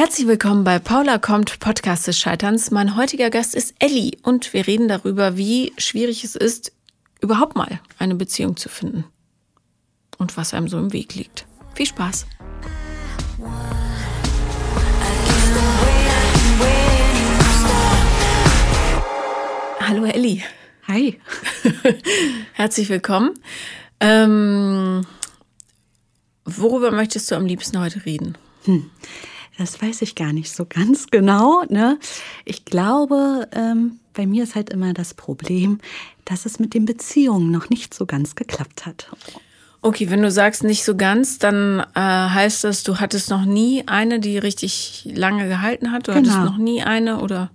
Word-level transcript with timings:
Herzlich 0.00 0.26
willkommen 0.26 0.64
bei 0.64 0.78
Paula 0.78 1.18
kommt, 1.18 1.60
Podcast 1.60 2.06
des 2.06 2.18
Scheiterns. 2.18 2.70
Mein 2.70 2.96
heutiger 2.96 3.28
Gast 3.28 3.54
ist 3.54 3.74
Elli 3.80 4.16
und 4.22 4.54
wir 4.54 4.66
reden 4.66 4.88
darüber, 4.88 5.36
wie 5.36 5.74
schwierig 5.76 6.24
es 6.24 6.36
ist, 6.36 6.72
überhaupt 7.20 7.54
mal 7.54 7.80
eine 7.98 8.14
Beziehung 8.14 8.56
zu 8.56 8.70
finden 8.70 9.04
und 10.16 10.38
was 10.38 10.54
einem 10.54 10.68
so 10.68 10.78
im 10.78 10.94
Weg 10.94 11.16
liegt. 11.16 11.46
Viel 11.74 11.84
Spaß! 11.84 12.26
Hallo 19.80 20.06
Elli. 20.06 20.42
Hi. 20.88 21.20
Herzlich 22.54 22.88
willkommen. 22.88 23.38
Ähm, 24.00 25.06
worüber 26.46 26.90
möchtest 26.90 27.30
du 27.30 27.34
am 27.34 27.44
liebsten 27.44 27.78
heute 27.78 28.06
reden? 28.06 28.38
Hm. 28.64 28.90
Das 29.60 29.82
weiß 29.82 30.00
ich 30.00 30.14
gar 30.14 30.32
nicht 30.32 30.50
so 30.50 30.64
ganz 30.64 31.06
genau. 31.10 31.62
Ne? 31.68 31.98
Ich 32.46 32.64
glaube, 32.64 33.46
ähm, 33.52 34.00
bei 34.14 34.26
mir 34.26 34.42
ist 34.44 34.54
halt 34.54 34.70
immer 34.70 34.94
das 34.94 35.12
Problem, 35.12 35.80
dass 36.24 36.46
es 36.46 36.58
mit 36.58 36.72
den 36.72 36.86
Beziehungen 36.86 37.50
noch 37.50 37.68
nicht 37.68 37.92
so 37.92 38.06
ganz 38.06 38.34
geklappt 38.36 38.86
hat. 38.86 39.10
Okay, 39.82 40.08
wenn 40.08 40.22
du 40.22 40.30
sagst 40.30 40.64
nicht 40.64 40.82
so 40.82 40.96
ganz, 40.96 41.38
dann 41.38 41.80
äh, 41.94 42.00
heißt 42.00 42.64
das, 42.64 42.84
du 42.84 43.00
hattest 43.00 43.28
noch 43.28 43.44
nie 43.44 43.86
eine, 43.86 44.18
die 44.18 44.38
richtig 44.38 45.06
lange 45.12 45.46
gehalten 45.46 45.92
hat? 45.92 46.08
Du 46.08 46.12
genau. 46.12 46.30
hattest 46.30 46.44
noch 46.44 46.56
nie 46.56 46.82
eine 46.82 47.20
oder? 47.20 47.50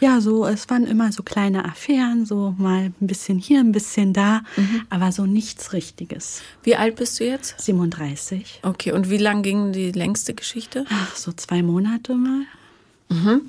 Ja, 0.00 0.20
so, 0.20 0.46
es 0.46 0.68
waren 0.68 0.86
immer 0.86 1.10
so 1.12 1.22
kleine 1.22 1.64
Affären, 1.64 2.26
so 2.26 2.54
mal 2.58 2.92
ein 3.00 3.06
bisschen 3.06 3.38
hier, 3.38 3.60
ein 3.60 3.72
bisschen 3.72 4.12
da, 4.12 4.42
mhm. 4.56 4.82
aber 4.90 5.12
so 5.12 5.26
nichts 5.26 5.72
Richtiges. 5.72 6.42
Wie 6.62 6.76
alt 6.76 6.96
bist 6.96 7.18
du 7.18 7.24
jetzt? 7.24 7.60
37. 7.60 8.60
Okay, 8.62 8.92
und 8.92 9.10
wie 9.10 9.16
lang 9.16 9.42
ging 9.42 9.72
die 9.72 9.92
längste 9.92 10.34
Geschichte? 10.34 10.84
Ach, 10.90 11.16
so 11.16 11.32
zwei 11.32 11.62
Monate 11.62 12.14
mal. 12.14 12.42
Mhm. 13.08 13.42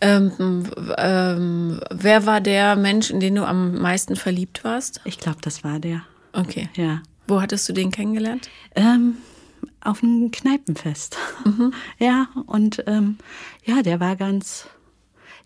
Ähm, 0.00 0.64
ähm, 0.96 1.80
wer 1.90 2.26
war 2.26 2.40
der 2.40 2.76
Mensch, 2.76 3.10
in 3.10 3.20
den 3.20 3.34
du 3.34 3.46
am 3.46 3.78
meisten 3.78 4.16
verliebt 4.16 4.64
warst? 4.64 5.00
Ich 5.04 5.18
glaube, 5.18 5.38
das 5.42 5.64
war 5.64 5.78
der. 5.78 6.02
Okay. 6.32 6.68
Ja. 6.76 7.02
Wo 7.26 7.40
hattest 7.40 7.68
du 7.68 7.72
den 7.72 7.90
kennengelernt? 7.90 8.48
Ähm, 8.74 9.16
auf 9.80 10.02
einem 10.02 10.30
Kneipenfest. 10.30 11.16
Mhm. 11.44 11.72
Ja, 11.98 12.28
und 12.46 12.82
ähm, 12.86 13.18
ja, 13.64 13.82
der 13.82 14.00
war 14.00 14.16
ganz 14.16 14.66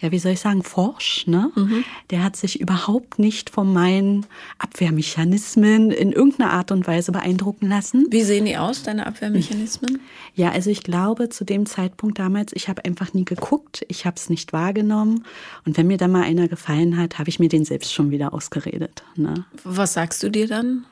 ja, 0.01 0.13
wie 0.13 0.19
soll 0.19 0.33
ich 0.33 0.41
sagen, 0.41 0.63
forsch. 0.63 1.27
Ne? 1.27 1.51
Mhm. 1.55 1.85
Der 2.11 2.23
hat 2.23 2.37
sich 2.37 2.61
überhaupt 2.61 3.19
nicht 3.19 3.51
von 3.51 3.73
meinen 3.73 4.27
Abwehrmechanismen 4.59 5.91
in 5.91 6.13
irgendeiner 6.13 6.53
Art 6.53 6.71
und 6.71 6.87
Weise 6.87 7.13
beeindrucken 7.13 7.69
lassen. 7.69 8.07
Wie 8.11 8.23
sehen 8.23 8.45
die 8.45 8.57
aus, 8.57 8.83
deine 8.83 9.07
Abwehrmechanismen? 9.07 10.01
Ja, 10.35 10.51
also 10.51 10.71
ich 10.71 10.83
glaube, 10.83 11.29
zu 11.29 11.45
dem 11.45 11.67
Zeitpunkt 11.67 12.19
damals, 12.19 12.53
ich 12.55 12.69
habe 12.69 12.85
einfach 12.85 13.15
nie 13.15 13.25
geguckt, 13.25 13.85
ich 13.89 14.05
habe 14.05 14.17
es 14.17 14.29
nicht 14.29 14.53
wahrgenommen. 14.53 15.25
Und 15.65 15.77
wenn 15.77 15.87
mir 15.87 15.97
da 15.97 16.09
mal 16.09 16.23
einer 16.23 16.49
gefallen 16.49 16.97
hat, 16.97 17.19
habe 17.19 17.31
ich 17.31 17.39
mir 17.39 17.49
den 17.49 17.65
selbst 17.65 17.93
schon 17.93 18.11
wieder 18.11 18.35
ausgeredet. 18.35 19.03
Ne? 19.17 19.47
Was 19.65 19.95
sagst 19.95 20.23
du 20.23 20.31
dir 20.31 20.47
dann? 20.47 20.85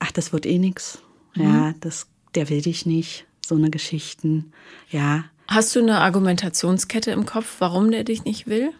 Ach, 0.00 0.12
das 0.12 0.32
wird 0.32 0.44
eh 0.44 0.58
nix. 0.58 0.98
Mhm. 1.34 1.42
Ja, 1.42 1.74
das, 1.80 2.06
der 2.34 2.50
will 2.50 2.60
dich 2.60 2.84
nicht. 2.84 3.26
So 3.46 3.54
eine 3.56 3.70
Geschichten. 3.70 4.52
Ja, 4.90 5.24
Hast 5.46 5.74
du 5.76 5.80
eine 5.80 6.00
Argumentationskette 6.00 7.10
im 7.10 7.26
Kopf, 7.26 7.56
warum 7.58 7.90
der 7.90 8.04
dich 8.04 8.24
nicht 8.24 8.46
will? 8.46 8.72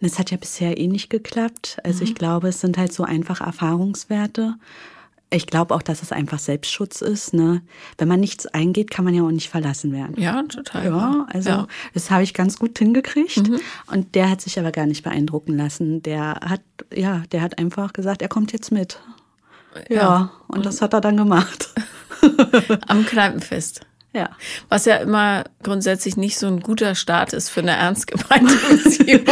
Es 0.00 0.18
hat 0.18 0.30
ja 0.30 0.36
bisher 0.36 0.78
eh 0.78 0.88
nicht 0.88 1.10
geklappt. 1.10 1.78
Also 1.82 1.98
mhm. 1.98 2.04
ich 2.04 2.14
glaube, 2.14 2.48
es 2.48 2.60
sind 2.60 2.78
halt 2.78 2.92
so 2.92 3.02
einfach 3.02 3.40
Erfahrungswerte. 3.40 4.54
Ich 5.28 5.46
glaube 5.46 5.74
auch, 5.74 5.82
dass 5.82 6.02
es 6.02 6.12
einfach 6.12 6.38
Selbstschutz 6.38 7.00
ist. 7.00 7.34
Ne? 7.34 7.62
Wenn 7.98 8.06
man 8.06 8.20
nichts 8.20 8.46
eingeht, 8.46 8.90
kann 8.90 9.04
man 9.04 9.12
ja 9.12 9.22
auch 9.22 9.30
nicht 9.30 9.48
verlassen 9.48 9.92
werden. 9.92 10.14
Ja, 10.20 10.42
total. 10.44 10.84
Ja, 10.84 11.26
also 11.32 11.50
ja. 11.50 11.66
das 11.94 12.10
habe 12.10 12.22
ich 12.22 12.32
ganz 12.32 12.58
gut 12.58 12.78
hingekriegt. 12.78 13.48
Mhm. 13.48 13.60
Und 13.88 14.14
der 14.14 14.30
hat 14.30 14.40
sich 14.40 14.58
aber 14.58 14.70
gar 14.70 14.86
nicht 14.86 15.02
beeindrucken 15.02 15.56
lassen. 15.56 16.02
Der 16.02 16.40
hat, 16.44 16.60
ja, 16.94 17.24
der 17.32 17.42
hat 17.42 17.58
einfach 17.58 17.92
gesagt, 17.92 18.22
er 18.22 18.28
kommt 18.28 18.52
jetzt 18.52 18.70
mit. 18.70 19.00
Ja, 19.88 19.96
ja 19.96 20.32
und 20.46 20.64
das 20.64 20.80
hat 20.80 20.94
er 20.94 21.00
dann 21.00 21.16
gemacht. 21.16 21.74
Am 22.86 23.04
Kneipenfest. 23.04 23.80
Ja. 24.12 24.30
Was 24.70 24.86
ja 24.86 24.96
immer 24.96 25.44
grundsätzlich 25.62 26.16
nicht 26.16 26.38
so 26.38 26.46
ein 26.46 26.60
guter 26.60 26.94
Start 26.94 27.34
ist 27.34 27.50
für 27.50 27.60
eine 27.60 27.72
ernst 27.72 28.06
gemeinte 28.06 28.54
Beziehung. 28.70 29.24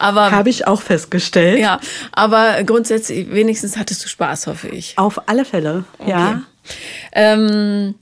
aber 0.00 0.32
habe 0.32 0.50
ich 0.50 0.66
auch 0.66 0.82
festgestellt. 0.82 1.60
Ja, 1.60 1.80
aber 2.10 2.62
grundsätzlich 2.64 3.30
wenigstens 3.30 3.76
hattest 3.76 4.04
du 4.04 4.08
Spaß, 4.08 4.48
hoffe 4.48 4.68
ich. 4.68 4.98
Auf 4.98 5.28
alle 5.28 5.44
Fälle. 5.44 5.84
Okay. 5.98 6.10
Ja. 6.10 6.42
Ähm, 7.12 7.94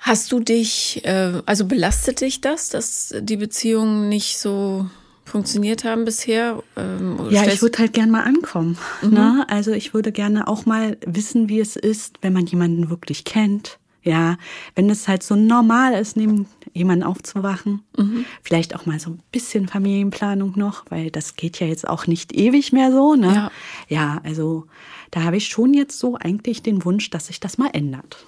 hast 0.00 0.32
du 0.32 0.40
dich, 0.40 1.04
äh, 1.04 1.40
also 1.46 1.66
belastet 1.66 2.20
dich 2.20 2.40
das, 2.40 2.70
dass 2.70 3.14
die 3.16 3.36
Beziehungen 3.36 4.08
nicht 4.08 4.38
so 4.38 4.90
funktioniert 5.24 5.84
haben 5.84 6.04
bisher? 6.04 6.60
Ähm, 6.76 7.28
ja, 7.30 7.46
ich 7.46 7.62
würde 7.62 7.78
halt 7.78 7.92
gerne 7.92 8.10
mal 8.10 8.24
ankommen. 8.24 8.78
Mhm. 9.00 9.10
Ne? 9.10 9.46
Also 9.48 9.70
ich 9.70 9.94
würde 9.94 10.10
gerne 10.10 10.48
auch 10.48 10.66
mal 10.66 10.98
wissen, 11.06 11.48
wie 11.48 11.60
es 11.60 11.76
ist, 11.76 12.16
wenn 12.20 12.32
man 12.32 12.46
jemanden 12.46 12.90
wirklich 12.90 13.24
kennt 13.24 13.78
ja, 14.04 14.36
wenn 14.74 14.90
es 14.90 15.08
halt 15.08 15.22
so 15.22 15.34
normal 15.34 15.94
ist, 15.94 16.16
neben 16.16 16.46
jemanden 16.74 17.04
aufzuwachen, 17.04 17.82
mhm. 17.96 18.26
vielleicht 18.42 18.76
auch 18.76 18.84
mal 18.84 19.00
so 19.00 19.10
ein 19.10 19.20
bisschen 19.32 19.66
Familienplanung 19.66 20.52
noch, 20.56 20.84
weil 20.90 21.10
das 21.10 21.36
geht 21.36 21.58
ja 21.58 21.66
jetzt 21.66 21.88
auch 21.88 22.06
nicht 22.06 22.34
ewig 22.34 22.72
mehr 22.72 22.92
so. 22.92 23.14
Ne? 23.14 23.34
Ja. 23.34 23.50
ja, 23.88 24.20
also 24.22 24.66
da 25.10 25.22
habe 25.22 25.38
ich 25.38 25.48
schon 25.48 25.72
jetzt 25.72 25.98
so 25.98 26.16
eigentlich 26.16 26.62
den 26.62 26.84
Wunsch, 26.84 27.08
dass 27.10 27.28
sich 27.28 27.40
das 27.40 27.56
mal 27.56 27.70
ändert. 27.72 28.18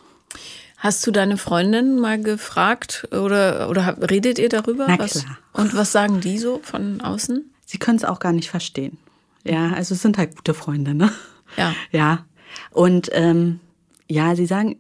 Hast 0.79 1.07
du 1.07 1.11
deine 1.11 1.37
Freundin 1.37 1.99
mal 1.99 2.21
gefragt 2.21 3.09
oder, 3.11 3.69
oder 3.69 3.97
redet 4.11 4.39
ihr 4.39 4.49
darüber? 4.49 4.87
Na 4.89 4.99
was, 4.99 5.23
klar. 5.23 5.39
Und 5.53 5.75
was 5.75 5.93
sagen 5.93 6.21
die 6.21 6.39
so 6.39 6.61
von 6.63 7.01
außen? 7.01 7.51
Sie 7.67 7.79
können 7.79 7.97
es 7.97 8.05
auch 8.05 8.19
gar 8.19 8.33
nicht 8.33 8.51
verstehen. 8.51 8.99
Ja, 9.45 9.73
also 9.73 9.95
es 9.95 10.03
sind 10.03 10.17
halt 10.17 10.37
gute 10.37 10.55
Freunde, 10.55 10.95
ne? 10.95 11.13
Ja. 11.57 11.75
Ja. 11.93 12.27
Und 12.71 13.09
ähm, 13.13 13.61
ja, 14.09 14.37
sie 14.37 14.47
sagen, 14.47 14.77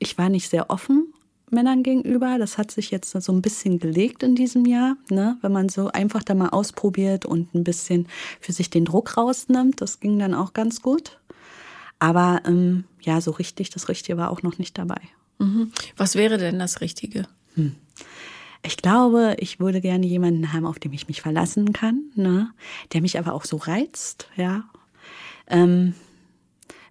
ich 0.00 0.18
war 0.18 0.28
nicht 0.28 0.48
sehr 0.48 0.70
offen 0.70 1.14
Männern 1.52 1.82
gegenüber. 1.82 2.38
Das 2.38 2.58
hat 2.58 2.70
sich 2.70 2.90
jetzt 2.90 3.10
so 3.10 3.32
ein 3.32 3.42
bisschen 3.42 3.78
gelegt 3.78 4.22
in 4.22 4.34
diesem 4.34 4.64
Jahr, 4.64 4.96
ne? 5.10 5.36
wenn 5.42 5.52
man 5.52 5.68
so 5.68 5.88
einfach 5.88 6.22
da 6.22 6.34
mal 6.34 6.48
ausprobiert 6.48 7.26
und 7.26 7.54
ein 7.54 7.64
bisschen 7.64 8.08
für 8.40 8.52
sich 8.52 8.70
den 8.70 8.84
Druck 8.84 9.16
rausnimmt. 9.16 9.80
Das 9.80 10.00
ging 10.00 10.18
dann 10.18 10.34
auch 10.34 10.52
ganz 10.52 10.82
gut. 10.82 11.18
Aber 11.98 12.40
ähm, 12.46 12.84
ja, 13.02 13.20
so 13.20 13.30
richtig, 13.32 13.70
das 13.70 13.88
Richtige 13.88 14.16
war 14.16 14.30
auch 14.30 14.42
noch 14.42 14.58
nicht 14.58 14.78
dabei. 14.78 15.00
Mhm. 15.38 15.72
Was 15.96 16.14
wäre 16.14 16.38
denn 16.38 16.58
das 16.58 16.80
Richtige? 16.80 17.26
Hm. 17.54 17.74
Ich 18.62 18.76
glaube, 18.76 19.36
ich 19.38 19.58
würde 19.58 19.80
gerne 19.80 20.06
jemanden 20.06 20.52
haben, 20.52 20.66
auf 20.66 20.78
dem 20.78 20.92
ich 20.92 21.08
mich 21.08 21.22
verlassen 21.22 21.72
kann, 21.72 22.04
ne? 22.14 22.50
der 22.92 23.00
mich 23.00 23.18
aber 23.18 23.32
auch 23.32 23.44
so 23.44 23.56
reizt, 23.56 24.28
ja. 24.36 24.64
Ähm, 25.46 25.94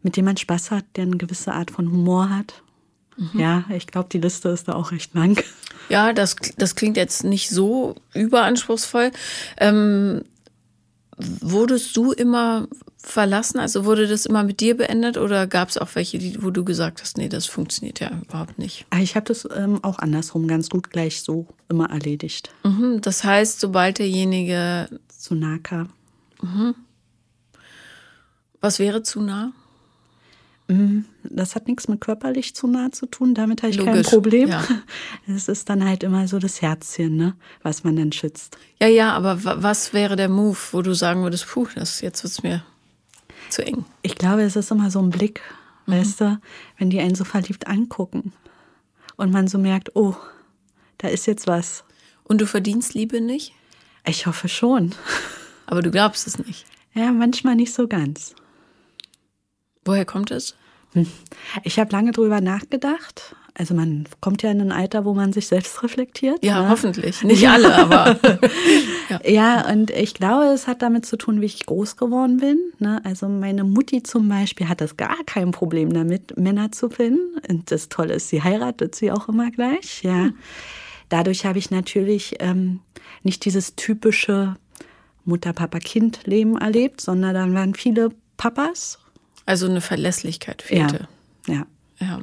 mit 0.02 0.18
dem 0.18 0.26
man 0.26 0.38
Spaß 0.38 0.72
hat, 0.72 0.86
der 0.96 1.04
eine 1.04 1.18
gewisse 1.18 1.54
Art 1.54 1.72
von 1.72 1.92
Humor 1.92 2.30
hat, 2.30 2.64
Mhm. 3.20 3.40
Ja, 3.40 3.66
ich 3.70 3.88
glaube, 3.88 4.10
die 4.12 4.20
Liste 4.20 4.50
ist 4.50 4.68
da 4.68 4.74
auch 4.74 4.92
recht 4.92 5.14
lang. 5.14 5.42
Ja, 5.90 6.14
das, 6.14 6.36
das 6.58 6.76
klingt 6.76 6.98
jetzt 6.98 7.24
nicht 7.24 7.50
so 7.50 7.96
überanspruchsvoll. 8.14 9.12
Ähm, 9.58 10.24
wurdest 11.18 11.98
du 11.98 12.12
immer 12.12 12.68
verlassen? 13.02 13.60
Also 13.60 13.86
wurde 13.86 14.08
das 14.08 14.26
immer 14.26 14.44
mit 14.44 14.60
dir 14.60 14.78
beendet 14.78 15.18
oder 15.18 15.48
gab 15.48 15.70
es 15.70 15.78
auch 15.78 15.90
welche, 15.96 16.18
die, 16.18 16.42
wo 16.42 16.50
du 16.52 16.64
gesagt 16.64 17.02
hast, 17.02 17.18
nee, 17.18 17.28
das 17.28 17.46
funktioniert 17.46 18.00
ja 18.00 18.12
überhaupt 18.24 18.60
nicht? 18.60 18.86
Ah, 18.90 19.00
ich 19.00 19.16
habe 19.16 19.26
das 19.26 19.48
ähm, 19.54 19.84
auch 19.84 20.00
andersrum 20.00 20.48
ganz 20.48 20.70
gut 20.70 20.90
gleich 20.90 21.22
so 21.22 21.48
immer 21.70 21.90
erledigt. 21.90 22.52
Mhm, 22.64 23.02
das 23.02 23.24
heißt, 23.24 23.60
sobald 23.60 24.00
derjenige 24.00 24.90
zu 25.08 25.36
nah 25.36 25.58
kam. 25.58 25.90
Mhm. 26.42 26.76
Was 28.62 28.80
wäre 28.80 29.04
zu 29.04 29.22
nah? 29.22 29.54
Mhm. 30.70 31.06
Das 31.24 31.56
hat 31.56 31.68
nichts 31.68 31.88
mit 31.88 32.00
körperlich 32.00 32.56
zu 32.56 32.68
nah 32.68 32.92
zu 32.92 33.08
tun, 33.08 33.34
damit 33.34 33.64
habe 33.64 33.72
ich 33.72 33.78
Logisch, 33.78 33.94
kein 33.94 34.04
Problem. 34.04 34.50
Es 35.28 35.48
ja. 35.48 35.54
ist 35.54 35.68
dann 35.68 35.84
halt 35.84 36.04
immer 36.04 36.28
so 36.28 36.38
das 36.38 36.62
Herzchen, 36.62 37.18
ne, 37.18 37.36
was 37.64 37.84
man 37.84 37.96
dann 37.96 38.12
schützt. 38.12 38.58
Ja, 38.80 38.88
ja, 38.88 39.14
aber 39.14 39.44
was 39.44 39.94
wäre 39.94 40.16
der 40.16 40.30
Move, 40.30 40.58
wo 40.72 40.82
du 40.82 40.94
sagen 40.94 41.24
würdest, 41.24 41.48
puh, 41.48 41.68
das, 41.74 42.02
jetzt 42.02 42.24
wird 42.24 42.32
es 42.32 42.44
mir 42.44 42.64
zu 43.50 43.66
eng? 43.66 43.84
Ich 44.04 44.16
glaube, 44.16 44.44
es 44.44 44.56
ist 44.56 44.72
immer 44.72 44.92
so 44.92 45.02
ein 45.02 45.10
Blick, 45.10 45.42
mhm. 45.88 45.94
weißt 45.94 46.22
du, 46.22 46.40
wenn 46.78 46.92
die 46.92 47.00
einen 47.00 47.16
so 47.16 47.26
verliebt 47.26 47.68
angucken 47.68 48.32
und 49.18 49.32
man 49.32 49.48
so 49.48 49.58
merkt, 49.58 49.96
oh, 49.96 50.16
da 51.00 51.08
ist 51.08 51.26
jetzt 51.26 51.48
was. 51.48 51.84
Und 52.24 52.42
du 52.42 52.46
verdienst 52.46 52.94
Liebe 52.94 53.22
nicht? 53.22 53.54
Ich 54.06 54.28
hoffe 54.28 54.48
schon. 54.48 54.94
Aber 55.66 55.82
du 55.82 55.90
glaubst 55.90 56.28
es 56.28 56.38
nicht? 56.38 56.66
Ja, 56.94 57.12
manchmal 57.12 57.56
nicht 57.56 57.74
so 57.74 57.88
ganz. 57.88 58.36
Woher 59.90 60.06
kommt 60.06 60.30
es? 60.30 60.56
Hm. 60.94 61.08
Ich 61.64 61.80
habe 61.80 61.92
lange 61.92 62.12
drüber 62.12 62.42
nachgedacht. 62.42 63.36
Also 63.56 63.74
man 63.74 64.06
kommt 64.22 64.44
ja 64.44 64.52
in 64.52 64.62
ein 64.62 64.72
Alter, 64.72 65.04
wo 65.04 65.16
man 65.16 65.34
sich 65.34 65.48
selbst 65.48 65.82
reflektiert. 65.82 66.46
Ja, 66.46 66.62
ne? 66.62 66.70
hoffentlich. 66.70 67.24
Nicht 67.24 67.50
alle, 67.50 67.74
aber. 67.74 68.20
ja. 69.10 69.20
ja, 69.26 69.74
und 69.74 69.90
ich 69.90 70.14
glaube, 70.14 70.46
es 70.46 70.68
hat 70.68 70.84
damit 70.84 71.08
zu 71.08 71.18
tun, 71.18 71.42
wie 71.42 71.48
ich 71.48 71.66
groß 71.66 71.98
geworden 71.98 72.38
bin. 72.38 72.60
Ne? 72.78 73.02
Also 73.04 73.28
meine 73.28 73.64
Mutti 73.64 74.04
zum 74.04 74.30
Beispiel 74.30 74.70
hat 74.70 74.80
das 74.80 74.96
gar 74.96 75.18
kein 75.26 75.50
Problem 75.50 75.92
damit, 75.92 76.38
Männer 76.38 76.72
zu 76.72 76.90
finden. 76.90 77.40
Und 77.50 77.72
das 77.72 77.90
Tolle 77.90 78.14
ist, 78.14 78.30
sie 78.30 78.44
heiratet 78.44 78.94
sie 78.94 79.12
auch 79.12 79.28
immer 79.28 79.50
gleich. 79.50 80.04
Ja. 80.04 80.26
Hm. 80.26 80.38
Dadurch 81.10 81.48
habe 81.48 81.58
ich 81.58 81.72
natürlich 81.72 82.36
ähm, 82.40 82.82
nicht 83.24 83.44
dieses 83.44 83.76
typische 83.76 84.56
Mutter-Papa-Kind-Leben 85.26 86.58
erlebt, 86.58 87.02
sondern 87.02 87.34
dann 87.34 87.56
waren 87.56 87.74
viele 87.74 88.10
Papas. 88.38 89.00
Also 89.50 89.66
eine 89.66 89.82
Verlässlichkeit 89.82 90.62
fehlte. 90.62 91.08
Ja. 91.48 91.56
ja. 91.56 91.66
Ja. 92.02 92.22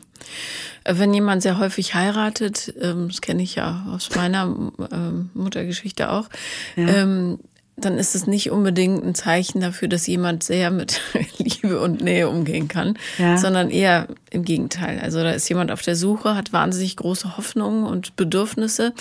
Wenn 0.88 1.12
jemand 1.12 1.43
sehr 1.43 1.58
häufig 1.58 1.94
heiratet, 1.94 2.73
ähm, 2.81 3.08
das 3.08 3.20
kenne 3.20 3.43
ich 3.43 3.56
ja 3.56 3.84
aus 3.90 4.14
meiner 4.14 4.44
ähm, 4.90 5.31
Muttergeschichte 5.34 6.11
auch, 6.11 6.31
ja. 6.76 6.87
Ähm, 6.88 7.38
dann 7.76 7.99
ist 7.99 8.14
es 8.14 8.26
nicht 8.26 8.50
unbedingt 8.50 9.05
ein 9.05 9.14
Zeichen 9.14 9.61
dafür, 9.61 9.88
dass 9.88 10.06
jemand 10.06 10.43
sehr 10.43 10.70
mit 10.70 11.02
Liebe 11.38 11.81
und 11.81 12.00
Nähe 12.00 12.31
umgehen 12.31 12.69
kann, 12.69 12.96
ja. 13.19 13.37
sondern 13.37 13.69
eher 13.70 14.08
im 14.31 14.44
Gegenteil. 14.44 14.99
Also 15.00 15.23
da 15.23 15.32
ist 15.32 15.49
jemand 15.49 15.70
auf 15.70 15.82
der 15.82 15.96
Suche, 15.96 16.37
hat 16.37 16.55
wahnsinnig 16.55 16.96
große 16.96 17.37
Hoffnungen 17.37 17.84
und 17.84 18.17
Bedürfnisse 18.17 18.94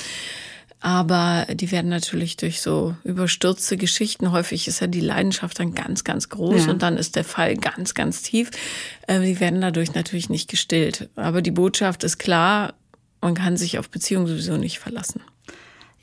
aber 0.86 1.48
die 1.52 1.72
werden 1.72 1.90
natürlich 1.90 2.38
durch 2.38 2.62
so 2.62 2.96
überstürzte 3.04 3.76
Geschichten, 3.76 4.32
häufig 4.32 4.68
ist 4.68 4.82
ja 4.82 4.86
die 4.86 5.00
Leidenschaft 5.00 5.60
dann 5.60 5.74
ganz, 5.74 6.04
ganz 6.04 6.30
groß 6.30 6.68
ja. 6.68 6.72
und 6.72 6.84
dann 6.84 6.98
ist 6.98 7.16
der 7.16 7.24
Fall 7.24 7.56
ganz, 7.56 7.96
ganz 7.96 8.22
tief. 8.22 8.52
Äh, 9.08 9.20
die 9.22 9.40
werden 9.40 9.62
dadurch 9.62 9.96
natürlich 9.96 10.30
nicht 10.30 10.48
gestillt. 10.48 11.10
Aber 11.16 11.42
die 11.42 11.50
Botschaft 11.50 12.04
ist 12.04 12.20
klar, 12.20 12.76
man 13.20 13.34
kann 13.34 13.58
sich 13.58 13.80
auf 13.80 13.90
Beziehungen 13.90 14.28
sowieso 14.28 14.58
nicht 14.58 14.78
verlassen. 14.78 15.22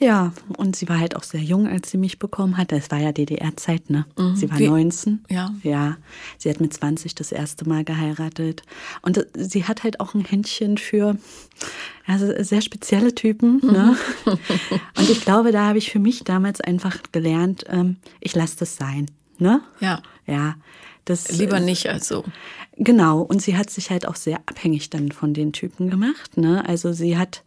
Ja, 0.02 0.32
und 0.56 0.74
sie 0.74 0.88
war 0.88 0.98
halt 0.98 1.14
auch 1.14 1.22
sehr 1.22 1.40
jung, 1.40 1.68
als 1.68 1.90
sie 1.90 1.96
mich 1.96 2.18
bekommen 2.18 2.56
hat. 2.56 2.72
Es 2.72 2.90
war 2.90 2.98
ja 2.98 3.12
DDR-Zeit, 3.12 3.88
ne? 3.88 4.04
Mhm. 4.18 4.34
Sie 4.34 4.50
war 4.50 4.58
Wie? 4.58 4.66
19. 4.66 5.24
Ja. 5.30 5.54
Ja. 5.62 5.96
Sie 6.38 6.50
hat 6.50 6.60
mit 6.60 6.74
20 6.74 7.14
das 7.14 7.30
erste 7.30 7.68
Mal 7.68 7.84
geheiratet. 7.84 8.62
Und 9.02 9.18
äh, 9.18 9.26
sie 9.34 9.64
hat 9.64 9.84
halt 9.84 10.00
auch 10.00 10.14
ein 10.14 10.24
Händchen 10.24 10.76
für 10.76 11.16
also 12.06 12.32
sehr 12.42 12.62
spezielle 12.62 13.14
Typen. 13.14 13.60
Ne? 13.62 13.96
Mhm. 14.26 14.32
und 14.98 15.08
ich 15.08 15.24
glaube, 15.24 15.52
da 15.52 15.68
habe 15.68 15.78
ich 15.78 15.92
für 15.92 16.00
mich 16.00 16.24
damals 16.24 16.60
einfach 16.60 16.98
gelernt, 17.12 17.64
ähm, 17.68 17.96
ich 18.18 18.34
lasse 18.34 18.56
das 18.58 18.76
sein. 18.76 19.06
Ne? 19.38 19.60
Ja. 19.78 20.02
Ja. 20.26 20.56
Das, 21.04 21.30
Lieber 21.30 21.60
nicht 21.60 21.88
als 21.88 22.08
so. 22.08 22.24
Genau. 22.76 23.20
Und 23.20 23.42
sie 23.42 23.56
hat 23.56 23.70
sich 23.70 23.90
halt 23.90 24.06
auch 24.06 24.16
sehr 24.16 24.38
abhängig 24.46 24.90
dann 24.90 25.12
von 25.12 25.34
den 25.34 25.52
Typen 25.52 25.90
gemacht. 25.90 26.36
Ne? 26.36 26.64
Also 26.66 26.92
sie 26.92 27.16
hat 27.16 27.42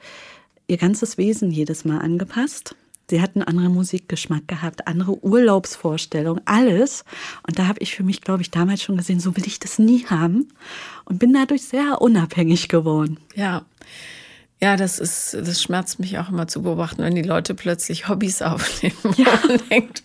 ihr 0.67 0.77
ganzes 0.77 1.17
Wesen 1.17 1.51
jedes 1.51 1.85
Mal 1.85 2.00
angepasst. 2.00 2.75
Sie 3.09 3.21
hat 3.21 3.35
einen 3.35 3.44
anderen 3.44 3.73
Musikgeschmack 3.73 4.47
gehabt, 4.47 4.88
andere 4.88 5.23
Urlaubsvorstellungen, 5.23 6.41
alles. 6.45 7.06
Und 7.47 7.59
da 7.59 7.67
habe 7.67 7.79
ich 7.79 7.95
für 7.95 8.03
mich, 8.03 8.21
glaube 8.21 8.41
ich, 8.41 8.50
damals 8.50 8.81
schon 8.81 8.97
gesehen, 8.97 9.19
so 9.19 9.35
will 9.38 9.45
ich 9.45 9.59
das 9.59 9.77
nie 9.77 10.06
haben. 10.07 10.47
Und 11.06 11.19
bin 11.19 11.31
dadurch 11.31 11.63
sehr 11.63 12.01
unabhängig 12.01 12.67
geworden. 12.67 13.17
Ja. 13.35 13.63
Ja, 14.62 14.78
das 14.78 15.00
ist, 15.00 15.34
das 15.34 15.62
schmerzt 15.62 16.00
mich 16.00 16.18
auch 16.18 16.30
immer 16.30 16.48
zu 16.48 16.62
beobachten, 16.62 17.04
wenn 17.04 17.13
die 17.13 17.22
Leute 17.22 17.54
plötzlich 17.54 18.07
Hobbys 18.07 18.42
aufnehmen 18.42 18.96
ja. 19.18 19.28
und 19.50 19.69
denkt, 19.69 20.04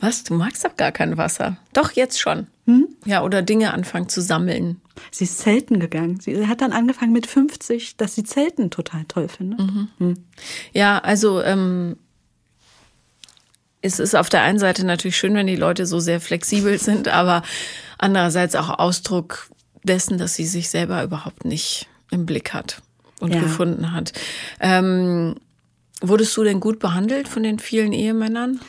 was, 0.00 0.24
du 0.24 0.34
magst 0.34 0.64
doch 0.64 0.76
gar 0.76 0.90
kein 0.90 1.18
Wasser. 1.18 1.58
Doch, 1.74 1.92
jetzt 1.92 2.18
schon. 2.18 2.46
Hm? 2.66 2.88
Ja, 3.04 3.22
oder 3.22 3.42
Dinge 3.42 3.74
anfangen 3.74 4.08
zu 4.08 4.22
sammeln. 4.22 4.80
Sie 5.10 5.24
ist 5.24 5.38
Zelten 5.38 5.80
gegangen. 5.80 6.18
Sie 6.20 6.46
hat 6.46 6.62
dann 6.62 6.72
angefangen 6.72 7.12
mit 7.12 7.26
50, 7.26 7.96
dass 7.98 8.14
sie 8.14 8.24
Zelten 8.24 8.70
total 8.70 9.04
toll 9.04 9.28
findet. 9.28 9.60
Mhm. 9.60 9.88
Hm. 9.98 10.24
Ja, 10.72 10.98
also 10.98 11.42
ähm, 11.42 11.96
es 13.82 13.98
ist 13.98 14.14
auf 14.14 14.28
der 14.28 14.42
einen 14.42 14.58
Seite 14.58 14.84
natürlich 14.84 15.16
schön, 15.16 15.34
wenn 15.34 15.46
die 15.46 15.56
Leute 15.56 15.84
so 15.86 16.00
sehr 16.00 16.20
flexibel 16.20 16.78
sind, 16.78 17.08
aber 17.08 17.42
andererseits 17.98 18.54
auch 18.54 18.78
Ausdruck 18.78 19.50
dessen, 19.82 20.16
dass 20.16 20.34
sie 20.34 20.46
sich 20.46 20.70
selber 20.70 21.02
überhaupt 21.02 21.44
nicht 21.44 21.88
im 22.10 22.26
Blick 22.26 22.52
hat 22.54 22.82
und 23.20 23.34
ja. 23.34 23.40
gefunden 23.40 23.92
hat. 23.92 24.12
Ähm, 24.58 25.36
wurdest 26.00 26.36
du 26.36 26.44
denn 26.44 26.60
gut 26.60 26.78
behandelt 26.78 27.28
von 27.28 27.42
den 27.42 27.58
vielen 27.58 27.92
Ehemännern? 27.92 28.60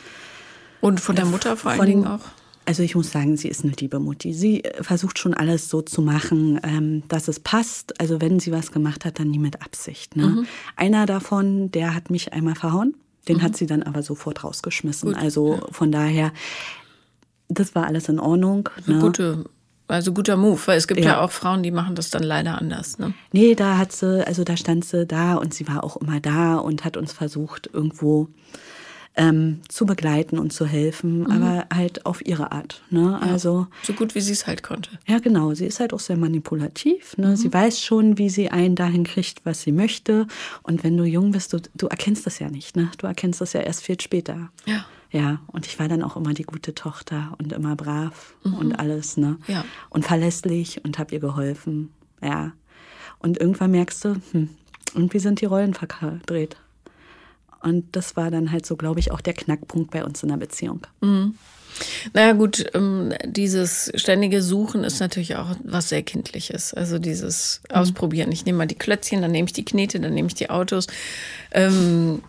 Und 0.80 1.00
von 1.00 1.16
der 1.16 1.26
Mutter 1.26 1.56
vor 1.56 1.72
allen 1.72 1.86
Dingen 1.86 2.06
auch? 2.06 2.20
Also 2.64 2.82
ich 2.82 2.94
muss 2.94 3.10
sagen, 3.10 3.36
sie 3.36 3.48
ist 3.48 3.64
eine 3.64 3.72
liebe 3.72 3.98
Mutti. 3.98 4.32
Sie 4.32 4.62
äh, 4.62 4.82
versucht 4.82 5.18
schon 5.18 5.34
alles 5.34 5.68
so 5.68 5.82
zu 5.82 6.00
machen, 6.00 6.60
ähm, 6.62 7.02
dass 7.08 7.28
es 7.28 7.40
passt. 7.40 8.00
Also 8.00 8.20
wenn 8.20 8.38
sie 8.38 8.52
was 8.52 8.70
gemacht 8.70 9.04
hat, 9.04 9.18
dann 9.18 9.28
nie 9.28 9.38
mit 9.38 9.62
Absicht. 9.62 10.16
Ne? 10.16 10.26
Mhm. 10.26 10.46
Einer 10.76 11.06
davon, 11.06 11.70
der 11.72 11.94
hat 11.94 12.10
mich 12.10 12.32
einmal 12.32 12.54
verhauen. 12.54 12.94
Den 13.28 13.38
mhm. 13.38 13.42
hat 13.42 13.56
sie 13.56 13.66
dann 13.66 13.82
aber 13.82 14.02
sofort 14.02 14.44
rausgeschmissen. 14.44 15.12
Gut. 15.12 15.20
Also 15.20 15.60
von 15.70 15.90
daher, 15.90 16.32
das 17.48 17.74
war 17.74 17.86
alles 17.86 18.08
in 18.08 18.20
Ordnung. 18.20 18.68
Ne? 18.86 18.98
Gute 19.00 19.44
also 19.92 20.12
guter 20.12 20.36
Move, 20.36 20.60
weil 20.66 20.78
es 20.78 20.88
gibt 20.88 21.00
ja. 21.00 21.12
ja. 21.12 21.20
auch 21.20 21.30
Frauen, 21.30 21.62
die 21.62 21.70
machen 21.70 21.94
das 21.94 22.10
dann 22.10 22.22
leider 22.22 22.58
anders. 22.58 22.98
Ne? 22.98 23.14
Nee, 23.32 23.54
da 23.54 23.78
hat 23.78 23.92
sie, 23.92 24.26
also 24.26 24.44
da 24.44 24.56
stand 24.56 24.84
sie 24.84 25.06
da 25.06 25.34
und 25.34 25.54
sie 25.54 25.68
war 25.68 25.84
auch 25.84 25.96
immer 25.96 26.20
da 26.20 26.56
und 26.56 26.84
hat 26.84 26.96
uns 26.96 27.12
versucht, 27.12 27.68
irgendwo 27.72 28.28
ähm, 29.14 29.60
zu 29.68 29.84
begleiten 29.84 30.38
und 30.38 30.52
zu 30.52 30.64
helfen, 30.66 31.20
mhm. 31.20 31.30
aber 31.30 31.66
halt 31.72 32.06
auf 32.06 32.24
ihre 32.24 32.52
Art. 32.52 32.82
Ne? 32.90 33.18
Ja, 33.20 33.28
also 33.30 33.66
so 33.82 33.92
gut 33.92 34.14
wie 34.14 34.20
sie 34.20 34.32
es 34.32 34.46
halt 34.46 34.62
konnte. 34.62 34.90
Ja, 35.06 35.18
genau. 35.18 35.52
Sie 35.52 35.66
ist 35.66 35.80
halt 35.80 35.92
auch 35.92 36.00
sehr 36.00 36.16
manipulativ. 36.16 37.16
Ne? 37.18 37.28
Mhm. 37.28 37.36
Sie 37.36 37.52
weiß 37.52 37.80
schon, 37.80 38.16
wie 38.16 38.30
sie 38.30 38.48
einen 38.48 38.74
dahin 38.74 39.04
kriegt, 39.04 39.44
was 39.44 39.62
sie 39.62 39.72
möchte. 39.72 40.26
Und 40.62 40.82
wenn 40.82 40.96
du 40.96 41.04
jung 41.04 41.32
bist, 41.32 41.52
du, 41.52 41.58
du 41.74 41.88
erkennst 41.88 42.24
das 42.24 42.38
ja 42.38 42.48
nicht. 42.48 42.74
Ne? 42.76 42.90
Du 42.96 43.06
erkennst 43.06 43.40
das 43.40 43.52
ja 43.52 43.60
erst 43.60 43.82
viel 43.82 44.00
später. 44.00 44.50
Ja. 44.64 44.86
Ja, 45.12 45.40
und 45.46 45.66
ich 45.66 45.78
war 45.78 45.88
dann 45.88 46.02
auch 46.02 46.16
immer 46.16 46.32
die 46.32 46.42
gute 46.42 46.74
Tochter 46.74 47.34
und 47.38 47.52
immer 47.52 47.76
brav 47.76 48.34
mhm. 48.44 48.54
und 48.54 48.72
alles, 48.72 49.18
ne? 49.18 49.36
Ja. 49.46 49.64
Und 49.90 50.06
verlässlich 50.06 50.82
und 50.84 50.98
habe 50.98 51.14
ihr 51.14 51.20
geholfen, 51.20 51.90
ja. 52.22 52.52
Und 53.18 53.38
irgendwann 53.38 53.72
merkst 53.72 54.04
du, 54.06 54.16
hm, 54.32 54.48
irgendwie 54.94 55.18
sind 55.18 55.42
die 55.42 55.44
Rollen 55.44 55.74
verdreht. 55.74 56.56
Und 57.60 57.94
das 57.94 58.16
war 58.16 58.30
dann 58.30 58.50
halt 58.50 58.66
so, 58.66 58.76
glaube 58.76 59.00
ich, 59.00 59.12
auch 59.12 59.20
der 59.20 59.34
Knackpunkt 59.34 59.90
bei 59.90 60.02
uns 60.02 60.22
in 60.22 60.30
der 60.30 60.38
Beziehung. 60.38 60.80
Mhm. 61.00 61.34
Naja 62.12 62.32
gut, 62.32 62.66
ähm, 62.74 63.14
dieses 63.24 63.92
ständige 63.94 64.42
Suchen 64.42 64.84
ist 64.84 65.00
natürlich 65.00 65.36
auch 65.36 65.56
was 65.62 65.88
sehr 65.88 66.02
Kindliches. 66.02 66.74
Also 66.74 66.98
dieses 66.98 67.60
mhm. 67.68 67.76
Ausprobieren. 67.76 68.32
Ich 68.32 68.44
nehme 68.44 68.58
mal 68.58 68.66
die 68.66 68.74
Klötzchen, 68.74 69.22
dann 69.22 69.30
nehme 69.30 69.46
ich 69.46 69.52
die 69.52 69.64
Knete, 69.64 70.00
dann 70.00 70.14
nehme 70.14 70.28
ich 70.28 70.34
die 70.34 70.50
Autos. 70.50 70.86
Ähm, 71.50 72.22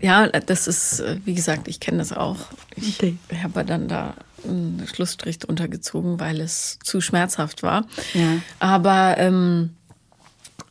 ja, 0.00 0.28
das 0.28 0.66
ist, 0.66 1.00
äh, 1.00 1.18
wie 1.24 1.34
gesagt, 1.34 1.68
ich 1.68 1.80
kenne 1.80 1.98
das 1.98 2.12
auch. 2.12 2.38
Ich 2.76 2.96
okay. 2.96 3.16
habe 3.42 3.64
dann 3.64 3.88
da 3.88 4.14
einen 4.44 4.86
Schlussstrich 4.92 5.38
drunter 5.38 5.68
gezogen, 5.68 6.20
weil 6.20 6.40
es 6.40 6.78
zu 6.82 7.00
schmerzhaft 7.00 7.62
war. 7.62 7.86
Ja. 8.12 8.38
Aber 8.58 9.16
ähm, 9.18 9.70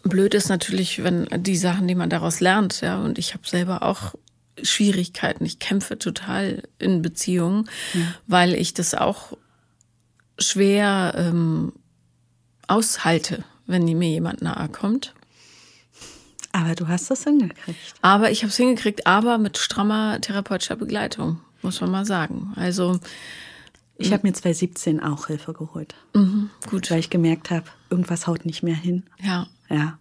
blöd 0.03 0.33
ist 0.33 0.49
natürlich, 0.49 1.03
wenn 1.03 1.27
die 1.43 1.57
Sachen, 1.57 1.87
die 1.87 1.95
man 1.95 2.09
daraus 2.09 2.39
lernt, 2.39 2.81
ja, 2.81 2.99
und 2.99 3.17
ich 3.17 3.33
habe 3.33 3.47
selber 3.47 3.83
auch 3.83 4.13
Schwierigkeiten. 4.61 5.45
Ich 5.45 5.59
kämpfe 5.59 5.97
total 5.97 6.63
in 6.77 7.01
Beziehungen, 7.01 7.69
ja. 7.93 8.01
weil 8.27 8.53
ich 8.53 8.73
das 8.73 8.93
auch 8.93 9.35
schwer 10.37 11.13
ähm, 11.17 11.73
aushalte, 12.67 13.43
wenn 13.65 13.85
mir 13.85 14.09
jemand 14.09 14.41
nahe 14.41 14.69
kommt. 14.69 15.13
Aber 16.53 16.75
du 16.75 16.87
hast 16.87 17.11
das 17.11 17.23
hingekriegt. 17.23 17.95
Aber 18.01 18.31
ich 18.31 18.43
habe 18.43 18.49
es 18.49 18.57
hingekriegt, 18.57 19.05
aber 19.05 19.37
mit 19.37 19.57
strammer 19.57 20.21
therapeutischer 20.21 20.75
Begleitung, 20.75 21.41
muss 21.61 21.81
man 21.81 21.91
mal 21.91 22.05
sagen. 22.05 22.53
Also 22.55 22.99
ich 23.97 24.13
habe 24.13 24.27
mir 24.27 24.33
2017 24.33 25.01
auch 25.01 25.27
Hilfe 25.27 25.53
geholt. 25.53 25.95
Mhm, 26.13 26.49
gut. 26.69 26.89
Weil 26.91 26.99
ich 26.99 27.09
gemerkt 27.09 27.51
habe, 27.51 27.65
irgendwas 27.89 28.27
haut 28.27 28.45
nicht 28.45 28.63
mehr 28.63 28.75
hin. 28.75 29.03
Ja. 29.21 29.47
Ja. 29.69 29.97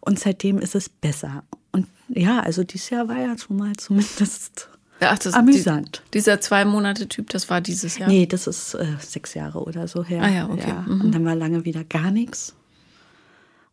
Und 0.00 0.20
seitdem 0.20 0.58
ist 0.58 0.74
es 0.74 0.88
besser. 0.88 1.44
Und 1.72 1.86
ja, 2.08 2.40
also 2.40 2.62
dieses 2.62 2.90
Jahr 2.90 3.08
war 3.08 3.18
ja 3.18 3.36
schon 3.38 3.56
mal 3.56 3.74
zumindest 3.76 4.68
Ach, 5.00 5.18
das, 5.18 5.34
amüsant. 5.34 6.02
Die, 6.06 6.18
dieser 6.18 6.40
zwei 6.40 6.64
Monate 6.64 7.08
Typ, 7.08 7.30
das 7.30 7.50
war 7.50 7.60
dieses 7.60 7.98
Jahr? 7.98 8.08
Nee, 8.08 8.26
das 8.26 8.46
ist 8.46 8.74
äh, 8.74 8.96
sechs 8.98 9.34
Jahre 9.34 9.62
oder 9.62 9.88
so 9.88 10.04
her. 10.04 10.22
Ah 10.22 10.28
ja, 10.28 10.48
okay. 10.48 10.68
Ja. 10.68 10.84
Mhm. 10.86 11.00
Und 11.02 11.14
dann 11.14 11.24
war 11.24 11.34
lange 11.34 11.64
wieder 11.64 11.84
gar 11.84 12.10
nichts. 12.10 12.54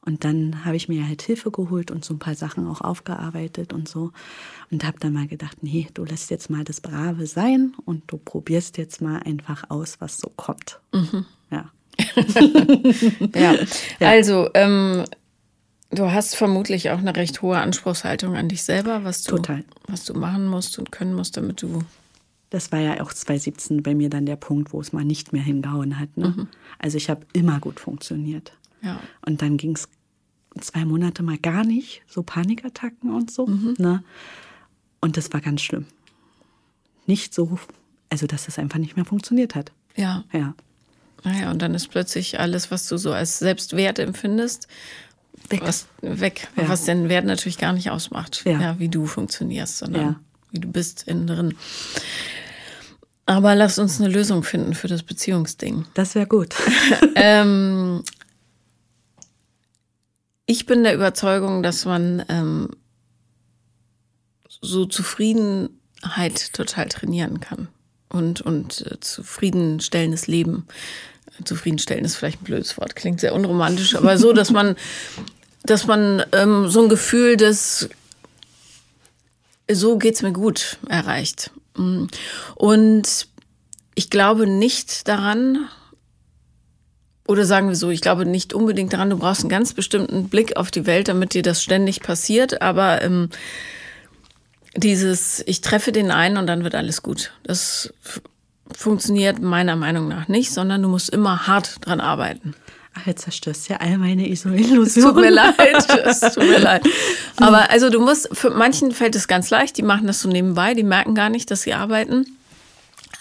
Und 0.05 0.25
dann 0.25 0.65
habe 0.65 0.75
ich 0.75 0.89
mir 0.89 1.07
halt 1.07 1.21
Hilfe 1.21 1.49
geholt 1.49 1.89
und 1.89 2.03
so 2.03 2.13
ein 2.13 2.19
paar 2.19 2.35
Sachen 2.35 2.67
auch 2.67 2.81
aufgearbeitet 2.81 3.71
und 3.71 3.87
so. 3.87 4.11
Und 4.69 4.83
habe 4.83 4.99
dann 4.99 5.13
mal 5.13 5.27
gedacht, 5.27 5.63
nee, 5.63 5.87
du 5.93 6.03
lässt 6.03 6.29
jetzt 6.29 6.49
mal 6.49 6.63
das 6.63 6.81
Brave 6.81 7.25
sein 7.25 7.73
und 7.85 8.03
du 8.07 8.17
probierst 8.17 8.77
jetzt 8.77 9.01
mal 9.01 9.19
einfach 9.23 9.69
aus, 9.69 10.01
was 10.01 10.17
so 10.17 10.29
kommt. 10.35 10.79
Mhm. 10.91 11.25
Ja. 11.51 11.71
ja. 13.35 13.53
ja. 13.99 14.09
Also, 14.09 14.49
ähm, 14.55 15.05
du 15.91 16.11
hast 16.11 16.35
vermutlich 16.35 16.89
auch 16.89 16.97
eine 16.97 17.15
recht 17.15 17.41
hohe 17.41 17.57
Anspruchshaltung 17.57 18.35
an 18.35 18.49
dich 18.49 18.63
selber, 18.63 19.05
was 19.05 19.23
du, 19.23 19.37
Total. 19.37 19.63
was 19.87 20.03
du 20.03 20.13
machen 20.15 20.47
musst 20.47 20.77
und 20.79 20.91
können 20.91 21.13
musst, 21.13 21.37
damit 21.37 21.61
du 21.61 21.83
das 22.53 22.71
war 22.71 22.79
ja 22.79 23.01
auch 23.01 23.11
2017 23.11 23.81
bei 23.81 23.95
mir 23.95 24.11
dann 24.11 24.27
der 24.27 24.35
Punkt, 24.35 24.73
wo 24.73 24.79
es 24.79 24.93
mal 24.93 25.03
nicht 25.03 25.33
mehr 25.33 25.41
hingehauen 25.41 25.99
hat. 25.99 26.15
Ne? 26.17 26.35
Mhm. 26.37 26.47
Also 26.77 26.97
ich 26.97 27.09
habe 27.09 27.25
immer 27.33 27.59
gut 27.59 27.79
funktioniert. 27.79 28.53
Ja. 28.83 28.99
Und 29.25 29.41
dann 29.41 29.57
ging 29.57 29.75
es 29.75 29.87
zwei 30.59 30.85
Monate 30.85 31.23
mal 31.23 31.37
gar 31.37 31.63
nicht, 31.63 32.03
so 32.07 32.21
Panikattacken 32.23 33.13
und 33.13 33.31
so. 33.31 33.47
Mhm. 33.47 33.75
Ne? 33.77 34.03
Und 35.01 35.17
das 35.17 35.31
war 35.33 35.41
ganz 35.41 35.61
schlimm. 35.61 35.85
Nicht 37.05 37.33
so, 37.33 37.59
also 38.09 38.27
dass 38.27 38.45
das 38.45 38.59
einfach 38.59 38.79
nicht 38.79 38.95
mehr 38.95 39.05
funktioniert 39.05 39.55
hat. 39.55 39.71
Ja. 39.95 40.23
Ja. 40.31 40.53
Naja, 41.23 41.51
und 41.51 41.61
dann 41.61 41.73
ist 41.73 41.87
plötzlich 41.89 42.39
alles, 42.39 42.69
was 42.69 42.87
du 42.87 42.97
so 42.97 43.13
als 43.13 43.39
Selbstwert 43.39 43.99
empfindest, 43.99 44.67
Weg. 45.49 45.61
Was, 45.63 45.87
weg. 46.01 46.47
Ja. 46.55 46.69
Was 46.69 46.85
den 46.85 47.09
Wert 47.09 47.25
natürlich 47.25 47.57
gar 47.57 47.73
nicht 47.73 47.89
ausmacht, 47.89 48.43
Ja. 48.45 48.59
ja. 48.61 48.79
wie 48.79 48.87
du 48.87 49.05
funktionierst, 49.05 49.79
sondern 49.79 50.01
Ja. 50.01 50.19
wie 50.51 50.59
du 50.59 50.71
bist 50.71 51.03
innen 51.07 51.27
drin. 51.27 51.55
Aber 53.25 53.55
lass 53.55 53.79
uns 53.79 53.99
eine 53.99 54.09
Lösung 54.09 54.43
finden 54.43 54.73
für 54.73 54.87
das 54.87 55.03
Beziehungsding. 55.03 55.85
Das 55.93 56.15
wäre 56.15 56.27
gut. 56.27 56.55
ähm, 57.15 58.03
ich 60.45 60.65
bin 60.65 60.83
der 60.83 60.95
Überzeugung, 60.95 61.63
dass 61.63 61.85
man 61.85 62.23
ähm, 62.29 62.69
so 64.61 64.85
Zufriedenheit 64.85 66.53
total 66.53 66.89
trainieren 66.89 67.39
kann 67.39 67.67
und, 68.09 68.41
und 68.41 68.85
äh, 68.89 68.99
zufriedenstellendes 68.99 70.27
Leben. 70.27 70.67
Zufriedenstellen 71.43 72.05
ist 72.05 72.15
vielleicht 72.15 72.41
ein 72.41 72.45
blödes 72.45 72.77
Wort, 72.77 72.95
klingt 72.95 73.19
sehr 73.19 73.33
unromantisch, 73.33 73.95
aber 73.95 74.17
so, 74.17 74.33
dass 74.33 74.51
man, 74.51 74.75
dass 75.63 75.87
man 75.87 76.23
ähm, 76.31 76.69
so 76.69 76.83
ein 76.83 76.89
Gefühl 76.89 77.37
des 77.37 77.89
so 79.71 79.97
geht's 79.97 80.21
mir 80.21 80.33
gut 80.33 80.77
erreicht. 80.89 81.51
Mm. 81.77 82.05
Und 82.55 83.27
ich 83.95 84.09
glaube 84.09 84.45
nicht 84.45 85.07
daran, 85.07 85.69
oder 87.27 87.45
sagen 87.45 87.69
wir 87.69 87.75
so, 87.75 87.89
ich 87.89 88.01
glaube 88.01 88.25
nicht 88.25 88.53
unbedingt 88.53 88.93
daran, 88.93 89.09
du 89.09 89.17
brauchst 89.17 89.41
einen 89.41 89.49
ganz 89.49 89.73
bestimmten 89.73 90.29
Blick 90.29 90.57
auf 90.57 90.71
die 90.71 90.85
Welt, 90.85 91.07
damit 91.07 91.33
dir 91.33 91.41
das 91.41 91.63
ständig 91.63 92.01
passiert, 92.01 92.61
aber 92.61 93.01
ähm, 93.01 93.29
dieses, 94.75 95.43
ich 95.45 95.61
treffe 95.61 95.91
den 95.91 96.11
einen 96.11 96.37
und 96.37 96.47
dann 96.47 96.63
wird 96.63 96.75
alles 96.75 97.01
gut. 97.01 97.31
Das 97.43 97.93
funktioniert 98.71 99.41
meiner 99.41 99.75
Meinung 99.75 100.07
nach 100.07 100.27
nicht, 100.27 100.51
sondern 100.51 100.81
du 100.81 100.89
musst 100.89 101.09
immer 101.09 101.47
hart 101.47 101.85
dran 101.85 102.01
arbeiten. 102.01 102.55
Ach, 102.95 103.07
jetzt 103.07 103.23
zerstörst 103.23 103.69
du 103.69 103.73
ja 103.73 103.79
all 103.79 103.97
meine 103.97 104.27
Illusionen. 104.27 105.13
Tut 105.13 105.15
mir 105.15 105.31
leid, 105.31 105.87
es 106.05 106.19
tut 106.19 106.37
mir 106.37 106.59
leid. 106.59 106.83
Aber 107.37 107.69
also 107.71 107.89
du 107.89 107.99
musst, 107.99 108.29
für 108.35 108.49
manchen 108.49 108.91
fällt 108.91 109.15
es 109.15 109.27
ganz 109.27 109.49
leicht, 109.49 109.77
die 109.77 109.83
machen 109.83 110.07
das 110.07 110.21
so 110.21 110.29
nebenbei, 110.29 110.73
die 110.73 110.83
merken 110.83 111.15
gar 111.15 111.29
nicht, 111.29 111.49
dass 111.51 111.63
sie 111.63 111.73
arbeiten. 111.73 112.25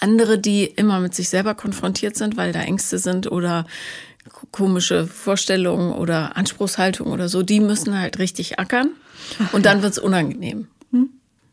Andere, 0.03 0.37
die 0.37 0.65
immer 0.65 0.99
mit 0.99 1.15
sich 1.15 1.29
selber 1.29 1.55
konfrontiert 1.55 2.15
sind, 2.15 2.37
weil 2.37 2.51
da 2.51 2.61
Ängste 2.61 2.99
sind 2.99 3.31
oder 3.31 3.65
komische 4.51 5.07
Vorstellungen 5.07 5.93
oder 5.93 6.37
Anspruchshaltung 6.37 7.07
oder 7.07 7.29
so, 7.29 7.41
die 7.41 7.59
müssen 7.59 7.97
halt 7.97 8.19
richtig 8.19 8.59
ackern 8.59 8.91
und 9.53 9.65
dann 9.65 9.81
wird's 9.81 9.97
unangenehm. 9.97 10.67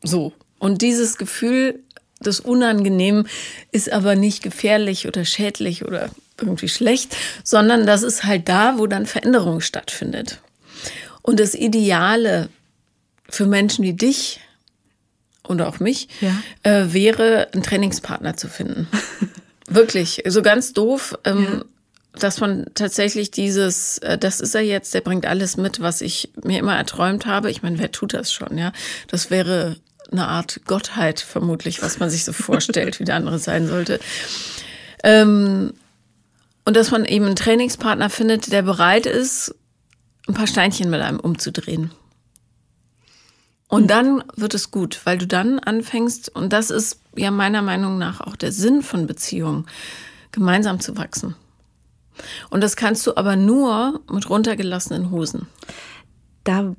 So. 0.02 0.33
Und 0.59 0.83
dieses 0.83 1.16
Gefühl 1.16 1.80
des 2.21 2.40
Unangenehmen 2.40 3.28
ist 3.73 3.90
aber 3.90 4.14
nicht 4.14 4.42
gefährlich 4.42 5.09
oder 5.09 5.25
schädlich 5.25 5.85
oder 5.85 6.11
irgendwie 6.38 6.69
schlecht, 6.69 7.16
sondern 7.45 7.87
das 7.87 8.02
ist 8.02 8.25
halt 8.25 8.49
da, 8.49 8.78
wo 8.78 8.87
dann 8.87 9.07
Veränderung 9.07 9.61
stattfindet. 9.61 10.40
Und 11.23 11.40
das 11.40 11.54
Ideale 11.54 12.49
für 13.28 13.47
Menschen 13.47 13.85
wie 13.85 13.95
dich 13.95 14.40
und 15.43 15.61
auch 15.63 15.81
mich 15.81 16.09
Ja. 16.21 16.33
äh, 16.63 16.93
wäre, 16.93 17.49
einen 17.53 17.63
Trainingspartner 17.63 18.37
zu 18.37 18.49
finden. 18.49 18.89
Wirklich, 19.69 20.23
so 20.27 20.43
ganz 20.43 20.73
doof, 20.73 21.17
ähm, 21.25 21.65
dass 22.19 22.41
man 22.41 22.67
tatsächlich 22.75 23.31
dieses, 23.31 23.99
äh, 23.99 24.19
das 24.19 24.41
ist 24.41 24.55
er 24.55 24.63
jetzt, 24.63 24.93
der 24.95 25.01
bringt 25.01 25.27
alles 25.27 25.57
mit, 25.57 25.81
was 25.81 26.01
ich 26.01 26.31
mir 26.43 26.59
immer 26.59 26.77
erträumt 26.77 27.27
habe. 27.27 27.51
Ich 27.51 27.63
meine, 27.63 27.79
wer 27.79 27.93
tut 27.93 28.15
das 28.15 28.33
schon, 28.33 28.59
ja? 28.59 28.73
Das 29.09 29.31
wäre 29.31 29.77
eine 30.11 30.27
Art 30.27 30.61
Gottheit 30.67 31.21
vermutlich, 31.21 31.83
was 31.83 32.01
man 32.01 32.11
sich 32.11 32.25
so 32.25 32.33
vorstellt, 32.33 32.99
wie 32.99 33.05
der 33.05 33.15
andere 33.15 33.39
sein 33.39 33.69
sollte. 33.69 34.01
Ähm, 35.05 35.73
und 36.65 36.77
dass 36.77 36.91
man 36.91 37.05
eben 37.05 37.27
einen 37.27 37.37
Trainingspartner 37.37 38.11
findet, 38.11 38.51
der 38.53 38.63
bereit 38.63 39.07
ist, 39.07 39.55
ein 40.29 40.35
paar 40.35 40.47
Steinchen 40.49 40.91
mit 40.91 41.01
einem 41.01 41.21
umzudrehen. 41.21 41.93
Und 43.71 43.87
dann 43.87 44.25
wird 44.35 44.55
es 44.55 44.73
gut, 44.73 45.00
weil 45.05 45.17
du 45.17 45.29
dann 45.29 45.61
anfängst, 45.61 46.35
und 46.35 46.53
das 46.53 46.71
ist 46.71 47.00
ja 47.17 47.31
meiner 47.31 47.62
Meinung 47.62 47.99
nach 47.99 48.21
auch 48.21 48.35
der 48.35 48.50
Sinn 48.50 48.83
von 48.83 49.07
Beziehungen, 49.07 49.67
gemeinsam 50.33 50.81
zu 50.81 50.97
wachsen. 50.97 51.37
Und 52.50 52.62
das 52.62 52.75
kannst 52.75 53.07
du 53.07 53.17
aber 53.17 53.37
nur 53.37 54.00
mit 54.11 54.29
runtergelassenen 54.29 55.12
Hosen. 55.12 55.47
Da 56.45 56.75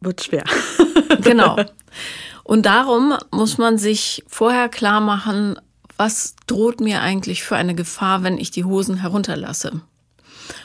wird 0.00 0.22
schwer. 0.22 0.44
Genau. 1.22 1.56
Und 2.44 2.66
darum 2.66 3.14
muss 3.30 3.56
man 3.56 3.78
sich 3.78 4.22
vorher 4.28 4.68
klar 4.68 5.00
machen, 5.00 5.58
was 5.96 6.36
droht 6.46 6.80
mir 6.80 7.00
eigentlich 7.00 7.42
für 7.42 7.56
eine 7.56 7.74
Gefahr, 7.74 8.22
wenn 8.22 8.36
ich 8.36 8.50
die 8.50 8.64
Hosen 8.64 8.96
herunterlasse. 8.98 9.80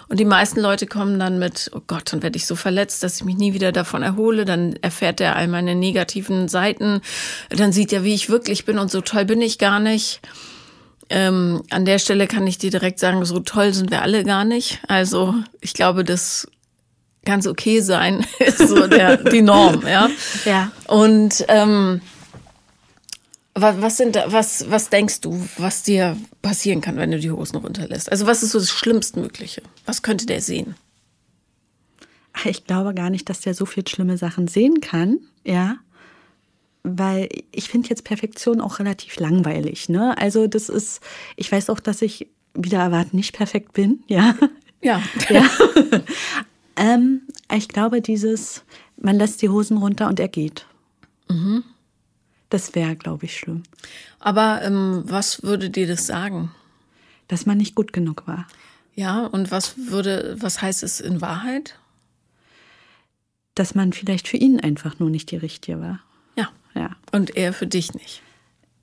Und 0.08 0.20
die 0.20 0.26
meisten 0.26 0.60
Leute 0.60 0.88
kommen 0.88 1.20
dann 1.20 1.40
mit, 1.40 1.72
oh 1.74 1.82
Gott, 1.86 2.12
dann 2.12 2.24
werde 2.24 2.38
ich 2.38 2.46
so 2.46 2.56
verletzt, 2.56 3.04
dass 3.04 3.18
ich 3.18 3.24
mich 3.24 3.38
nie 3.38 3.54
wieder 3.54 3.72
davon 3.72 4.04
erhole. 4.04 4.46
Dann 4.46 4.76
erfährt 4.82 5.22
er 5.22 5.36
all 5.36 5.48
meine 5.48 5.76
negativen 5.76 6.48
Seiten. 6.48 7.02
Dann 7.50 7.72
sieht 7.72 7.94
er, 7.94 8.04
wie 8.04 8.14
ich 8.14 8.30
wirklich 8.30 8.66
bin 8.66 8.80
und 8.80 8.92
so 8.92 9.02
toll 9.02 9.26
bin 9.26 9.42
ich 9.42 9.58
gar 9.58 9.80
nicht. 9.80 10.22
Ähm, 11.10 11.64
an 11.70 11.86
der 11.86 12.00
Stelle 12.00 12.28
kann 12.28 12.48
ich 12.48 12.58
dir 12.58 12.72
direkt 12.72 13.00
sagen, 13.00 13.24
so 13.26 13.40
toll 13.40 13.74
sind 13.74 13.92
wir 13.92 14.02
alle 14.02 14.24
gar 14.24 14.46
nicht. 14.46 14.80
Also 14.88 15.36
ich 15.62 15.74
glaube, 15.74 16.04
das 16.04 16.48
ganz 17.26 17.48
okay 17.48 17.82
sein 17.82 18.26
ist 18.40 18.58
so 18.68 18.88
der, 18.88 19.18
die 19.18 19.42
Norm, 19.42 19.84
ja. 19.88 20.10
Ja. 20.46 20.72
Und 20.88 21.46
ähm, 21.48 22.02
was, 23.56 23.82
was 23.82 23.98
sind 23.98 24.16
da, 24.16 24.32
was, 24.32 24.70
was 24.70 24.90
denkst 24.90 25.22
du, 25.22 25.48
was 25.58 25.84
dir 25.84 26.18
passieren 26.42 26.82
kann, 26.82 26.98
wenn 26.98 27.12
du 27.12 27.20
die 27.20 27.32
Hosen 27.32 27.58
runterlässt? 27.58 28.12
Also 28.12 28.26
was 28.26 28.44
ist 28.44 28.52
so 28.52 28.60
das 28.60 28.72
Schlimmstmögliche? 28.72 29.62
Was 29.86 30.02
könnte 30.02 30.26
der 30.26 30.42
sehen? 30.42 30.76
Ich 32.46 32.66
glaube 32.66 32.94
gar 32.96 33.12
nicht, 33.12 33.30
dass 33.30 33.42
der 33.42 33.54
so 33.54 33.66
viel 33.66 33.88
schlimme 33.88 34.18
Sachen 34.18 34.48
sehen 34.48 34.82
kann, 34.82 35.20
ja. 35.44 35.78
Weil 36.82 37.30
ich 37.52 37.70
finde 37.70 37.90
jetzt 37.90 38.04
Perfektion 38.04 38.60
auch 38.60 38.80
relativ 38.80 39.18
langweilig, 39.18 39.88
ne? 39.88 40.18
Also 40.18 40.48
das 40.48 40.68
ist, 40.68 41.00
ich 41.36 41.52
weiß 41.52 41.70
auch, 41.70 41.80
dass 41.80 42.02
ich 42.02 42.28
wieder 42.56 42.80
erwarten 42.80 43.16
nicht 43.16 43.34
perfekt 43.34 43.74
bin, 43.74 44.04
ja. 44.08 44.36
Ja. 44.82 45.02
Ja. 45.30 45.50
ähm, 46.76 47.22
ich 47.56 47.70
glaube, 47.70 48.02
dieses, 48.02 48.64
man 48.98 49.16
lässt 49.16 49.42
die 49.42 49.50
Hosen 49.50 49.78
runter 49.78 50.08
und 50.08 50.20
er 50.20 50.28
geht. 50.28 50.66
Das 52.54 52.76
wäre, 52.76 52.96
glaube 52.96 53.26
ich, 53.26 53.36
schlimm. 53.36 53.64
Aber 54.20 54.62
ähm, 54.62 55.02
was 55.08 55.42
würde 55.42 55.72
dir 55.72 55.88
das 55.88 56.06
sagen? 56.06 56.52
Dass 57.28 57.48
man 57.48 57.58
nicht 57.58 57.74
gut 57.74 57.94
genug 57.94 58.28
war. 58.28 58.48
Ja, 58.94 59.26
und 59.26 59.50
was 59.50 59.74
würde, 59.76 60.36
was 60.40 60.62
heißt 60.62 60.84
es 60.84 61.00
in 61.00 61.20
Wahrheit? 61.20 61.80
Dass 63.56 63.74
man 63.74 63.92
vielleicht 63.92 64.28
für 64.28 64.38
ihn 64.38 64.60
einfach 64.60 65.00
nur 65.00 65.10
nicht 65.10 65.32
die 65.32 65.38
Richtige 65.38 65.82
war. 65.82 66.02
Ja. 66.36 66.50
Ja. 66.76 66.92
Und 67.12 67.36
er 67.36 67.54
für 67.54 67.66
dich 67.66 67.96
nicht. 67.96 68.22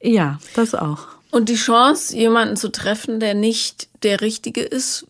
Ja, 0.02 0.40
das 0.56 0.74
auch. 0.74 1.06
Und 1.30 1.48
die 1.48 1.54
Chance, 1.54 2.16
jemanden 2.16 2.56
zu 2.56 2.72
treffen, 2.72 3.20
der 3.20 3.34
nicht 3.34 3.88
der 4.02 4.20
Richtige 4.20 4.62
ist, 4.62 5.06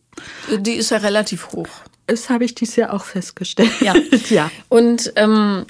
die 0.55 0.75
ist 0.75 0.90
ja 0.90 0.99
relativ 0.99 1.52
hoch. 1.52 1.71
Das 2.07 2.29
habe 2.29 2.45
ich 2.45 2.55
dieses 2.55 2.76
Jahr 2.76 2.93
auch 2.93 3.05
festgestellt. 3.05 3.81
Ja. 3.81 3.95
ja. 4.29 4.50
Und 4.69 5.14
ähm, 5.17 5.64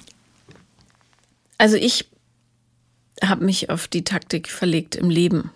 also 1.56 1.76
ich 1.76 2.09
habe 3.22 3.44
mich 3.44 3.70
auf 3.70 3.88
die 3.88 4.04
Taktik 4.04 4.48
verlegt 4.48 4.96
im 4.96 5.10
Leben, 5.10 5.50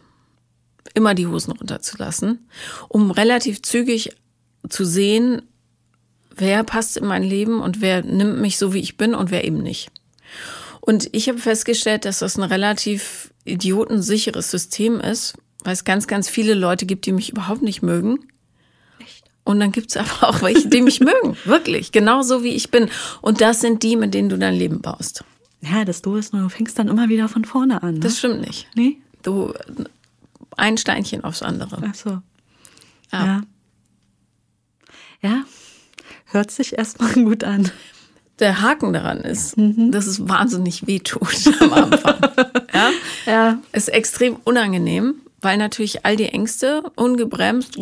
immer 0.95 1.15
die 1.15 1.27
Hosen 1.27 1.53
runterzulassen, 1.53 2.49
um 2.89 3.11
relativ 3.11 3.63
zügig 3.63 4.17
zu 4.69 4.85
sehen, 4.85 5.43
wer 6.35 6.65
passt 6.65 6.97
in 6.97 7.07
mein 7.07 7.23
Leben 7.23 7.61
und 7.61 7.81
wer 7.81 8.03
nimmt 8.03 8.41
mich 8.41 8.59
so, 8.59 8.75
wie 8.75 8.81
ich 8.81 8.97
bin 8.97 9.15
und 9.15 9.31
wer 9.31 9.45
eben 9.45 9.63
nicht. 9.63 9.91
Und 10.81 11.09
ich 11.13 11.29
habe 11.29 11.39
festgestellt, 11.39 12.05
dass 12.05 12.19
das 12.19 12.37
ein 12.37 12.43
relativ 12.43 13.33
idiotensicheres 13.45 14.51
System 14.51 15.01
ist, 15.01 15.35
weil 15.63 15.73
es 15.73 15.85
ganz, 15.85 16.07
ganz 16.07 16.29
viele 16.29 16.55
Leute 16.55 16.85
gibt, 16.87 17.07
die 17.07 17.13
mich 17.13 17.31
überhaupt 17.31 17.63
nicht 17.63 17.83
mögen. 17.83 18.19
Und 19.45 19.61
dann 19.61 19.73
gibt's 19.73 19.97
aber 19.97 20.29
auch 20.29 20.43
welche, 20.43 20.69
die 20.69 20.83
mich 20.83 21.01
mögen. 21.01 21.37
Wirklich. 21.45 21.93
Genauso 21.93 22.43
wie 22.43 22.55
ich 22.55 22.71
bin. 22.71 22.91
Und 23.23 23.41
das 23.41 23.61
sind 23.61 23.83
die, 23.83 23.97
mit 23.97 24.15
denen 24.15 24.29
du 24.29 24.39
dein 24.39 24.55
Leben 24.55 24.81
baust. 24.81 25.25
Ja, 25.71 25.85
das 25.85 26.03
Doofe 26.03 26.19
ist 26.19 26.33
nur, 26.33 26.43
du 26.43 26.49
fängst 26.49 26.79
dann 26.79 26.89
immer 26.89 27.09
wieder 27.09 27.29
von 27.29 27.45
vorne 27.45 27.83
an. 27.83 27.95
Ne? 27.95 28.01
Das 28.01 28.19
stimmt 28.19 28.41
nicht. 28.41 28.69
nee? 28.75 28.99
Du, 29.23 29.53
ein 30.57 30.77
Steinchen 30.77 31.25
aufs 31.25 31.43
andere. 31.43 31.79
Ach 31.89 31.95
so. 31.95 32.11
Ja. 33.13 33.25
Ja. 33.27 33.43
Ja, 35.23 35.45
hört 36.27 36.51
sich 36.51 36.77
erstmal 36.77 37.13
gut 37.15 37.45
an. 37.45 37.71
Der 38.41 38.61
Haken 38.61 38.93
daran 38.93 39.19
ist, 39.21 39.55
dass 39.57 40.07
es 40.07 40.29
wahnsinnig 40.29 40.87
wehtut 40.87 41.47
am 41.61 41.73
Anfang. 41.73 42.17
ja? 42.75 42.91
Ja. 43.25 43.59
Ist 43.73 43.89
extrem 43.89 44.37
unangenehm, 44.45 45.15
weil 45.41 45.57
natürlich 45.57 46.05
all 46.05 46.17
die 46.17 46.27
Ängste 46.29 46.83
ungebremst 46.97 47.79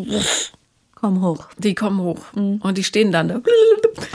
Komm 0.94 1.20
hoch. 1.20 1.48
Die 1.58 1.74
kommen 1.74 1.98
hoch 1.98 2.20
und 2.34 2.78
die 2.78 2.84
stehen 2.84 3.10
dann 3.10 3.28
da. 3.28 3.40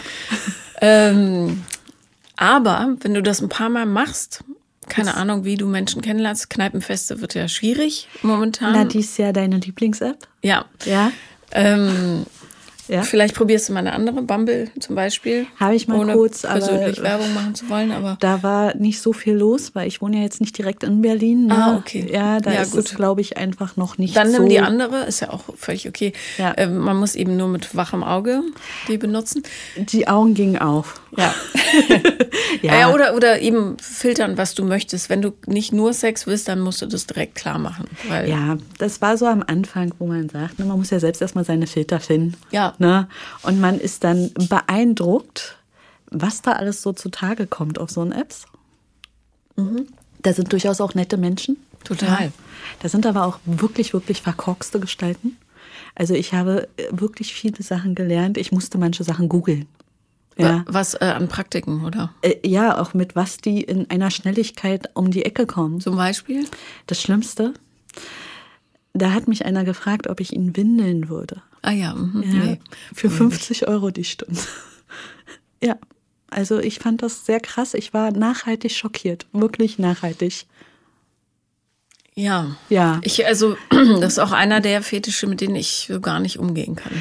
ähm, 0.82 1.64
aber 2.38 2.96
wenn 3.02 3.14
du 3.14 3.22
das 3.22 3.42
ein 3.42 3.50
paar 3.50 3.70
Mal 3.70 3.86
machst, 3.86 4.44
keine 4.88 5.16
Ahnung, 5.16 5.44
wie 5.44 5.58
du 5.58 5.68
Menschen 5.68 6.02
kennenlernst, 6.02 6.50
Kneipenfeste 6.50 7.20
wird 7.20 7.34
ja 7.34 7.48
schwierig 7.50 8.08
momentan. 8.22 8.72
Na, 8.74 8.86
die 8.86 9.00
ist 9.00 9.18
ja 9.18 9.34
deine 9.34 9.58
Lieblings-App. 9.58 10.28
ja. 10.42 10.66
Ja. 10.86 11.12
Ähm, 11.52 12.26
Ja. 12.88 13.02
Vielleicht 13.04 13.36
probierst 13.36 13.70
du 13.70 13.74
mal 13.74 13.80
eine 13.80 13.94
andere, 13.94 14.22
Bumble 14.22 14.70
zum 14.80 14.96
Beispiel. 14.96 15.46
Habe 15.60 15.76
ich 15.76 15.88
mal 15.88 15.98
ohne 16.00 16.14
kurz, 16.14 16.46
aber- 16.46 16.60
persönlich 16.60 17.02
Werbung 17.02 17.34
machen 17.34 17.56
zu 17.56 17.70
wollen, 17.70 17.92
aber 17.92 18.18
Da 18.20 18.44
war 18.44 18.76
nicht 18.76 19.02
so 19.02 19.14
viel 19.14 19.34
los, 19.36 19.76
weil 19.76 19.88
ich 19.88 20.02
wohne 20.02 20.18
ja 20.18 20.24
jetzt 20.24 20.40
nicht 20.42 20.58
direkt 20.58 20.84
in 20.84 21.02
Berlin. 21.02 21.48
Ne? 21.48 21.56
Ah, 21.56 21.76
okay. 21.78 22.08
Ja, 22.12 22.40
da 22.40 22.54
Ja, 22.54 22.62
ist 22.62 22.72
gut. 22.72 22.86
es, 22.86 22.96
glaube 22.96 23.22
ich, 23.22 23.38
einfach 23.38 23.76
noch 23.78 23.98
nicht 23.98 24.16
dann 24.16 24.32
so. 24.32 24.40
nimm 24.40 24.50
die 24.50 24.60
andere, 24.60 25.06
ist 25.06 25.20
ja 25.20 25.30
auch 25.32 25.44
völlig 25.58 25.88
okay. 25.88 26.14
Ja. 26.38 26.54
Ähm, 26.58 26.78
man 26.78 26.98
muss 26.98 27.16
eben 27.16 27.38
nur 27.38 27.48
mit 27.48 27.76
wachem 27.76 28.04
Auge 28.04 28.42
die 28.88 28.98
benutzen. 28.98 29.44
Die 29.76 30.08
Augen 30.08 30.34
gingen 30.34 30.58
auf. 30.58 31.02
Ja. 31.18 31.34
Ja. 32.62 32.74
ja. 32.80 32.94
oder, 32.94 33.14
oder 33.16 33.40
eben 33.40 33.78
filtern, 33.80 34.38
was 34.38 34.56
du 34.56 34.64
möchtest. 34.64 35.10
Wenn 35.10 35.22
du 35.22 35.34
nicht 35.46 35.74
nur 35.74 35.94
Sex 35.94 36.26
willst, 36.26 36.48
dann 36.48 36.60
musst 36.60 36.82
du 36.82 36.88
das 36.88 37.06
direkt 37.06 37.36
klar 37.36 37.60
machen. 37.60 37.86
Ja, 38.26 38.58
das 38.80 39.00
war 39.02 39.16
so 39.18 39.26
am 39.28 39.44
Anfang, 39.46 39.94
wo 40.00 40.08
man 40.08 40.28
sagt, 40.30 40.58
ne, 40.58 40.66
man 40.66 40.78
muss 40.80 40.90
ja 40.90 41.00
selbst 41.00 41.22
erstmal 41.22 41.44
seine 41.44 41.68
Filter 41.68 42.00
finden. 42.00 42.34
Ja. 42.52 42.74
Ne? 42.80 43.08
Und 43.44 43.60
man 43.60 43.80
ist 43.80 44.04
dann 44.04 44.32
beeindruckt, 44.50 45.58
was 46.10 46.42
da 46.42 46.54
alles 46.54 46.82
so 46.82 46.94
zutage 46.94 47.48
kommt 47.48 47.80
auf 47.80 47.90
so 47.90 48.02
einen 48.02 48.12
Apps. 48.12 48.46
Da 50.22 50.34
sind 50.34 50.52
durchaus 50.52 50.82
auch 50.82 50.94
nette 50.94 51.18
Menschen. 51.18 51.56
Mhm. 51.56 51.84
Total. 51.84 52.26
Ja. 52.26 52.32
Da 52.82 52.90
sind 52.90 53.06
aber 53.06 53.26
auch 53.26 53.40
wirklich, 53.46 53.94
wirklich 53.94 54.22
verkorkste 54.22 54.80
Gestalten. 54.80 55.38
Also 55.96 56.14
ich 56.14 56.34
habe 56.34 56.68
äh, 56.78 56.88
wirklich 56.92 57.34
viele 57.34 57.64
Sachen 57.64 57.96
gelernt. 57.96 58.38
Ich 58.38 58.52
musste 58.52 58.78
manche 58.78 59.04
Sachen 59.04 59.30
googeln. 59.30 59.68
Ja. 60.38 60.64
Was 60.68 60.94
äh, 60.94 61.06
an 61.06 61.28
Praktiken, 61.28 61.84
oder? 61.84 62.14
Äh, 62.22 62.36
ja, 62.48 62.80
auch 62.80 62.94
mit 62.94 63.16
was 63.16 63.38
die 63.38 63.62
in 63.62 63.90
einer 63.90 64.12
Schnelligkeit 64.12 64.92
um 64.94 65.10
die 65.10 65.26
Ecke 65.26 65.48
kommen. 65.48 65.82
Zum 65.82 65.96
Beispiel? 65.96 66.46
Das 66.86 67.02
Schlimmste, 67.02 67.54
da 68.94 69.12
hat 69.12 69.28
mich 69.28 69.46
einer 69.46 69.64
gefragt, 69.64 70.08
ob 70.08 70.20
ich 70.20 70.34
ihn 70.34 70.56
windeln 70.56 71.10
würde. 71.10 71.42
Ah 71.62 71.72
ja, 71.72 71.94
mhm. 71.94 72.24
Ja, 72.24 72.46
nee. 72.46 72.60
Für 72.94 73.10
50 73.10 73.68
Euro 73.68 73.92
die 73.92 74.04
Stunde. 74.04 74.40
ja, 75.64 75.78
also 76.30 76.60
ich 76.60 76.80
fand 76.80 77.02
das 77.02 77.26
sehr 77.26 77.40
krass. 77.40 77.74
Ich 77.74 77.94
war 77.94 78.12
nachhaltig 78.12 78.72
schockiert. 78.72 79.28
Wirklich 79.34 79.80
nachhaltig. 79.80 80.46
Ja. 82.18 82.56
Ja. 82.70 83.00
Ich, 83.04 83.26
also, 83.28 83.56
das 83.70 84.14
ist 84.14 84.20
auch 84.20 84.32
einer 84.32 84.60
der 84.60 84.82
Fetische, 84.82 85.28
mit 85.28 85.40
denen 85.40 85.56
ich 85.56 85.86
so 85.88 86.02
gar 86.02 86.20
nicht 86.20 86.40
umgehen 86.40 86.76
kann. 86.76 86.92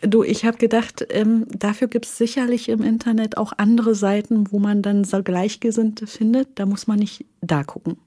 Du, 0.00 0.22
ich 0.22 0.46
habe 0.46 0.56
gedacht, 0.56 1.06
ähm, 1.10 1.46
dafür 1.50 1.88
gibt 1.88 2.06
es 2.06 2.16
sicherlich 2.16 2.70
im 2.70 2.82
Internet 2.82 3.36
auch 3.36 3.52
andere 3.58 3.94
Seiten, 3.94 4.50
wo 4.50 4.58
man 4.58 4.80
dann 4.80 5.04
so 5.04 5.22
Gleichgesinnte 5.22 6.06
findet. 6.06 6.48
Da 6.58 6.64
muss 6.64 6.86
man 6.86 6.98
nicht 6.98 7.26
da 7.42 7.62
gucken. 7.62 7.98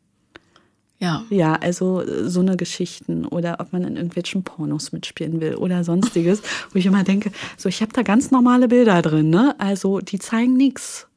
Ja. 0.99 1.23
Ja, 1.29 1.53
also 1.55 2.01
äh, 2.01 2.27
so 2.29 2.39
eine 2.39 2.57
Geschichten 2.57 3.25
oder 3.25 3.57
ob 3.59 3.71
man 3.73 3.83
in 3.83 3.95
irgendwelchen 3.97 4.43
Pornos 4.43 4.91
mitspielen 4.91 5.39
will 5.41 5.55
oder 5.55 5.83
sonstiges, 5.83 6.41
wo 6.71 6.79
ich 6.79 6.85
immer 6.87 7.03
denke, 7.03 7.31
so 7.55 7.69
ich 7.69 7.81
habe 7.81 7.93
da 7.93 8.01
ganz 8.01 8.31
normale 8.31 8.67
Bilder 8.67 9.01
drin, 9.01 9.29
ne? 9.29 9.55
Also 9.59 9.99
die 9.99 10.17
zeigen 10.19 10.53
nichts. 10.55 11.07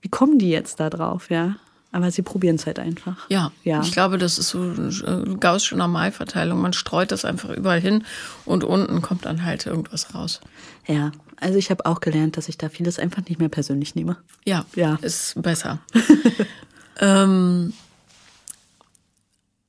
Wie 0.00 0.08
kommen 0.08 0.38
die 0.38 0.50
jetzt 0.50 0.80
da 0.80 0.90
drauf, 0.90 1.30
ja? 1.30 1.56
Aber 1.94 2.10
sie 2.10 2.22
probieren 2.22 2.56
es 2.56 2.64
halt 2.66 2.78
einfach. 2.78 3.28
Ja. 3.28 3.52
Ja. 3.64 3.82
Ich 3.82 3.92
glaube, 3.92 4.16
das 4.16 4.38
ist 4.38 4.48
so 4.48 4.60
eine 4.62 5.36
gaußsche 5.38 5.76
Normalverteilung. 5.76 6.58
Man 6.60 6.72
streut 6.72 7.12
das 7.12 7.24
einfach 7.26 7.50
überall 7.50 7.80
hin 7.80 8.04
und 8.46 8.64
unten 8.64 9.02
kommt 9.02 9.26
dann 9.26 9.44
halt 9.44 9.66
irgendwas 9.66 10.14
raus. 10.14 10.40
Ja, 10.86 11.12
also 11.38 11.58
ich 11.58 11.70
habe 11.70 11.84
auch 11.84 12.00
gelernt, 12.00 12.38
dass 12.38 12.48
ich 12.48 12.56
da 12.56 12.70
vieles 12.70 12.98
einfach 12.98 13.22
nicht 13.28 13.38
mehr 13.38 13.50
persönlich 13.50 13.94
nehme. 13.94 14.16
Ja, 14.46 14.64
Ja. 14.74 14.98
ist 15.02 15.34
besser. 15.42 15.80
ähm, 17.00 17.72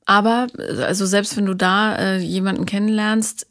aber, 0.06 0.48
also 0.58 1.06
selbst 1.06 1.36
wenn 1.36 1.46
du 1.46 1.54
da 1.54 1.96
äh, 1.96 2.18
jemanden 2.18 2.66
kennenlernst, 2.66 3.46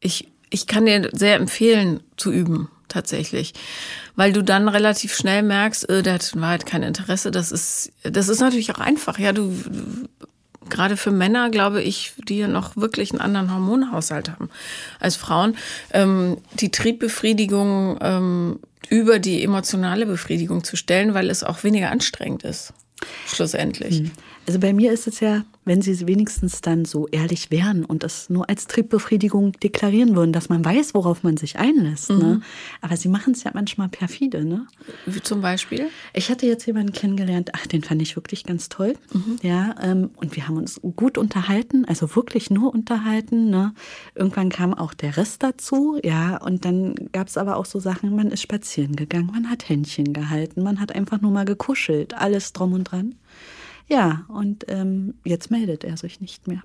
ich, 0.00 0.28
ich 0.50 0.66
kann 0.66 0.86
dir 0.86 1.10
sehr 1.12 1.36
empfehlen 1.36 2.02
zu 2.16 2.30
üben, 2.30 2.70
tatsächlich. 2.88 3.54
Weil 4.16 4.32
du 4.32 4.42
dann 4.42 4.68
relativ 4.68 5.14
schnell 5.14 5.42
merkst, 5.42 5.88
äh, 5.88 6.02
der 6.02 6.14
hat 6.14 6.32
in 6.34 6.40
Wahrheit 6.40 6.66
kein 6.66 6.82
Interesse. 6.82 7.30
Das 7.30 7.52
ist, 7.52 7.92
das 8.02 8.28
ist 8.28 8.40
natürlich 8.40 8.72
auch 8.72 8.80
einfach. 8.80 9.18
Ja, 9.18 9.32
du, 9.32 9.52
gerade 10.68 10.96
für 10.96 11.10
Männer, 11.10 11.50
glaube 11.50 11.82
ich, 11.82 12.12
die 12.28 12.38
ja 12.38 12.48
noch 12.48 12.76
wirklich 12.76 13.10
einen 13.10 13.20
anderen 13.20 13.52
Hormonhaushalt 13.52 14.30
haben 14.30 14.48
als 15.00 15.16
Frauen, 15.16 15.56
ähm, 15.92 16.38
die 16.54 16.70
Triebbefriedigung 16.70 17.98
ähm, 18.00 18.60
über 18.88 19.18
die 19.18 19.42
emotionale 19.42 20.06
Befriedigung 20.06 20.64
zu 20.64 20.76
stellen, 20.76 21.14
weil 21.14 21.30
es 21.30 21.44
auch 21.44 21.62
weniger 21.64 21.90
anstrengend 21.90 22.44
ist, 22.44 22.72
schlussendlich. 23.26 24.10
Also 24.46 24.58
bei 24.58 24.72
mir 24.72 24.92
ist 24.92 25.06
es 25.06 25.20
ja, 25.20 25.44
wenn 25.64 25.82
sie 25.82 26.06
wenigstens 26.08 26.60
dann 26.60 26.84
so 26.84 27.06
ehrlich 27.08 27.50
wären 27.50 27.84
und 27.84 28.02
es 28.02 28.30
nur 28.30 28.48
als 28.48 28.66
Triebbefriedigung 28.66 29.52
deklarieren 29.52 30.16
würden, 30.16 30.32
dass 30.32 30.48
man 30.48 30.64
weiß, 30.64 30.94
worauf 30.94 31.22
man 31.22 31.36
sich 31.36 31.58
einlässt. 31.58 32.10
Ne? 32.10 32.40
Aber 32.80 32.96
sie 32.96 33.08
machen 33.08 33.34
es 33.34 33.44
ja 33.44 33.52
manchmal 33.54 33.88
perfide. 33.88 34.44
Ne? 34.44 34.66
Wie 35.06 35.20
zum 35.22 35.40
Beispiel? 35.40 35.88
Ich 36.14 36.30
hatte 36.30 36.46
jetzt 36.46 36.66
jemanden 36.66 36.92
kennengelernt, 36.92 37.50
ach, 37.52 37.66
den 37.66 37.82
fand 37.82 38.02
ich 38.02 38.16
wirklich 38.16 38.44
ganz 38.44 38.68
toll. 38.68 38.94
Ja, 39.42 39.76
ähm, 39.80 40.10
und 40.16 40.34
wir 40.34 40.48
haben 40.48 40.56
uns 40.56 40.80
gut 40.96 41.18
unterhalten, 41.18 41.84
also 41.84 42.16
wirklich 42.16 42.50
nur 42.50 42.72
unterhalten. 42.74 43.50
Ne? 43.50 43.74
Irgendwann 44.14 44.48
kam 44.48 44.74
auch 44.74 44.94
der 44.94 45.16
Rest 45.16 45.42
dazu, 45.42 46.00
ja, 46.02 46.38
und 46.38 46.64
dann 46.64 46.94
gab 47.12 47.28
es 47.28 47.36
aber 47.36 47.56
auch 47.56 47.66
so 47.66 47.78
Sachen, 47.78 48.16
man 48.16 48.30
ist 48.30 48.42
spazieren 48.42 48.96
gegangen, 48.96 49.30
man 49.32 49.50
hat 49.50 49.68
Händchen 49.68 50.12
gehalten, 50.12 50.62
man 50.62 50.80
hat 50.80 50.92
einfach 50.94 51.20
nur 51.20 51.30
mal 51.30 51.44
gekuschelt, 51.44 52.14
alles 52.14 52.52
drum 52.52 52.72
und 52.72 52.84
dran. 52.84 53.14
Ja, 53.90 54.24
und 54.28 54.64
ähm, 54.68 55.14
jetzt 55.24 55.50
meldet 55.50 55.84
er 55.84 55.96
sich 55.96 56.20
nicht 56.20 56.46
mehr. 56.48 56.62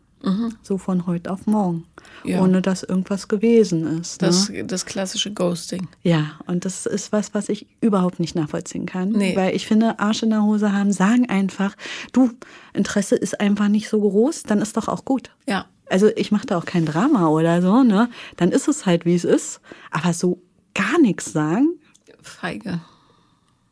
So 0.64 0.80
von 0.80 1.06
heute 1.06 1.30
auf 1.32 1.46
morgen, 1.46 1.84
Ja. 2.24 2.42
ohne 2.42 2.64
dass 2.64 2.82
irgendwas 2.82 3.28
gewesen 3.28 4.00
ist. 4.00 4.24
Ne? 4.24 4.28
Das, 4.30 4.52
das 4.66 4.88
klassische 4.88 5.32
Ghosting. 5.32 5.88
Ja, 6.02 6.40
und 6.48 6.66
das 6.66 6.88
ist 6.88 7.12
was, 7.12 7.36
was 7.36 7.48
ich 7.48 7.68
überhaupt 7.80 8.20
nicht 8.20 8.34
nachvollziehen 8.34 8.88
kann. 8.88 9.10
Nee. 9.12 9.36
Weil 9.36 9.56
ich 9.56 9.68
finde, 9.68 10.00
Arsch 10.00 10.24
in 10.24 10.32
der 10.32 10.42
Hose 10.42 10.74
haben, 10.74 10.92
sagen 10.92 11.30
einfach, 11.30 11.76
du, 12.12 12.32
Interesse 12.74 13.16
ist 13.16 13.40
einfach 13.40 13.68
nicht 13.68 13.88
so 13.88 14.02
groß, 14.02 14.42
dann 14.44 14.60
ist 14.64 14.76
doch 14.78 14.88
auch 14.88 15.06
gut. 15.06 15.30
Ja. 15.48 15.68
Also 15.92 16.08
ich 16.16 16.32
mache 16.32 16.48
da 16.48 16.58
auch 16.58 16.66
kein 16.66 16.88
Drama 16.88 17.28
oder 17.28 17.62
so, 17.62 17.84
ne? 17.84 18.10
Dann 18.38 18.52
ist 18.52 18.68
es 18.68 18.88
halt, 18.88 19.06
wie 19.06 19.14
es 19.14 19.26
ist. 19.26 19.62
Aber 19.92 20.12
so 20.14 20.42
gar 20.74 21.00
nichts 21.00 21.32
sagen, 21.34 21.78
Feige. 22.24 22.82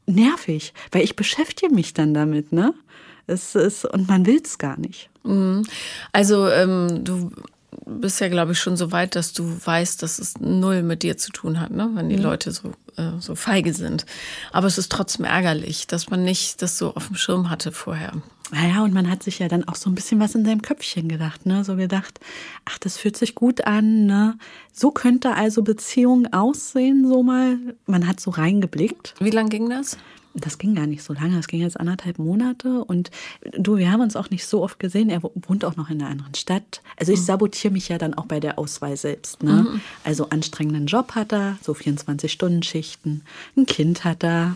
nervig. 0.05 0.73
Weil 0.91 1.03
ich 1.03 1.15
beschäftige 1.15 1.73
mich 1.73 1.95
dann 1.95 2.13
damit, 2.13 2.51
ne? 2.51 2.75
Es 3.27 3.55
ist, 3.55 3.85
und 3.85 4.07
man 4.07 4.25
will 4.25 4.41
es 4.43 4.57
gar 4.57 4.77
nicht. 4.77 5.09
Mhm. 5.23 5.63
Also 6.11 6.47
ähm, 6.49 7.03
du 7.03 7.31
bist 7.85 8.19
ja, 8.21 8.29
glaube 8.29 8.53
ich, 8.53 8.59
schon 8.59 8.77
so 8.77 8.91
weit, 8.91 9.15
dass 9.15 9.33
du 9.33 9.57
weißt, 9.65 10.01
dass 10.01 10.19
es 10.19 10.39
null 10.39 10.83
mit 10.83 11.03
dir 11.03 11.17
zu 11.17 11.31
tun 11.31 11.59
hat, 11.59 11.71
ne? 11.71 11.89
wenn 11.93 12.09
die 12.09 12.17
Leute 12.17 12.51
so, 12.51 12.71
äh, 12.97 13.19
so 13.19 13.35
feige 13.35 13.73
sind. 13.73 14.05
Aber 14.51 14.67
es 14.67 14.77
ist 14.77 14.91
trotzdem 14.91 15.25
ärgerlich, 15.25 15.87
dass 15.87 16.09
man 16.09 16.23
nicht 16.23 16.61
das 16.61 16.77
so 16.77 16.93
auf 16.95 17.07
dem 17.07 17.15
Schirm 17.15 17.49
hatte 17.49 17.71
vorher. 17.71 18.13
Naja, 18.51 18.83
und 18.83 18.93
man 18.93 19.09
hat 19.09 19.23
sich 19.23 19.39
ja 19.39 19.47
dann 19.47 19.67
auch 19.67 19.75
so 19.75 19.89
ein 19.89 19.95
bisschen 19.95 20.19
was 20.19 20.35
in 20.35 20.45
seinem 20.45 20.61
Köpfchen 20.61 21.07
gedacht, 21.09 21.45
ne? 21.45 21.63
So 21.63 21.75
gedacht, 21.75 22.19
ach, 22.65 22.77
das 22.77 22.97
fühlt 22.97 23.17
sich 23.17 23.33
gut 23.33 23.65
an, 23.65 24.05
ne? 24.05 24.37
So 24.71 24.91
könnte 24.91 25.33
also 25.33 25.63
Beziehung 25.63 26.31
aussehen, 26.31 27.07
so 27.07 27.23
mal. 27.23 27.57
Man 27.87 28.07
hat 28.07 28.19
so 28.19 28.29
reingeblickt. 28.29 29.15
Wie 29.19 29.31
lang 29.31 29.49
ging 29.49 29.69
das? 29.69 29.97
Das 30.35 30.57
ging 30.57 30.73
gar 30.73 30.87
nicht 30.87 31.03
so 31.03 31.13
lange, 31.13 31.37
das 31.37 31.47
ging 31.47 31.61
jetzt 31.61 31.79
anderthalb 31.79 32.17
Monate. 32.17 32.83
Und 32.83 33.11
du, 33.57 33.77
wir 33.77 33.91
haben 33.91 34.01
uns 34.01 34.15
auch 34.15 34.29
nicht 34.31 34.47
so 34.47 34.63
oft 34.63 34.79
gesehen. 34.79 35.09
Er 35.09 35.21
wohnt 35.21 35.63
auch 35.63 35.75
noch 35.75 35.89
in 35.89 36.01
einer 36.01 36.09
anderen 36.09 36.33
Stadt. 36.33 36.81
Also 36.97 37.11
ich 37.11 37.23
sabotiere 37.23 37.71
mich 37.71 37.89
ja 37.89 37.97
dann 37.99 38.15
auch 38.15 38.25
bei 38.25 38.39
der 38.39 38.57
Auswahl 38.57 38.97
selbst. 38.97 39.43
Ne? 39.43 39.79
Also 40.03 40.29
anstrengenden 40.29 40.87
Job 40.87 41.13
hat 41.13 41.33
er, 41.33 41.57
so 41.61 41.73
24-Stunden-Schichten. 41.73 43.23
Ein 43.55 43.65
Kind 43.65 44.03
hat 44.03 44.23
er. 44.23 44.55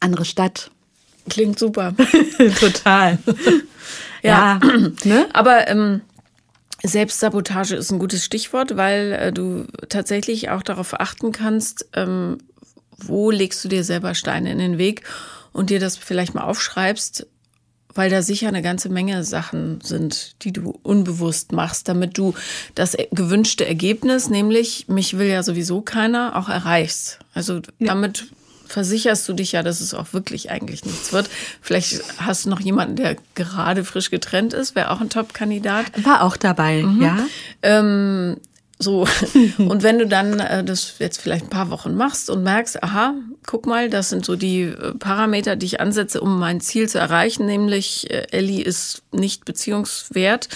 Andere 0.00 0.24
Stadt. 0.24 0.70
Klingt 1.28 1.58
super. 1.58 1.94
Total. 2.60 3.18
ja, 4.22 4.60
ne? 5.04 5.26
Aber 5.32 5.68
ähm, 5.68 6.00
Selbstsabotage 6.82 7.74
ist 7.74 7.90
ein 7.90 7.98
gutes 7.98 8.24
Stichwort, 8.24 8.76
weil 8.76 9.12
äh, 9.12 9.32
du 9.32 9.66
tatsächlich 9.88 10.50
auch 10.50 10.62
darauf 10.62 10.98
achten 10.98 11.32
kannst, 11.32 11.88
ähm, 11.94 12.38
wo 12.98 13.30
legst 13.30 13.64
du 13.64 13.68
dir 13.68 13.84
selber 13.84 14.14
Steine 14.14 14.52
in 14.52 14.58
den 14.58 14.78
Weg 14.78 15.02
und 15.52 15.70
dir 15.70 15.80
das 15.80 15.96
vielleicht 15.96 16.34
mal 16.34 16.44
aufschreibst, 16.44 17.26
weil 17.94 18.10
da 18.10 18.20
sicher 18.22 18.48
eine 18.48 18.60
ganze 18.62 18.88
Menge 18.90 19.24
Sachen 19.24 19.80
sind, 19.82 20.36
die 20.42 20.52
du 20.52 20.78
unbewusst 20.82 21.52
machst, 21.52 21.88
damit 21.88 22.18
du 22.18 22.34
das 22.74 22.94
e- 22.94 23.08
gewünschte 23.10 23.66
Ergebnis, 23.66 24.28
nämlich 24.28 24.86
mich 24.88 25.16
will 25.18 25.28
ja 25.28 25.42
sowieso 25.42 25.80
keiner, 25.80 26.36
auch 26.36 26.48
erreichst. 26.50 27.18
Also 27.32 27.60
damit 27.78 28.26
versicherst 28.66 29.26
du 29.28 29.32
dich 29.32 29.52
ja, 29.52 29.62
dass 29.62 29.80
es 29.80 29.94
auch 29.94 30.12
wirklich 30.12 30.50
eigentlich 30.50 30.84
nichts 30.84 31.12
wird. 31.12 31.30
Vielleicht 31.62 32.02
hast 32.18 32.44
du 32.44 32.50
noch 32.50 32.60
jemanden, 32.60 32.96
der 32.96 33.16
gerade 33.34 33.84
frisch 33.84 34.10
getrennt 34.10 34.52
ist, 34.52 34.74
wäre 34.74 34.90
auch 34.90 35.00
ein 35.00 35.08
Top-Kandidat. 35.08 36.04
War 36.04 36.22
auch 36.22 36.36
dabei, 36.36 36.84
ja. 37.00 37.26
Ähm, 37.62 38.36
So, 38.78 39.06
und 39.58 39.82
wenn 39.82 39.98
du 39.98 40.06
dann 40.06 40.38
äh, 40.38 40.62
das 40.62 40.98
jetzt 40.98 41.20
vielleicht 41.20 41.46
ein 41.46 41.50
paar 41.50 41.70
Wochen 41.70 41.94
machst 41.94 42.28
und 42.28 42.42
merkst, 42.42 42.82
aha, 42.82 43.14
guck 43.46 43.66
mal, 43.66 43.88
das 43.88 44.10
sind 44.10 44.24
so 44.24 44.36
die 44.36 44.62
äh, 44.62 44.94
Parameter, 44.94 45.56
die 45.56 45.66
ich 45.66 45.80
ansetze, 45.80 46.20
um 46.20 46.38
mein 46.38 46.60
Ziel 46.60 46.88
zu 46.88 46.98
erreichen, 46.98 47.46
nämlich 47.46 48.10
äh, 48.10 48.26
Ellie 48.30 48.62
ist 48.62 49.02
nicht 49.12 49.44
beziehungswert, 49.44 50.48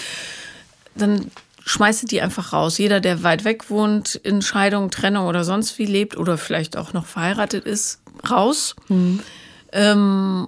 dann 0.95 1.31
schmeiße 1.65 2.05
die 2.05 2.21
einfach 2.21 2.53
raus. 2.53 2.77
Jeder, 2.77 2.99
der 2.99 3.23
weit 3.23 3.43
weg 3.43 3.69
wohnt, 3.69 4.15
in 4.15 4.41
Scheidung, 4.41 4.91
Trennung 4.91 5.27
oder 5.27 5.43
sonst 5.43 5.79
wie 5.79 5.85
lebt 5.85 6.17
oder 6.17 6.37
vielleicht 6.37 6.77
auch 6.77 6.93
noch 6.93 7.05
verheiratet 7.05 7.65
ist, 7.65 8.01
raus. 8.29 8.75
Mhm. 8.87 9.19
Ähm, 9.71 10.47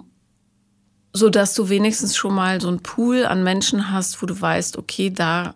so 1.14 1.30
dass 1.30 1.54
du 1.54 1.70
wenigstens 1.70 2.16
schon 2.16 2.34
mal 2.34 2.60
so 2.60 2.68
einen 2.68 2.82
Pool 2.82 3.26
an 3.26 3.44
Menschen 3.44 3.92
hast, 3.92 4.22
wo 4.22 4.26
du 4.26 4.40
weißt, 4.40 4.78
okay, 4.78 5.12
da 5.12 5.54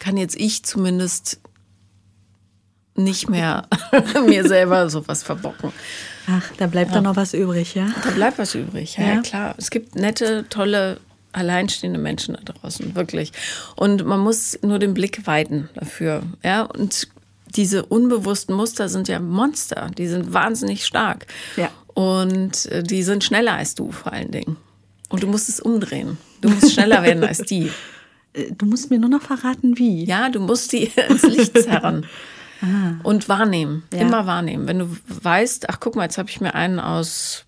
kann 0.00 0.16
jetzt 0.16 0.34
ich 0.34 0.64
zumindest 0.64 1.38
nicht 2.96 3.30
mehr 3.30 3.68
mir 4.26 4.46
selber 4.46 4.90
sowas 4.90 5.22
verbocken. 5.22 5.72
Ach, 6.26 6.50
da 6.58 6.66
bleibt 6.66 6.90
ja. 6.90 6.96
dann 6.96 7.04
noch 7.04 7.16
was 7.16 7.34
übrig, 7.34 7.74
ja? 7.74 7.88
Da 8.02 8.10
bleibt 8.10 8.38
was 8.38 8.54
übrig, 8.54 8.96
ja, 8.96 9.14
ja, 9.14 9.20
klar. 9.20 9.54
Es 9.56 9.70
gibt 9.70 9.94
nette, 9.94 10.46
tolle, 10.48 11.00
alleinstehende 11.32 11.98
Menschen 11.98 12.36
da 12.44 12.52
draußen, 12.52 12.94
wirklich. 12.94 13.32
Und 13.76 14.04
man 14.04 14.20
muss 14.20 14.58
nur 14.62 14.78
den 14.78 14.94
Blick 14.94 15.26
weiten 15.26 15.68
dafür, 15.74 16.22
ja. 16.42 16.62
Und 16.62 17.08
diese 17.56 17.84
unbewussten 17.84 18.54
Muster 18.54 18.88
sind 18.88 19.08
ja 19.08 19.18
Monster, 19.18 19.90
die 19.96 20.06
sind 20.06 20.32
wahnsinnig 20.32 20.84
stark. 20.84 21.26
Ja. 21.56 21.70
Und 21.94 22.66
äh, 22.66 22.82
die 22.82 23.02
sind 23.02 23.24
schneller 23.24 23.54
als 23.54 23.74
du 23.74 23.90
vor 23.90 24.12
allen 24.12 24.30
Dingen. 24.30 24.56
Und 25.08 25.24
du 25.24 25.26
musst 25.26 25.48
es 25.48 25.58
umdrehen. 25.58 26.18
Du 26.40 26.48
musst 26.48 26.72
schneller 26.72 27.02
werden 27.02 27.24
als 27.24 27.38
die. 27.38 27.70
Äh, 28.32 28.52
du 28.52 28.66
musst 28.66 28.90
mir 28.90 28.98
nur 28.98 29.10
noch 29.10 29.22
verraten, 29.22 29.78
wie. 29.78 30.04
Ja, 30.04 30.28
du 30.28 30.40
musst 30.40 30.72
die 30.72 30.84
ins 31.08 31.22
Licht 31.22 31.58
zerren. 31.58 32.06
ah. 32.62 32.94
Und 33.02 33.28
wahrnehmen. 33.28 33.84
Ja. 33.92 34.00
Immer 34.00 34.26
wahrnehmen. 34.26 34.66
Wenn 34.66 34.78
du 34.78 34.96
weißt, 35.08 35.68
ach 35.68 35.80
guck 35.80 35.96
mal, 35.96 36.04
jetzt 36.04 36.18
habe 36.18 36.30
ich 36.30 36.40
mir 36.40 36.54
einen 36.54 36.80
aus 36.80 37.44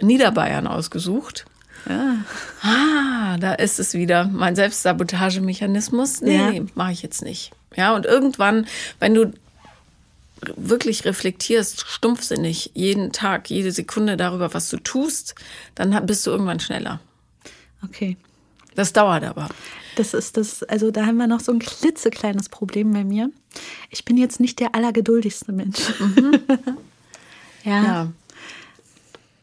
Niederbayern 0.00 0.66
ausgesucht. 0.66 1.46
Ja. 1.88 2.16
Ah, 2.62 3.38
da 3.38 3.54
ist 3.54 3.78
es 3.78 3.94
wieder. 3.94 4.24
Mein 4.24 4.56
Selbstsabotagemechanismus. 4.56 6.20
Nee, 6.20 6.36
ja. 6.36 6.50
nee 6.50 6.66
mache 6.74 6.92
ich 6.92 7.02
jetzt 7.02 7.22
nicht. 7.22 7.52
Ja, 7.76 7.94
und 7.94 8.04
irgendwann, 8.04 8.66
wenn 8.98 9.14
du 9.14 9.32
wirklich 10.56 11.04
reflektierst, 11.04 11.84
stumpfsinnig, 11.86 12.70
jeden 12.74 13.12
Tag, 13.12 13.50
jede 13.50 13.72
Sekunde 13.72 14.16
darüber, 14.16 14.54
was 14.54 14.68
du 14.70 14.78
tust, 14.78 15.34
dann 15.74 16.06
bist 16.06 16.26
du 16.26 16.30
irgendwann 16.30 16.60
schneller. 16.60 17.00
Okay. 17.84 18.16
Das 18.74 18.92
dauert 18.92 19.24
aber. 19.24 19.48
Das 19.96 20.14
ist 20.14 20.36
das, 20.36 20.62
also 20.64 20.90
da 20.90 21.06
haben 21.06 21.16
wir 21.16 21.26
noch 21.26 21.40
so 21.40 21.52
ein 21.52 21.58
klitzekleines 21.58 22.48
Problem 22.48 22.92
bei 22.92 23.04
mir. 23.04 23.30
Ich 23.90 24.04
bin 24.04 24.16
jetzt 24.16 24.40
nicht 24.40 24.60
der 24.60 24.74
allergeduldigste 24.74 25.52
Mensch. 25.52 25.98
Mhm. 25.98 26.40
ja. 27.64 27.84
ja. 27.84 28.12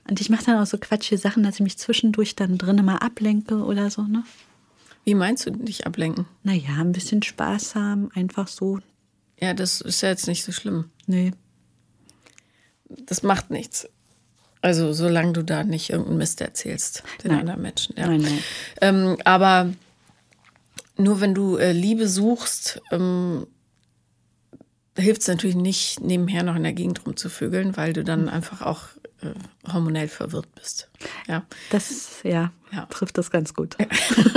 Und 0.10 0.22
ich 0.22 0.30
mache 0.30 0.46
dann 0.46 0.62
auch 0.62 0.66
so 0.66 0.78
quatschige 0.78 1.20
Sachen, 1.20 1.44
dass 1.44 1.56
ich 1.56 1.62
mich 1.62 1.78
zwischendurch 1.78 2.36
dann 2.36 2.58
drinnen 2.58 2.86
mal 2.86 2.98
ablenke 2.98 3.58
oder 3.58 3.90
so, 3.90 4.04
ne? 4.04 4.24
Wie 5.04 5.16
meinst 5.16 5.46
du 5.46 5.52
dich 5.52 5.86
ablenken? 5.86 6.26
Naja, 6.44 6.76
ein 6.80 6.92
bisschen 6.92 7.24
Spaß 7.24 7.76
haben, 7.76 8.10
einfach 8.14 8.48
so 8.48 8.80
ja, 9.40 9.54
das 9.54 9.82
ist 9.82 10.02
ja 10.02 10.10
jetzt 10.10 10.28
nicht 10.28 10.44
so 10.44 10.52
schlimm. 10.52 10.90
Nee. 11.06 11.32
Das 12.90 13.24
macht 13.24 13.52
nichts. 13.52 13.88
Also, 14.62 14.94
solange 14.94 15.34
du 15.34 15.44
da 15.44 15.64
nicht 15.64 15.90
irgendeinen 15.90 16.18
Mist 16.18 16.42
erzählst 16.42 17.04
den 17.24 17.32
nein. 17.32 17.42
anderen 17.42 17.62
Menschen. 17.62 17.96
Ja. 17.98 18.08
Nein, 18.08 18.22
nein. 18.22 18.44
Ähm, 18.82 19.18
aber 19.24 19.72
nur 20.98 21.22
wenn 21.22 21.34
du 21.34 21.58
äh, 21.58 21.72
Liebe 21.72 22.08
suchst, 22.08 22.82
ähm, 22.92 23.48
hilft 24.98 25.22
es 25.22 25.28
natürlich 25.28 25.56
nicht, 25.56 26.02
nebenher 26.02 26.44
noch 26.44 26.56
in 26.56 26.64
der 26.64 26.74
Gegend 26.74 27.06
rumzuvögeln, 27.06 27.78
weil 27.78 27.94
du 27.94 28.04
dann 28.04 28.24
mhm. 28.24 28.30
einfach 28.30 28.62
auch 28.62 28.84
äh, 29.22 29.72
hormonell 29.72 30.08
verwirrt 30.08 30.54
bist. 30.56 30.90
Ja. 31.28 31.46
Das 31.70 32.20
ja, 32.24 32.52
ja. 32.72 32.86
trifft 32.90 33.18
das 33.18 33.32
ganz 33.32 33.54
gut. 33.54 33.78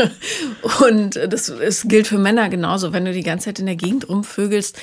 Und 0.86 1.16
das, 1.16 1.46
das 1.46 1.88
gilt 1.88 2.06
für 2.06 2.18
Männer 2.18 2.48
genauso. 2.48 2.92
Wenn 2.92 3.04
du 3.04 3.12
die 3.12 3.22
ganze 3.22 3.46
Zeit 3.46 3.58
in 3.58 3.66
der 3.66 3.76
Gegend 3.76 4.08
rumvögelst, 4.08 4.78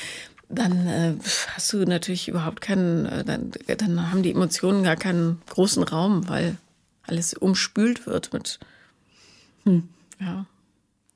dann 0.49 0.87
äh, 0.87 1.13
hast 1.55 1.73
du 1.73 1.79
natürlich 1.85 2.27
überhaupt 2.27 2.61
keinen, 2.61 3.05
äh, 3.05 3.23
dann, 3.23 3.51
dann 3.65 4.11
haben 4.11 4.23
die 4.23 4.31
Emotionen 4.31 4.83
gar 4.83 4.95
keinen 4.95 5.41
großen 5.49 5.83
Raum, 5.83 6.29
weil 6.29 6.57
alles 7.03 7.33
umspült 7.33 8.05
wird 8.05 8.33
mit. 8.33 8.59
Hm. 9.63 9.89
Ja. 10.19 10.45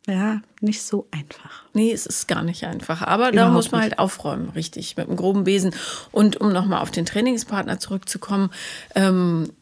Ja, 0.08 0.42
nicht 0.62 0.82
so 0.82 1.08
einfach. 1.12 1.64
Nee, 1.74 1.92
es 1.92 2.08
ist 2.08 2.28
gar 2.28 2.42
nicht 2.42 2.66
einfach. 2.66 3.04
Aber 3.04 3.30
Überhaupt 3.30 3.36
da 3.36 3.50
muss 3.50 3.72
man 3.72 3.82
halt 3.82 4.00
aufräumen, 4.00 4.50
richtig, 4.50 4.98
mit 4.98 5.08
einem 5.08 5.16
groben 5.16 5.44
Besen. 5.44 5.76
Und 6.12 6.38
um 6.38 6.52
nochmal 6.52 6.82
auf 6.82 6.90
den 6.90 7.06
Trainingspartner 7.06 7.80
zurückzukommen, 7.80 8.50
ähm, 8.96 9.54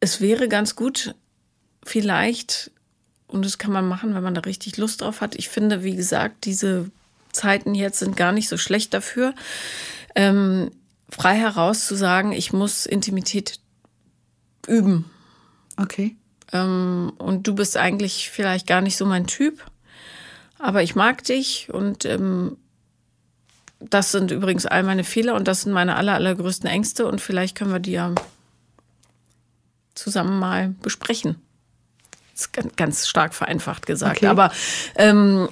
es 0.00 0.20
wäre 0.20 0.48
ganz 0.48 0.76
gut, 0.76 1.14
vielleicht, 1.84 2.70
und 3.26 3.44
das 3.44 3.58
kann 3.58 3.72
man 3.72 3.86
machen, 3.86 4.14
wenn 4.14 4.22
man 4.22 4.34
da 4.34 4.40
richtig 4.40 4.78
Lust 4.78 5.02
drauf 5.02 5.20
hat. 5.20 5.34
Ich 5.34 5.50
finde, 5.50 5.84
wie 5.84 5.94
gesagt, 5.94 6.46
diese 6.46 6.90
Zeiten 7.34 7.74
jetzt 7.74 7.98
sind 7.98 8.16
gar 8.16 8.32
nicht 8.32 8.48
so 8.48 8.56
schlecht 8.56 8.94
dafür, 8.94 9.34
ähm, 10.14 10.70
frei 11.10 11.36
heraus 11.36 11.86
zu 11.86 11.94
sagen, 11.94 12.32
ich 12.32 12.52
muss 12.52 12.86
Intimität 12.86 13.60
üben. 14.66 15.10
Okay. 15.76 16.16
Ähm, 16.52 17.12
und 17.18 17.46
du 17.46 17.54
bist 17.54 17.76
eigentlich 17.76 18.30
vielleicht 18.30 18.66
gar 18.66 18.80
nicht 18.80 18.96
so 18.96 19.06
mein 19.06 19.26
Typ, 19.26 19.64
aber 20.58 20.82
ich 20.82 20.94
mag 20.94 21.24
dich 21.24 21.68
und 21.72 22.04
ähm, 22.04 22.56
das 23.80 24.12
sind 24.12 24.30
übrigens 24.30 24.66
all 24.66 24.82
meine 24.82 25.04
Fehler 25.04 25.34
und 25.34 25.48
das 25.48 25.62
sind 25.62 25.72
meine 25.72 25.96
aller, 25.96 26.14
allergrößten 26.14 26.68
Ängste 26.68 27.06
und 27.06 27.20
vielleicht 27.20 27.56
können 27.56 27.72
wir 27.72 27.80
die 27.80 27.92
ja 27.92 28.14
zusammen 29.94 30.38
mal 30.38 30.74
besprechen. 30.82 31.36
Das 32.32 32.42
ist 32.42 32.52
ganz, 32.52 32.76
ganz 32.76 33.08
stark 33.08 33.34
vereinfacht 33.34 33.86
gesagt. 33.86 34.18
Okay. 34.18 34.26
Aber 34.26 34.50
ähm, 34.96 35.48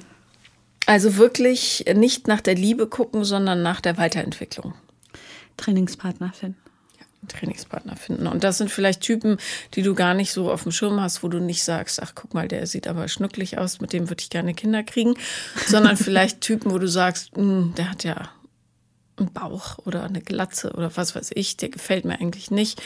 also 0.85 1.17
wirklich 1.17 1.85
nicht 1.95 2.27
nach 2.27 2.41
der 2.41 2.55
Liebe 2.55 2.87
gucken, 2.87 3.23
sondern 3.23 3.61
nach 3.61 3.81
der 3.81 3.97
Weiterentwicklung. 3.97 4.73
Trainingspartner 5.57 6.33
finden. 6.33 6.57
Trainingspartner 7.27 7.95
finden. 7.95 8.27
Und 8.27 8.43
das 8.43 8.57
sind 8.57 8.69
vielleicht 8.69 9.01
Typen, 9.01 9.37
die 9.75 9.81
du 9.81 9.95
gar 9.95 10.13
nicht 10.13 10.33
so 10.33 10.51
auf 10.51 10.63
dem 10.63 10.71
Schirm 10.71 10.99
hast, 10.99 11.23
wo 11.23 11.29
du 11.29 11.39
nicht 11.39 11.63
sagst, 11.63 12.01
ach 12.01 12.13
guck 12.15 12.33
mal, 12.33 12.47
der 12.47 12.67
sieht 12.67 12.87
aber 12.87 13.07
schnucklig 13.07 13.57
aus, 13.57 13.79
mit 13.79 13.93
dem 13.93 14.09
würde 14.09 14.21
ich 14.21 14.29
gerne 14.29 14.53
Kinder 14.53 14.83
kriegen, 14.83 15.15
sondern 15.67 15.97
vielleicht 15.97 16.41
Typen, 16.41 16.71
wo 16.71 16.79
du 16.79 16.87
sagst, 16.87 17.31
hm, 17.35 17.73
der 17.77 17.89
hat 17.89 18.03
ja 18.03 18.29
einen 19.17 19.31
Bauch 19.31 19.77
oder 19.85 20.03
eine 20.03 20.21
Glatze 20.21 20.73
oder 20.73 20.91
was 20.95 21.15
weiß 21.15 21.31
ich, 21.35 21.55
der 21.57 21.69
gefällt 21.69 22.03
mir 22.03 22.19
eigentlich 22.19 22.51
nicht. 22.51 22.81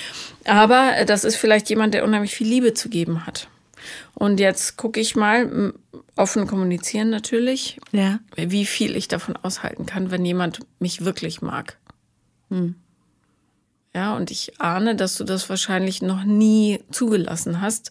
Aber 0.46 1.06
das 1.06 1.24
ist 1.24 1.38
vielleicht 1.38 1.70
jemand, 1.70 1.94
der 1.94 2.04
unheimlich 2.04 2.36
viel 2.36 2.48
Liebe 2.48 2.74
zu 2.74 2.90
geben 2.90 3.26
hat. 3.26 3.48
Und 4.13 4.40
jetzt 4.40 4.78
gucke 4.78 5.00
ich 5.00 5.16
mal, 5.16 5.74
offen 6.16 6.48
kommunizieren 6.48 7.10
natürlich, 7.10 7.80
ja. 7.92 8.20
wie 8.36 8.66
viel 8.66 8.96
ich 8.96 9.08
davon 9.08 9.36
aushalten 9.36 9.86
kann, 9.86 10.12
wenn 10.12 10.26
jemand 10.26 10.60
mich 10.80 11.06
wirklich 11.06 11.42
mag. 11.42 11.78
Hm. 12.50 12.76
Ja, 13.94 14.16
und 14.16 14.30
ich 14.30 14.62
ahne, 14.62 14.96
dass 14.96 15.18
du 15.18 15.24
das 15.24 15.50
wahrscheinlich 15.50 16.02
noch 16.02 16.24
nie 16.24 16.84
zugelassen 16.92 17.62
hast. 17.62 17.90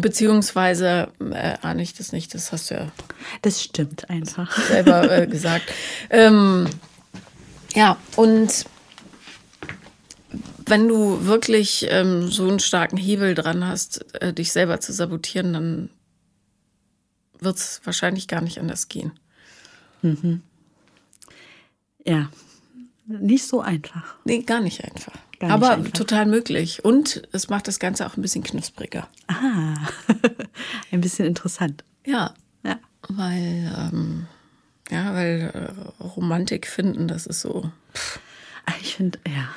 Beziehungsweise 0.00 1.08
äh, 1.20 1.56
ahne 1.62 1.82
ich 1.82 1.94
das 1.94 2.12
nicht, 2.12 2.32
das 2.32 2.52
hast 2.52 2.70
du 2.70 2.74
ja. 2.74 2.92
Das 3.42 3.62
stimmt 3.62 4.08
einfach. 4.08 4.56
Selber 4.68 5.10
äh, 5.10 5.26
gesagt. 5.30 5.64
Ähm, 6.10 6.68
ja, 7.74 7.96
und 8.16 8.64
wenn 10.70 10.88
du 10.88 11.26
wirklich 11.26 11.86
ähm, 11.90 12.30
so 12.30 12.48
einen 12.48 12.60
starken 12.60 12.96
Hebel 12.96 13.34
dran 13.34 13.66
hast, 13.66 14.14
äh, 14.22 14.32
dich 14.32 14.52
selber 14.52 14.80
zu 14.80 14.92
sabotieren, 14.92 15.52
dann 15.52 15.90
wird 17.40 17.56
es 17.56 17.80
wahrscheinlich 17.84 18.28
gar 18.28 18.40
nicht 18.40 18.58
anders 18.58 18.88
gehen. 18.88 19.12
Mhm. 20.02 20.42
Ja, 22.06 22.30
nicht 23.06 23.46
so 23.46 23.60
einfach. 23.60 24.14
Nee, 24.24 24.42
gar 24.42 24.60
nicht 24.60 24.84
einfach. 24.84 25.12
Gar 25.38 25.48
nicht 25.48 25.54
Aber 25.54 25.70
einfach. 25.72 25.92
total 25.92 26.26
möglich. 26.26 26.84
Und 26.84 27.22
es 27.32 27.48
macht 27.48 27.66
das 27.66 27.78
Ganze 27.78 28.06
auch 28.06 28.16
ein 28.16 28.22
bisschen 28.22 28.44
knuspriger. 28.44 29.08
Ah, 29.26 29.74
ein 30.92 31.00
bisschen 31.00 31.26
interessant. 31.26 31.84
Ja. 32.06 32.34
Ja. 32.62 32.78
Weil, 33.08 33.90
ähm, 33.92 34.26
ja, 34.90 35.12
weil 35.14 35.50
äh, 35.52 36.02
Romantik 36.02 36.66
finden, 36.66 37.08
das 37.08 37.26
ist 37.26 37.40
so. 37.40 37.70
Pff. 37.94 38.20
Ich 38.82 38.96
finde, 38.96 39.18
ja, 39.26 39.48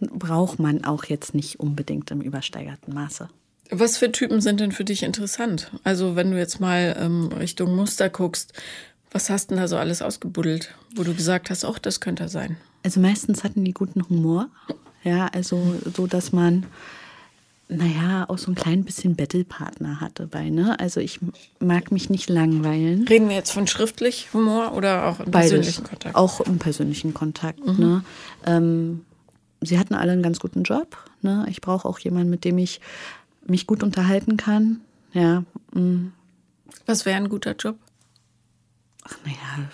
braucht 0.00 0.58
man 0.58 0.84
auch 0.84 1.04
jetzt 1.04 1.34
nicht 1.34 1.60
unbedingt 1.60 2.10
im 2.10 2.20
übersteigerten 2.20 2.94
Maße. 2.94 3.28
Was 3.70 3.96
für 3.96 4.12
Typen 4.12 4.40
sind 4.40 4.60
denn 4.60 4.72
für 4.72 4.84
dich 4.84 5.02
interessant? 5.02 5.70
Also, 5.82 6.14
wenn 6.14 6.30
du 6.30 6.38
jetzt 6.38 6.60
mal 6.60 6.96
ähm, 7.00 7.30
Richtung 7.32 7.74
Muster 7.74 8.08
guckst, 8.08 8.52
was 9.10 9.30
hast 9.30 9.50
du 9.50 9.54
denn 9.54 9.62
da 9.62 9.68
so 9.68 9.76
alles 9.76 10.02
ausgebuddelt, 10.02 10.74
wo 10.94 11.02
du 11.02 11.14
gesagt 11.14 11.50
hast, 11.50 11.64
auch 11.64 11.78
das 11.78 12.00
könnte 12.00 12.24
er 12.24 12.28
sein? 12.28 12.56
Also 12.82 13.00
meistens 13.00 13.42
hatten 13.42 13.64
die 13.64 13.72
guten 13.72 14.08
Humor. 14.08 14.48
Ja, 15.02 15.26
also 15.28 15.74
so, 15.96 16.06
dass 16.06 16.32
man 16.32 16.66
naja, 17.68 18.26
auch 18.28 18.38
so 18.38 18.52
ein 18.52 18.54
klein 18.54 18.84
bisschen 18.84 19.16
Battlepartner 19.16 20.00
hatte 20.00 20.28
bei, 20.28 20.50
ne? 20.50 20.78
Also 20.78 21.00
ich 21.00 21.18
mag 21.58 21.90
mich 21.90 22.10
nicht 22.10 22.28
langweilen. 22.28 23.08
Reden 23.08 23.28
wir 23.28 23.34
jetzt 23.34 23.50
von 23.50 23.66
schriftlich 23.66 24.32
Humor 24.32 24.72
oder 24.74 25.06
auch 25.06 25.18
im 25.18 25.32
Beides. 25.32 25.50
persönlichen 25.50 25.84
Kontakt? 25.84 26.14
Auch 26.14 26.40
im 26.40 26.58
persönlichen 26.58 27.12
Kontakt, 27.12 27.66
ne? 27.78 28.04
Ähm, 28.44 29.05
sie 29.60 29.78
hatten 29.78 29.94
alle 29.94 30.12
einen 30.12 30.22
ganz 30.22 30.38
guten 30.38 30.62
Job, 30.62 30.96
ne? 31.22 31.46
Ich 31.48 31.60
brauche 31.60 31.88
auch 31.88 31.98
jemanden, 31.98 32.30
mit 32.30 32.44
dem 32.44 32.58
ich 32.58 32.80
mich 33.46 33.66
gut 33.66 33.82
unterhalten 33.82 34.36
kann. 34.36 34.80
Ja, 35.12 35.44
mm. 35.72 36.12
Was 36.84 37.06
wäre 37.06 37.16
ein 37.16 37.28
guter 37.28 37.54
Job? 37.56 37.76
ach 39.06 39.16
naja, 39.24 39.68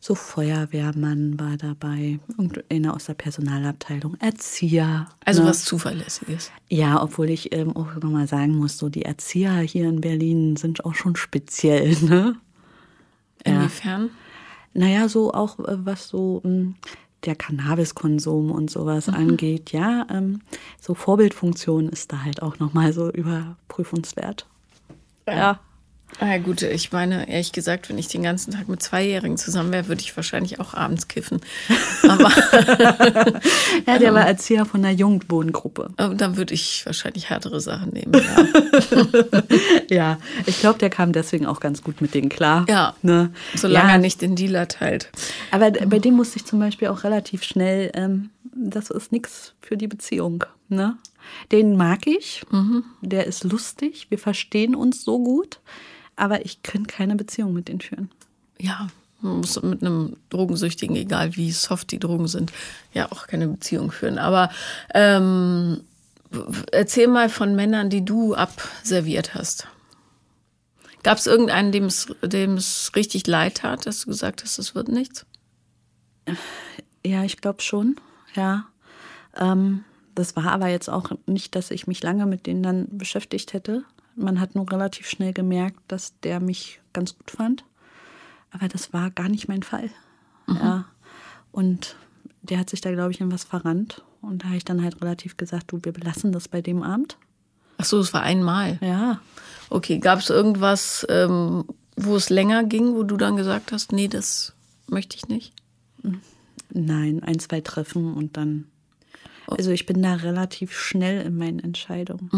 so 0.00 0.14
Feuerwehrmann 0.14 1.38
war 1.38 1.56
dabei, 1.56 2.18
irgendeiner 2.28 2.94
aus 2.94 3.06
der 3.06 3.14
Personalabteilung, 3.14 4.16
Erzieher. 4.20 5.08
Also 5.24 5.42
ne? 5.42 5.48
was 5.48 5.64
Zuverlässiges. 5.64 6.50
Ja, 6.68 7.02
obwohl 7.02 7.30
ich 7.30 7.54
ähm, 7.54 7.76
auch 7.76 7.94
nochmal 7.94 8.26
sagen 8.26 8.56
muss, 8.56 8.78
so 8.78 8.88
die 8.88 9.02
Erzieher 9.04 9.58
hier 9.58 9.88
in 9.88 10.00
Berlin 10.00 10.56
sind 10.56 10.84
auch 10.84 10.94
schon 10.94 11.16
speziell, 11.16 11.96
ne? 12.02 12.36
Ja. 13.46 13.54
Inwiefern? 13.54 14.10
Naja, 14.74 15.08
so 15.08 15.32
auch 15.32 15.58
äh, 15.58 15.84
was 15.84 16.08
so 16.08 16.40
ähm, 16.44 16.76
der 17.24 17.36
Cannabiskonsum 17.36 18.50
und 18.50 18.70
sowas 18.70 19.08
angeht, 19.08 19.72
ja, 19.72 20.06
ähm, 20.10 20.40
so 20.80 20.94
Vorbildfunktion 20.94 21.88
ist 21.88 22.12
da 22.12 22.22
halt 22.22 22.42
auch 22.42 22.58
nochmal 22.58 22.92
so 22.92 23.10
überprüfungswert. 23.10 24.46
Ja. 25.26 25.60
Ah 26.20 26.26
ja 26.26 26.38
gut, 26.38 26.62
ich 26.62 26.92
meine, 26.92 27.28
ehrlich 27.28 27.50
gesagt, 27.52 27.88
wenn 27.88 27.98
ich 27.98 28.06
den 28.06 28.22
ganzen 28.22 28.52
Tag 28.52 28.68
mit 28.68 28.80
Zweijährigen 28.82 29.36
zusammen 29.36 29.72
wäre, 29.72 29.88
würde 29.88 30.02
ich 30.02 30.14
wahrscheinlich 30.16 30.60
auch 30.60 30.72
abends 30.74 31.08
kiffen. 31.08 31.40
Aber 32.08 32.30
Ja, 33.86 33.98
der 33.98 34.14
war 34.14 34.26
Erzieher 34.26 34.64
von 34.64 34.84
einer 34.84 34.94
Jugendwohngruppe. 34.94 35.90
aber 35.96 36.14
dann 36.14 36.36
würde 36.36 36.54
ich 36.54 36.84
wahrscheinlich 36.86 37.30
härtere 37.30 37.60
Sachen 37.60 37.92
nehmen. 37.92 38.12
Ja, 38.14 39.42
Ja, 39.90 40.18
ich 40.46 40.60
glaube, 40.60 40.78
der 40.78 40.90
kam 40.90 41.12
deswegen 41.12 41.46
auch 41.46 41.60
ganz 41.60 41.82
gut 41.82 42.00
mit 42.00 42.14
denen 42.14 42.28
klar. 42.28 42.66
ja. 42.68 42.94
Ne? 43.02 43.32
solange 43.54 43.88
ja, 43.88 43.94
er 43.94 43.98
nicht 43.98 44.22
den 44.22 44.36
Dealer 44.36 44.68
teilt. 44.68 45.10
Aber 45.50 45.70
bei 45.70 45.98
dem 45.98 46.14
musste 46.14 46.36
ich 46.36 46.44
zum 46.44 46.60
Beispiel 46.60 46.88
auch 46.88 47.04
relativ 47.04 47.42
schnell, 47.42 47.90
ähm, 47.94 48.30
das 48.54 48.90
ist 48.90 49.12
nichts 49.12 49.54
für 49.60 49.76
die 49.76 49.88
Beziehung. 49.88 50.44
Ne? 50.68 50.96
Den 51.50 51.76
mag 51.76 52.06
ich, 52.06 52.42
der 53.00 53.26
ist 53.26 53.44
lustig, 53.44 54.06
wir 54.10 54.18
verstehen 54.18 54.74
uns 54.74 55.04
so 55.04 55.18
gut, 55.22 55.60
aber 56.16 56.44
ich 56.44 56.62
könnte 56.62 56.94
keine 56.94 57.16
Beziehung 57.16 57.52
mit 57.52 57.68
denen 57.68 57.80
führen. 57.80 58.10
Ja, 58.58 58.88
man 59.20 59.38
muss 59.38 59.60
mit 59.62 59.82
einem 59.82 60.16
Drogensüchtigen, 60.30 60.96
egal 60.96 61.36
wie 61.36 61.52
soft 61.52 61.92
die 61.92 61.98
Drogen 61.98 62.26
sind, 62.26 62.52
ja 62.92 63.10
auch 63.10 63.26
keine 63.26 63.48
Beziehung 63.48 63.92
führen. 63.92 64.18
Aber 64.18 64.50
ähm, 64.94 65.82
erzähl 66.72 67.06
mal 67.06 67.28
von 67.28 67.54
Männern, 67.54 67.88
die 67.88 68.04
du 68.04 68.34
abserviert 68.34 69.34
hast. 69.34 69.68
Gab 71.02 71.18
es 71.18 71.26
irgendeinen, 71.26 71.72
dem 71.72 71.86
es, 71.86 72.92
richtig 72.94 73.26
leid 73.26 73.56
tat, 73.56 73.86
dass 73.86 74.02
du 74.02 74.06
gesagt 74.10 74.42
hast, 74.42 74.58
es 74.58 74.74
wird 74.74 74.88
nichts? 74.88 75.26
Ja, 77.04 77.24
ich 77.24 77.40
glaube 77.40 77.62
schon, 77.62 77.96
ja. 78.34 78.66
Ähm, 79.36 79.84
das 80.14 80.36
war 80.36 80.52
aber 80.52 80.68
jetzt 80.68 80.88
auch 80.88 81.10
nicht, 81.26 81.56
dass 81.56 81.70
ich 81.70 81.86
mich 81.86 82.02
lange 82.02 82.26
mit 82.26 82.46
denen 82.46 82.62
dann 82.62 82.86
beschäftigt 82.90 83.52
hätte. 83.52 83.84
Man 84.14 84.40
hat 84.40 84.54
nur 84.54 84.70
relativ 84.70 85.08
schnell 85.08 85.32
gemerkt, 85.32 85.80
dass 85.88 86.18
der 86.20 86.40
mich 86.40 86.80
ganz 86.92 87.16
gut 87.16 87.30
fand. 87.30 87.64
Aber 88.50 88.68
das 88.68 88.92
war 88.92 89.10
gar 89.10 89.28
nicht 89.28 89.48
mein 89.48 89.62
Fall. 89.62 89.90
Ja. 90.48 90.84
Und 91.50 91.96
der 92.42 92.58
hat 92.58 92.70
sich 92.70 92.80
da, 92.80 92.90
glaube 92.92 93.12
ich, 93.12 93.20
in 93.20 93.32
was 93.32 93.44
verrannt. 93.44 94.02
Und 94.20 94.42
da 94.42 94.48
habe 94.48 94.56
ich 94.56 94.64
dann 94.64 94.82
halt 94.82 95.00
relativ 95.02 95.36
gesagt, 95.36 95.72
du, 95.72 95.80
wir 95.82 95.92
belassen 95.92 96.32
das 96.32 96.48
bei 96.48 96.60
dem 96.60 96.82
Abend. 96.82 97.16
Ach 97.78 97.84
so, 97.84 97.98
es 97.98 98.12
war 98.12 98.22
einmal. 98.22 98.78
Ja. 98.80 99.20
Okay, 99.70 99.98
gab 99.98 100.20
es 100.20 100.30
irgendwas, 100.30 101.06
ähm, 101.08 101.64
wo 101.96 102.16
es 102.16 102.30
länger 102.30 102.64
ging, 102.64 102.94
wo 102.94 103.02
du 103.02 103.16
dann 103.16 103.36
gesagt 103.36 103.72
hast, 103.72 103.92
nee, 103.92 104.08
das 104.08 104.54
möchte 104.86 105.16
ich 105.16 105.28
nicht? 105.28 105.54
Nein, 106.70 107.22
ein, 107.22 107.38
zwei 107.38 107.60
Treffen 107.60 108.14
und 108.14 108.36
dann. 108.36 108.66
Also 109.46 109.70
ich 109.70 109.86
bin 109.86 110.02
da 110.02 110.14
relativ 110.14 110.78
schnell 110.78 111.24
in 111.26 111.36
meinen 111.36 111.58
Entscheidungen. 111.58 112.30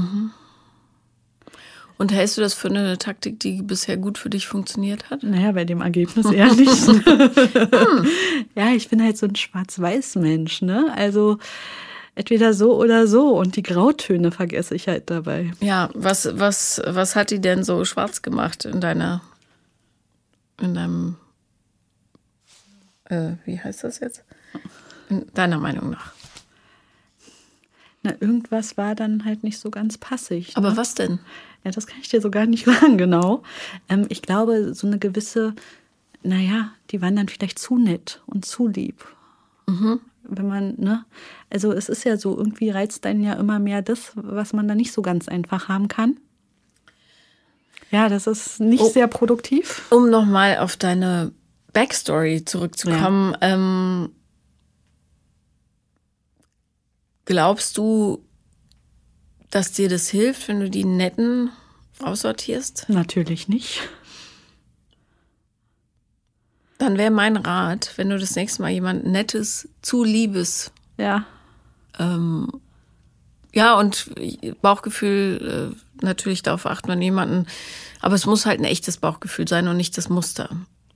Und 1.96 2.12
hältst 2.12 2.37
du 2.37 2.40
das 2.40 2.54
für 2.54 2.68
eine 2.68 2.98
Taktik, 2.98 3.38
die 3.38 3.62
bisher 3.62 3.96
gut 3.96 4.18
für 4.18 4.30
dich 4.30 4.48
funktioniert 4.48 5.11
hat? 5.11 5.22
Naja, 5.22 5.52
bei 5.52 5.64
dem 5.64 5.80
Ergebnis 5.80 6.30
eher 6.30 6.52
nicht. 6.52 6.87
ja, 8.57 8.70
ich 8.74 8.88
bin 8.88 9.02
halt 9.02 9.16
so 9.16 9.26
ein 9.26 9.37
Schwarz-Weiß-Mensch, 9.37 10.62
ne? 10.62 10.92
Also 10.96 11.38
entweder 12.16 12.52
so 12.52 12.76
oder 12.76 13.07
so. 13.07 13.38
Und 13.38 13.57
die 13.57 13.62
Grautöne 13.62 14.33
vergesse 14.33 14.74
ich 14.74 14.88
halt 14.88 15.09
dabei. 15.09 15.52
Ja, 15.61 15.88
was, 15.94 16.28
was, 16.38 16.83
was 16.85 17.14
hat 17.14 17.30
die 17.30 17.40
denn 17.40 17.62
so 17.62 17.85
schwarz 17.85 18.22
gemacht 18.22 18.64
in 18.64 18.80
deiner, 18.80 19.22
in 20.61 20.74
deinem, 20.74 21.16
äh, 23.04 23.33
wie 23.44 23.61
heißt 23.61 23.85
das 23.85 24.00
jetzt? 24.00 24.24
In 25.11 25.26
deiner 25.35 25.59
Meinung 25.59 25.90
nach. 25.90 26.12
Na, 28.02 28.12
irgendwas 28.20 28.76
war 28.76 28.94
dann 28.94 29.24
halt 29.24 29.44
nicht 29.44 29.59
so 29.59 29.70
ganz 29.70 29.96
passig. 29.96 30.48
Ne? 30.48 30.57
Aber 30.57 30.76
was 30.76 30.94
denn? 30.94 31.20
Ja, 31.64 31.70
das 31.70 31.87
kann 31.87 31.98
ich 32.00 32.09
dir 32.09 32.20
so 32.20 32.31
gar 32.31 32.46
nicht 32.46 32.64
sagen, 32.66 32.98
genau. 32.98 33.42
Ähm, 33.88 34.07
ich 34.09 34.22
glaube, 34.22 34.74
so 34.74 34.87
eine 34.87 34.98
gewisse, 34.98 35.55
naja, 36.22 36.70
die 36.90 37.00
waren 37.03 37.16
dann 37.16 37.29
vielleicht 37.29 37.59
zu 37.59 37.79
nett 37.79 38.22
und 38.27 38.44
zu 38.44 38.68
lieb. 38.68 39.05
Wenn 39.66 40.46
man, 40.48 40.74
ne? 40.77 41.05
Also 41.50 41.72
es 41.72 41.88
ist 41.88 42.05
ja 42.05 42.16
so, 42.18 42.37
irgendwie 42.37 42.70
reizt 42.70 43.07
einen 43.07 43.22
ja 43.22 43.33
immer 43.35 43.59
mehr 43.59 43.83
das, 43.83 44.12
was 44.14 44.53
man 44.53 44.68
da 44.68 44.74
nicht 44.74 44.92
so 44.92 45.00
ganz 45.03 45.27
einfach 45.29 45.68
haben 45.68 45.88
kann. 45.88 46.18
Ja, 47.90 48.09
das 48.09 48.27
ist 48.27 48.61
nicht 48.61 48.83
Oh. 48.83 48.88
sehr 48.90 49.07
produktiv. 49.07 49.83
Um 49.90 50.11
nochmal 50.11 50.59
auf 50.59 50.77
deine 50.77 51.33
Backstory 51.72 52.44
zurückzukommen, 52.44 53.37
ähm, 53.40 54.11
glaubst 57.24 57.77
du, 57.79 58.24
dass 59.55 59.71
dir 59.71 59.88
das 59.88 60.09
hilft, 60.09 60.49
wenn 60.49 60.59
du 60.59 60.69
die 60.69 60.85
Netten 60.85 61.51
aussortierst? 62.01 62.87
Natürlich 62.88 63.47
nicht. 63.49 63.81
Dann 66.79 66.99
wäre 66.99 67.12
mein 67.12 67.37
Rat, 67.37 67.93
wenn 67.97 68.11
du 68.11 68.19
das 68.19 68.35
nächste 68.35 68.62
Mal 68.62 68.71
jemand 68.73 69.07
Nettes, 69.07 69.69
zu 69.81 70.03
Liebes, 70.03 70.73
Ja. 70.99 71.25
ähm, 71.99 72.49
ja, 73.53 73.79
und 73.79 74.11
Bauchgefühl, 74.61 75.73
äh, 76.03 76.05
natürlich 76.05 76.43
darauf 76.43 76.67
achten, 76.67 76.88
wenn 76.88 77.01
jemanden, 77.01 77.47
aber 78.01 78.17
es 78.17 78.27
muss 78.27 78.47
halt 78.47 78.59
ein 78.59 78.64
echtes 78.64 78.97
Bauchgefühl 78.97 79.47
sein 79.47 79.69
und 79.69 79.77
nicht 79.77 79.97
das 79.97 80.09
Muster. 80.09 80.51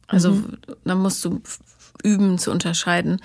Also 0.08 0.42
da 0.84 0.96
musst 0.96 1.24
du 1.24 1.40
üben 2.02 2.38
zu 2.38 2.50
unterscheiden. 2.50 3.20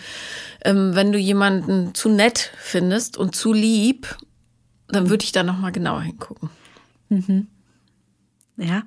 Ähm, 0.63 0.91
wenn 0.93 1.11
du 1.11 1.17
jemanden 1.17 1.95
zu 1.95 2.09
nett 2.09 2.51
findest 2.59 3.17
und 3.17 3.35
zu 3.35 3.51
lieb, 3.53 4.15
dann 4.95 5.09
würde 5.09 5.23
ich 5.23 5.31
da 5.31 5.43
nochmal 5.43 5.71
genauer 5.71 6.01
hingucken. 6.01 6.49
Ja. 8.57 8.83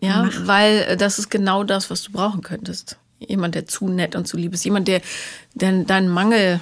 Ja, 0.00 0.28
weil 0.46 0.82
äh, 0.88 0.96
das 0.96 1.18
ist 1.18 1.30
genau 1.30 1.64
das, 1.64 1.90
was 1.90 2.02
du 2.02 2.12
brauchen 2.12 2.42
könntest. 2.42 2.98
Jemand, 3.18 3.54
der 3.54 3.66
zu 3.66 3.88
nett 3.88 4.14
und 4.14 4.28
zu 4.28 4.36
lieb 4.36 4.52
ist. 4.52 4.64
Jemand, 4.64 4.88
der, 4.88 5.00
der 5.54 5.84
deinen 5.84 6.08
Mangel, 6.10 6.60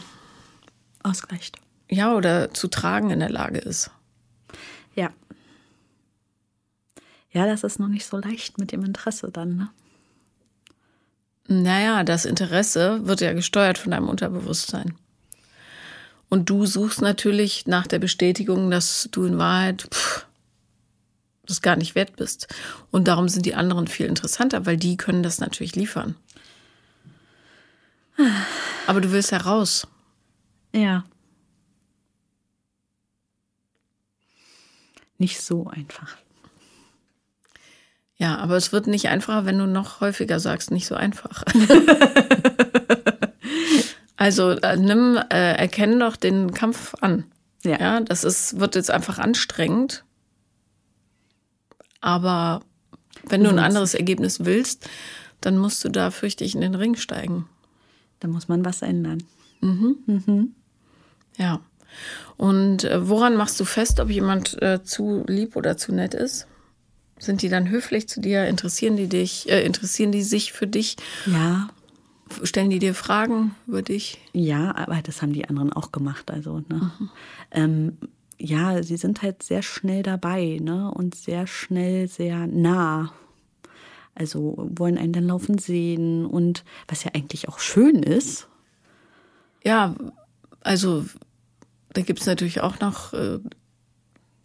Ausgleicht. 1.02 1.58
ja, 1.90 2.14
oder 2.14 2.54
zu 2.54 2.68
tragen 2.68 3.10
in 3.10 3.18
der 3.18 3.30
Lage 3.30 3.58
ist. 3.58 3.90
Ja. 4.94 5.10
Ja, 7.32 7.46
das 7.46 7.64
ist 7.64 7.80
noch 7.80 7.88
nicht 7.88 8.06
so 8.06 8.18
leicht 8.18 8.58
mit 8.58 8.70
dem 8.70 8.84
Interesse 8.84 9.30
dann, 9.32 9.56
ne? 9.56 9.68
Naja, 11.46 12.04
das 12.04 12.24
Interesse 12.24 13.06
wird 13.06 13.20
ja 13.20 13.32
gesteuert 13.32 13.76
von 13.76 13.90
deinem 13.90 14.08
Unterbewusstsein. 14.08 14.94
Und 16.34 16.50
du 16.50 16.66
suchst 16.66 17.00
natürlich 17.00 17.68
nach 17.68 17.86
der 17.86 18.00
Bestätigung, 18.00 18.68
dass 18.68 19.08
du 19.12 19.24
in 19.24 19.38
Wahrheit 19.38 19.86
pff, 19.88 20.26
das 21.46 21.62
gar 21.62 21.76
nicht 21.76 21.94
wert 21.94 22.16
bist. 22.16 22.52
Und 22.90 23.06
darum 23.06 23.28
sind 23.28 23.46
die 23.46 23.54
anderen 23.54 23.86
viel 23.86 24.06
interessanter, 24.06 24.66
weil 24.66 24.76
die 24.76 24.96
können 24.96 25.22
das 25.22 25.38
natürlich 25.38 25.76
liefern. 25.76 26.16
Aber 28.88 29.00
du 29.00 29.12
willst 29.12 29.30
heraus. 29.30 29.86
Ja. 30.72 31.04
Nicht 35.18 35.40
so 35.40 35.68
einfach. 35.68 36.16
Ja, 38.16 38.38
aber 38.38 38.56
es 38.56 38.72
wird 38.72 38.88
nicht 38.88 39.06
einfacher, 39.06 39.46
wenn 39.46 39.58
du 39.58 39.68
noch 39.68 40.00
häufiger 40.00 40.40
sagst, 40.40 40.72
nicht 40.72 40.86
so 40.88 40.96
einfach. 40.96 41.44
also 44.16 44.50
äh, 44.50 44.76
nimm, 44.76 45.16
äh, 45.30 45.54
erkenn 45.54 45.98
doch 45.98 46.16
den 46.16 46.52
Kampf 46.54 46.94
an. 47.00 47.24
Ja. 47.64 47.80
Ja, 47.80 48.00
das 48.00 48.24
ist, 48.24 48.60
wird 48.60 48.74
jetzt 48.74 48.90
einfach 48.90 49.18
anstrengend. 49.18 50.04
Aber 52.00 52.60
wenn 53.26 53.42
du 53.42 53.50
ein 53.50 53.58
anderes 53.58 53.94
Ergebnis 53.94 54.44
willst, 54.44 54.88
dann 55.40 55.58
musst 55.58 55.84
du 55.84 55.88
da 55.88 56.10
fürchtig 56.10 56.54
in 56.54 56.60
den 56.60 56.74
Ring 56.74 56.96
steigen. 56.96 57.48
Da 58.20 58.28
muss 58.28 58.48
man 58.48 58.64
was 58.64 58.82
ändern. 58.82 59.22
Ja. 61.36 61.60
Und 62.36 62.84
äh, 62.84 63.08
woran 63.08 63.36
machst 63.36 63.58
du 63.60 63.64
fest, 63.64 64.00
ob 64.00 64.10
jemand 64.10 64.60
äh, 64.62 64.82
zu 64.82 65.24
lieb 65.26 65.56
oder 65.56 65.76
zu 65.76 65.92
nett 65.92 66.14
ist? 66.14 66.46
Sind 67.18 67.42
die 67.42 67.48
dann 67.48 67.70
höflich 67.70 68.08
zu 68.08 68.20
dir? 68.20 68.46
Interessieren 68.46 68.96
die 68.96 69.08
dich? 69.08 69.48
Äh, 69.48 69.64
interessieren 69.64 70.12
die 70.12 70.22
sich 70.22 70.52
für 70.52 70.66
dich? 70.66 70.96
Ja. 71.26 71.68
Stellen 72.42 72.70
die 72.70 72.78
dir 72.78 72.94
Fragen 72.94 73.54
über 73.66 73.82
dich? 73.82 74.20
Ja, 74.32 74.74
aber 74.76 75.00
das 75.02 75.22
haben 75.22 75.32
die 75.32 75.48
anderen 75.48 75.72
auch 75.72 75.92
gemacht. 75.92 76.30
Also, 76.30 76.60
ne? 76.68 76.92
Mhm. 76.98 77.10
Ähm, 77.50 77.98
ja, 78.38 78.82
sie 78.82 78.96
sind 78.96 79.22
halt 79.22 79.42
sehr 79.42 79.62
schnell 79.62 80.02
dabei, 80.02 80.58
ne? 80.60 80.90
Und 80.90 81.14
sehr 81.14 81.46
schnell, 81.46 82.08
sehr 82.08 82.46
nah. 82.46 83.12
Also 84.14 84.54
wollen 84.56 84.98
einen 84.98 85.12
dann 85.12 85.26
laufen 85.26 85.58
sehen 85.58 86.24
und 86.24 86.64
was 86.88 87.04
ja 87.04 87.10
eigentlich 87.14 87.48
auch 87.48 87.58
schön 87.58 88.02
ist. 88.02 88.48
Ja, 89.64 89.94
also 90.60 91.04
da 91.92 92.02
gibt 92.02 92.20
es 92.20 92.26
natürlich 92.26 92.60
auch 92.60 92.80
noch 92.80 93.12
äh, 93.12 93.38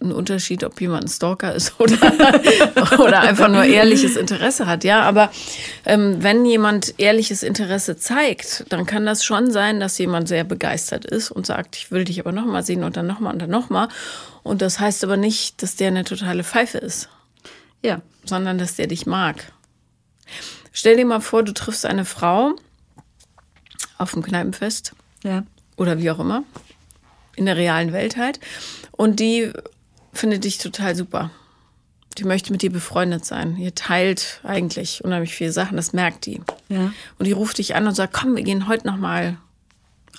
einen 0.02 0.14
Unterschied, 0.14 0.64
ob 0.64 0.80
jemand 0.80 1.06
ein 1.06 1.10
Stalker 1.10 1.54
ist 1.54 1.80
oder, 1.80 1.98
oder 3.00 3.20
einfach 3.22 3.50
nur 3.50 3.66
ehrliches 3.66 4.16
Interesse 4.16 4.66
hat. 4.66 4.84
Ja, 4.84 5.02
aber 5.02 5.30
ähm, 5.86 6.24
wenn 6.24 6.46
jemand 6.46 6.96
ehrliches 6.98 7.44
Interesse 7.44 7.98
zeigt, 7.98 8.66
dann 8.70 8.86
kann 8.86 9.06
das 9.06 9.26
schon 9.26 9.52
sein, 9.52 9.80
dass 9.80 9.98
jemand 9.98 10.28
sehr 10.30 10.46
begeistert 10.46 11.06
ist 11.06 11.32
und 11.32 11.46
sagt, 11.46 11.76
ich 11.76 11.92
will 11.92 12.06
dich 12.06 12.20
aber 12.20 12.32
nochmal 12.32 12.64
sehen 12.64 12.84
und 12.84 12.96
dann 12.96 13.08
nochmal 13.08 13.34
und 13.34 13.42
dann 13.42 13.50
nochmal. 13.50 13.90
Und 14.44 14.62
das 14.62 14.80
heißt 14.80 15.04
aber 15.04 15.18
nicht, 15.18 15.62
dass 15.62 15.76
der 15.76 15.90
eine 15.90 16.06
totale 16.06 16.44
Pfeife 16.44 16.78
ist. 16.78 17.10
Ja. 17.84 18.02
Sondern 18.24 18.58
dass 18.58 18.76
der 18.76 18.88
dich 18.88 19.06
mag. 19.06 19.52
Stell 20.72 20.96
dir 20.96 21.06
mal 21.06 21.20
vor, 21.20 21.44
du 21.44 21.54
triffst 21.54 21.86
eine 21.86 22.06
Frau 22.06 22.56
auf 23.98 24.12
dem 24.14 24.24
Kneipenfest. 24.24 24.94
Ja. 25.24 25.44
Oder 25.76 25.98
wie 25.98 26.10
auch 26.12 26.20
immer. 26.20 26.44
In 27.36 27.46
der 27.46 27.58
realen 27.58 27.92
Welt 27.92 28.18
halt. 28.18 28.40
Und 28.92 29.20
die 29.20 29.52
findet 30.20 30.44
dich 30.44 30.58
total 30.58 30.96
super. 30.96 31.32
Die 32.18 32.24
möchte 32.26 32.52
mit 32.52 32.62
dir 32.62 32.72
befreundet 32.72 33.24
sein. 33.24 33.58
Ihr 33.58 33.74
teilt 33.74 34.42
eigentlich 34.44 35.04
unheimlich 35.04 35.34
viele 35.34 35.52
Sachen, 35.52 35.78
das 35.78 35.94
merkt 35.94 36.26
die. 36.26 36.42
Ja. 36.68 36.92
Und 37.18 37.26
die 37.26 37.32
ruft 37.32 37.58
dich 37.58 37.76
an 37.76 37.88
und 37.88 37.96
sagt, 37.96 38.14
komm, 38.14 38.36
wir 38.36 38.44
gehen 38.44 38.68
heute 38.68 38.88
noch 38.88 38.98
mal 38.98 39.38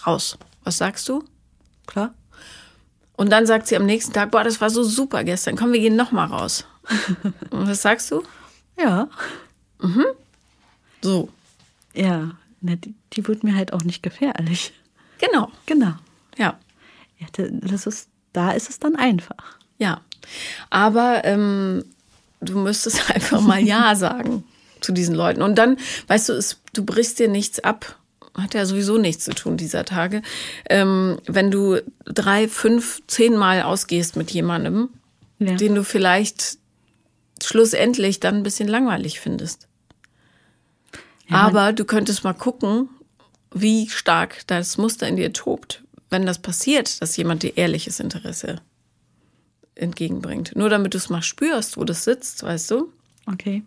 raus. 0.06 0.38
Was 0.64 0.78
sagst 0.78 1.08
du? 1.08 1.24
Klar. 1.86 2.14
Und 3.16 3.30
dann 3.30 3.46
sagt 3.46 3.66
sie 3.66 3.76
am 3.76 3.84
nächsten 3.84 4.14
Tag, 4.14 4.30
boah, 4.30 4.44
das 4.44 4.60
war 4.60 4.70
so 4.70 4.82
super 4.82 5.24
gestern. 5.24 5.56
Komm, 5.56 5.72
wir 5.72 5.80
gehen 5.80 5.96
noch 5.96 6.12
mal 6.12 6.26
raus. 6.26 6.64
und 7.50 7.68
was 7.68 7.82
sagst 7.82 8.10
du? 8.10 8.22
Ja. 8.78 9.08
Mhm. 9.80 10.06
So. 11.02 11.28
Ja, 11.92 12.30
ne, 12.60 12.76
die, 12.78 12.94
die 13.12 13.26
wird 13.26 13.44
mir 13.44 13.54
halt 13.54 13.74
auch 13.74 13.82
nicht 13.82 14.02
gefährlich. 14.02 14.72
Genau. 15.18 15.50
Genau. 15.66 15.92
Ja. 16.38 16.58
ja 17.18 17.26
das 17.36 17.86
ist, 17.86 18.08
da 18.32 18.52
ist 18.52 18.70
es 18.70 18.78
dann 18.78 18.96
einfach. 18.96 19.59
Ja. 19.80 20.02
Aber 20.68 21.24
ähm, 21.24 21.84
du 22.40 22.58
müsstest 22.58 23.10
einfach 23.14 23.40
mal 23.40 23.60
Ja 23.60 23.94
sagen 23.96 24.44
zu 24.80 24.92
diesen 24.92 25.14
Leuten. 25.14 25.42
Und 25.42 25.56
dann, 25.56 25.76
weißt 26.06 26.28
du, 26.28 26.32
es, 26.34 26.60
du 26.72 26.84
brichst 26.84 27.18
dir 27.18 27.28
nichts 27.28 27.58
ab. 27.60 27.98
Hat 28.34 28.54
ja 28.54 28.64
sowieso 28.64 28.96
nichts 28.96 29.24
zu 29.24 29.32
tun 29.32 29.56
dieser 29.56 29.84
Tage. 29.84 30.22
Ähm, 30.68 31.18
wenn 31.26 31.50
du 31.50 31.80
drei, 32.04 32.48
fünf, 32.48 33.02
zehn 33.08 33.36
Mal 33.36 33.62
ausgehst 33.62 34.16
mit 34.16 34.30
jemandem, 34.30 34.90
ja. 35.38 35.54
den 35.54 35.74
du 35.74 35.82
vielleicht 35.82 36.58
schlussendlich 37.42 38.20
dann 38.20 38.36
ein 38.36 38.42
bisschen 38.42 38.68
langweilig 38.68 39.18
findest. 39.20 39.66
Ja, 41.28 41.38
Aber 41.38 41.72
du 41.72 41.84
könntest 41.84 42.22
mal 42.22 42.32
gucken, 42.32 42.88
wie 43.52 43.88
stark 43.88 44.46
das 44.46 44.78
Muster 44.78 45.08
in 45.08 45.16
dir 45.16 45.32
tobt, 45.32 45.82
wenn 46.08 46.24
das 46.24 46.38
passiert, 46.38 47.02
dass 47.02 47.16
jemand 47.16 47.42
dir 47.42 47.56
ehrliches 47.56 48.00
Interesse 48.00 48.60
entgegenbringt. 49.80 50.54
Nur 50.56 50.68
damit 50.68 50.94
du 50.94 50.98
es 50.98 51.10
mal 51.10 51.22
spürst, 51.22 51.76
wo 51.76 51.84
das 51.84 52.04
sitzt, 52.04 52.42
weißt 52.42 52.70
du? 52.70 52.92
Okay. 53.26 53.62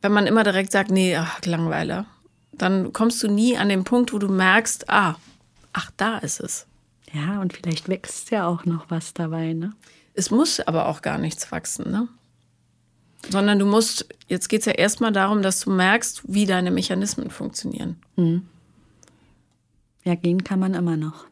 Wenn 0.00 0.12
man 0.12 0.26
immer 0.26 0.44
direkt 0.44 0.72
sagt, 0.72 0.90
nee, 0.90 1.16
ach, 1.16 1.40
Langweiler, 1.44 2.06
dann 2.52 2.92
kommst 2.92 3.22
du 3.22 3.28
nie 3.28 3.56
an 3.56 3.68
den 3.68 3.84
Punkt, 3.84 4.12
wo 4.12 4.18
du 4.18 4.28
merkst, 4.28 4.88
ah, 4.90 5.16
ach, 5.72 5.90
da 5.96 6.18
ist 6.18 6.40
es. 6.40 6.66
Ja, 7.12 7.40
und 7.40 7.52
vielleicht 7.52 7.88
wächst 7.88 8.30
ja 8.30 8.46
auch 8.46 8.64
noch 8.64 8.90
was 8.90 9.14
dabei, 9.14 9.54
ne? 9.54 9.72
Es 10.14 10.30
muss 10.30 10.60
aber 10.60 10.86
auch 10.88 11.00
gar 11.00 11.18
nichts 11.18 11.50
wachsen, 11.52 11.90
ne? 11.90 12.08
Sondern 13.30 13.58
du 13.58 13.66
musst, 13.66 14.06
jetzt 14.28 14.48
geht 14.48 14.60
es 14.60 14.66
ja 14.66 14.72
erstmal 14.72 15.12
darum, 15.12 15.42
dass 15.42 15.60
du 15.60 15.70
merkst, 15.70 16.22
wie 16.26 16.46
deine 16.46 16.70
Mechanismen 16.70 17.30
funktionieren. 17.30 17.96
Mhm. 18.16 18.46
Ja, 20.04 20.14
gehen 20.14 20.44
kann 20.44 20.60
man 20.60 20.74
immer 20.74 20.96
noch. 20.96 21.26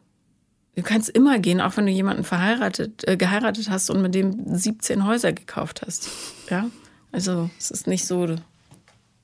Du 0.77 0.83
kannst 0.83 1.09
immer 1.09 1.39
gehen, 1.39 1.63
auch 1.63 1.77
wenn 1.79 1.87
du 1.87 1.93
jemanden 1.93 2.23
verheiratet, 2.23 3.09
äh, 3.09 3.17
geheiratet 3.17 3.71
hast 3.71 3.89
und 3.89 4.03
mit 4.03 4.15
dem 4.15 4.55
17 4.55 5.07
Häuser 5.07 5.33
gekauft 5.33 5.83
hast. 5.85 6.11
Ja, 6.51 6.67
also 7.13 7.49
es 7.59 7.71
ist 7.71 7.87
nicht 7.87 8.07
so, 8.07 8.37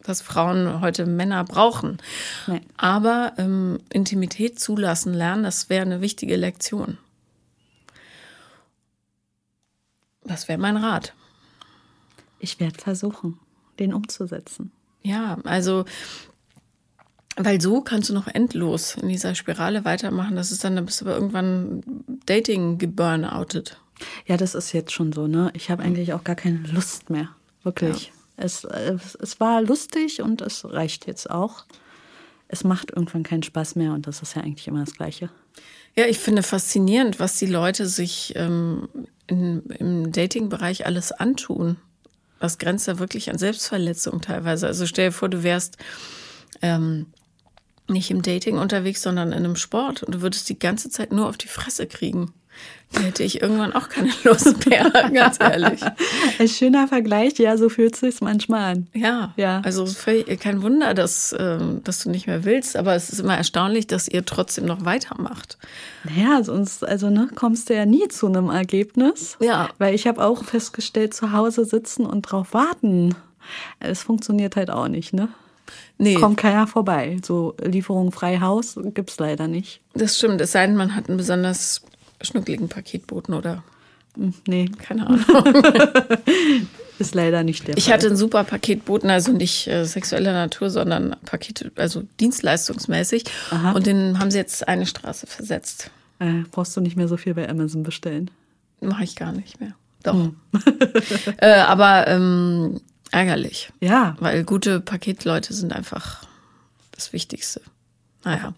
dass 0.01 0.23
Frauen 0.23 0.81
heute 0.81 1.05
Männer 1.05 1.45
brauchen. 1.45 1.99
Nee. 2.47 2.63
Aber 2.79 3.35
ähm, 3.37 3.81
Intimität 3.93 4.59
zulassen, 4.59 5.13
lernen, 5.13 5.43
das 5.43 5.69
wäre 5.69 5.83
eine 5.83 6.01
wichtige 6.01 6.37
Lektion. 6.37 6.97
Das 10.25 10.49
wäre 10.49 10.59
mein 10.59 10.79
Rat. 10.79 11.13
Ich 12.39 12.61
werde 12.61 12.81
versuchen, 12.81 13.39
den 13.79 13.93
umzusetzen. 13.93 14.73
Ja, 15.03 15.37
also 15.45 15.85
weil 17.37 17.61
so 17.61 17.81
kannst 17.81 18.11
du 18.11 18.15
noch 18.15 18.29
endlos 18.29 18.97
in 18.97 19.09
dieser 19.09 19.35
Spirale 19.35 19.85
weitermachen. 19.85 20.37
Das 20.37 20.53
ist 20.53 20.65
dann, 20.65 20.77
da 20.77 20.83
bist 20.83 21.01
du 21.01 21.07
aber 21.07 21.15
irgendwann 21.15 21.83
Dating 22.27 22.79
geburnoutet. 22.79 23.79
Ja, 24.27 24.37
das 24.37 24.55
ist 24.55 24.73
jetzt 24.73 24.93
schon 24.93 25.13
so, 25.13 25.27
ne? 25.27 25.51
Ich 25.55 25.71
habe 25.71 25.83
eigentlich 25.83 26.13
auch 26.13 26.25
gar 26.25 26.37
keine 26.37 26.59
Lust 26.73 27.11
mehr. 27.11 27.29
Wirklich. 27.63 28.07
Ja. 28.07 28.13
Es, 28.37 28.65
es, 28.65 29.15
es 29.15 29.41
war 29.41 29.63
lustig 29.63 30.21
und 30.21 30.41
es 30.43 30.65
reicht 30.65 31.07
jetzt 31.07 31.31
auch. 31.31 31.65
Es 32.49 32.65
macht 32.65 32.91
irgendwann 32.91 33.23
keinen 33.23 33.43
Spaß 33.43 33.77
mehr 33.77 33.93
und 33.93 34.07
das 34.07 34.21
ist 34.21 34.35
ja 34.35 34.43
eigentlich 34.43 34.69
immer 34.69 34.85
das 34.85 34.95
Gleiche. 34.95 35.31
Ja, 35.95 36.07
ich 36.07 36.19
finde 36.19 36.43
faszinierend, 36.43 37.21
was 37.21 37.39
die 37.39 37.47
Leute 37.47 37.87
sich 37.87 38.33
ähm, 38.37 38.89
in, 39.27 39.63
im 39.79 40.13
Dating-Bereich 40.13 40.87
alles 40.87 41.13
antun. 41.13 41.77
Was 42.41 42.59
grenzt 42.59 42.89
da 42.89 42.99
wirklich 42.99 43.31
an 43.31 43.39
Selbstverletzung 43.39 44.21
teilweise? 44.21 44.67
Also 44.67 44.87
stell 44.87 45.09
dir 45.09 45.13
vor, 45.13 45.29
du 45.29 45.43
wärst 45.43 45.77
ähm, 46.61 47.07
nicht 47.93 48.11
im 48.11 48.23
Dating 48.23 48.59
unterwegs, 48.59 49.03
sondern 49.03 49.29
in 49.29 49.45
einem 49.45 49.57
Sport 49.57 50.03
und 50.03 50.15
du 50.15 50.23
würdest 50.23 50.49
die 50.49 50.59
ganze 50.59 50.91
Zeit 50.91 51.13
nur 51.13 51.29
auf 51.29 51.37
die 51.37 51.49
Fresse 51.49 51.87
kriegen. 51.87 52.33
Da 52.93 53.01
hätte 53.01 53.23
ich 53.23 53.41
irgendwann 53.41 53.73
auch 53.73 53.89
keine 53.89 54.11
Lust 54.25 54.67
mehr, 54.67 54.91
ganz 55.15 55.39
ehrlich. 55.41 55.81
Ein 56.39 56.49
schöner 56.49 56.87
Vergleich, 56.89 57.39
ja, 57.39 57.57
so 57.57 57.71
fühlt 57.71 57.95
es 57.95 58.01
sich 58.01 58.21
manchmal 58.21 58.73
an. 58.73 58.87
Ja, 58.93 59.33
ja. 59.37 59.63
also 59.65 59.87
kein 60.39 60.63
Wunder, 60.63 60.93
dass, 60.93 61.35
ähm, 61.39 61.81
dass 61.85 62.03
du 62.03 62.11
nicht 62.11 62.27
mehr 62.27 62.45
willst, 62.45 62.77
aber 62.77 62.95
es 62.95 63.09
ist 63.09 63.21
immer 63.21 63.37
erstaunlich, 63.37 63.87
dass 63.87 64.09
ihr 64.09 64.27
trotzdem 64.27 64.67
noch 64.67 64.85
weitermacht. 64.85 65.57
Naja, 66.05 66.45
sonst 66.45 66.85
also, 66.85 67.09
ne, 67.09 67.29
kommst 67.35 67.71
du 67.71 67.75
ja 67.75 67.87
nie 67.87 68.09
zu 68.09 68.27
einem 68.27 68.51
Ergebnis. 68.51 69.39
Ja. 69.41 69.71
Weil 69.79 69.95
ich 69.95 70.07
habe 70.07 70.23
auch 70.23 70.45
festgestellt, 70.45 71.15
zu 71.15 71.33
Hause 71.33 71.65
sitzen 71.65 72.05
und 72.05 72.23
drauf 72.23 72.53
warten, 72.53 73.15
es 73.81 74.03
funktioniert 74.03 74.57
halt 74.57 74.71
auch 74.71 74.89
nicht, 74.89 75.15
ne? 75.15 75.29
Nee. 75.99 76.15
Kommt 76.15 76.37
keiner 76.37 76.67
vorbei. 76.67 77.19
So 77.25 77.55
Lieferung 77.63 78.13
frei 78.13 78.41
Haus 78.41 78.79
gibt 78.95 79.11
es 79.11 79.19
leider 79.19 79.47
nicht. 79.49 79.81
Das 79.95 80.17
stimmt, 80.17 80.41
es 80.41 80.53
sei 80.53 80.67
denn, 80.67 80.77
man 80.77 80.95
hat 80.95 81.09
einen 81.09 81.17
besonders 81.17 81.83
schnuckligen 82.21 82.69
Paketboten 82.69 83.35
oder. 83.35 83.63
Hm, 84.17 84.35
nee. 84.47 84.71
Keine 84.79 85.07
Ahnung. 85.07 85.25
ist 86.99 87.15
leider 87.15 87.43
nicht 87.43 87.67
der 87.67 87.77
Ich 87.77 87.85
Fall. 87.85 87.95
hatte 87.95 88.07
einen 88.09 88.17
super 88.17 88.45
Paketboten, 88.45 89.11
also 89.11 89.33
nicht 89.33 89.67
äh, 89.67 89.85
sexueller 89.85 90.33
Natur, 90.33 90.71
sondern 90.71 91.17
Paket, 91.25 91.73
also 91.77 92.03
dienstleistungsmäßig. 92.21 93.25
Aha. 93.51 93.73
Und 93.73 93.87
den 93.87 94.19
haben 94.19 94.31
sie 94.31 94.39
jetzt 94.39 94.67
eine 94.69 94.87
Straße 94.87 95.27
versetzt. 95.27 95.91
Äh, 96.19 96.45
brauchst 96.51 96.77
du 96.77 96.81
nicht 96.81 96.97
mehr 96.97 97.09
so 97.09 97.17
viel 97.17 97.35
bei 97.35 97.49
Amazon 97.49 97.83
bestellen? 97.83 98.31
Mache 98.81 99.05
ich 99.05 99.17
gar 99.17 99.33
nicht 99.33 99.61
mehr. 99.61 99.75
Doch. 100.03 100.15
Hm. 100.15 100.37
äh, 101.39 101.55
aber 101.55 102.09
ähm, 102.09 102.81
ärgerlich. 103.13 103.71
Ja. 103.81 104.17
Weil 104.19 104.43
gute 104.43 104.81
Paketleute 104.81 105.55
sind 105.55 105.73
einfach 105.73 106.27
das 106.91 107.13
Wichtigste. 107.13 107.61
Naja. 108.25 108.55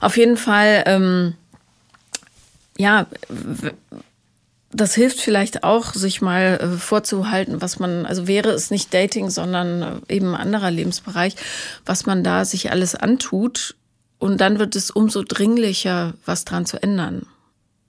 Auf 0.00 0.16
jeden 0.16 0.36
Fall, 0.36 0.84
ähm, 0.86 1.34
ja, 2.76 3.06
das 4.70 4.94
hilft 4.94 5.20
vielleicht 5.20 5.64
auch, 5.64 5.94
sich 5.94 6.20
mal 6.20 6.58
äh, 6.60 6.78
vorzuhalten, 6.78 7.60
was 7.62 7.78
man, 7.78 8.06
also 8.06 8.26
wäre 8.26 8.50
es 8.50 8.70
nicht 8.70 8.92
Dating, 8.92 9.30
sondern 9.30 10.02
äh, 10.08 10.14
eben 10.14 10.34
ein 10.34 10.40
anderer 10.40 10.70
Lebensbereich, 10.70 11.34
was 11.86 12.06
man 12.06 12.22
da 12.22 12.44
sich 12.44 12.70
alles 12.70 12.94
antut. 12.94 13.76
Und 14.18 14.40
dann 14.40 14.58
wird 14.58 14.76
es 14.76 14.90
umso 14.90 15.22
dringlicher, 15.22 16.14
was 16.24 16.44
dran 16.44 16.66
zu 16.66 16.82
ändern. 16.82 17.26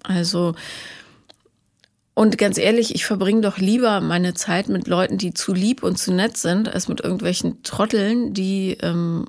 Also, 0.04 0.56
und 2.20 2.38
ganz 2.38 2.58
ehrlich, 2.58 2.94
ich 2.94 3.06
verbringe 3.06 3.40
doch 3.40 3.60
lieber 3.60 4.02
meine 4.02 4.34
Zeit 4.34 4.68
mit 4.68 4.90
Leuten, 4.90 5.18
die 5.18 5.34
zu 5.34 5.54
lieb 5.54 5.84
und 5.84 5.98
zu 5.98 6.12
nett 6.12 6.36
sind, 6.36 6.68
als 6.68 6.90
mit 6.90 7.00
irgendwelchen 7.00 7.64
Trotteln, 7.64 8.34
die 8.34 8.76
ähm, 8.82 9.26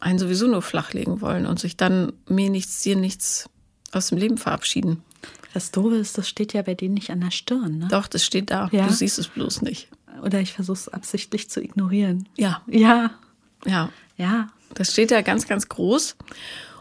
einen 0.00 0.18
sowieso 0.18 0.46
nur 0.46 0.60
flachlegen 0.60 1.22
wollen 1.22 1.46
und 1.46 1.58
sich 1.58 1.78
dann 1.78 2.12
mir 2.28 2.50
nichts, 2.50 2.82
dir 2.82 2.94
nichts 2.94 3.48
aus 3.90 4.08
dem 4.08 4.18
Leben 4.18 4.36
verabschieden. 4.36 5.02
Das 5.54 5.70
Doofe 5.70 5.96
ist, 5.96 6.18
das 6.18 6.28
steht 6.28 6.52
ja 6.52 6.60
bei 6.60 6.74
denen 6.74 6.92
nicht 6.92 7.08
an 7.08 7.22
der 7.22 7.30
Stirn. 7.30 7.78
Ne? 7.78 7.88
Doch, 7.88 8.06
das 8.06 8.22
steht 8.22 8.50
da. 8.50 8.68
Ja. 8.70 8.86
Du 8.86 8.92
siehst 8.92 9.18
es 9.18 9.28
bloß 9.28 9.62
nicht. 9.62 9.88
Oder 10.22 10.40
ich 10.40 10.52
versuche 10.52 10.76
es 10.76 10.88
absichtlich 10.90 11.48
zu 11.48 11.62
ignorieren. 11.62 12.28
Ja, 12.36 12.60
Ja, 12.66 13.12
ja. 13.64 13.88
ja. 14.18 14.48
Das 14.74 14.92
steht 14.92 15.10
da 15.10 15.22
ganz, 15.22 15.48
ganz 15.48 15.70
groß. 15.70 16.16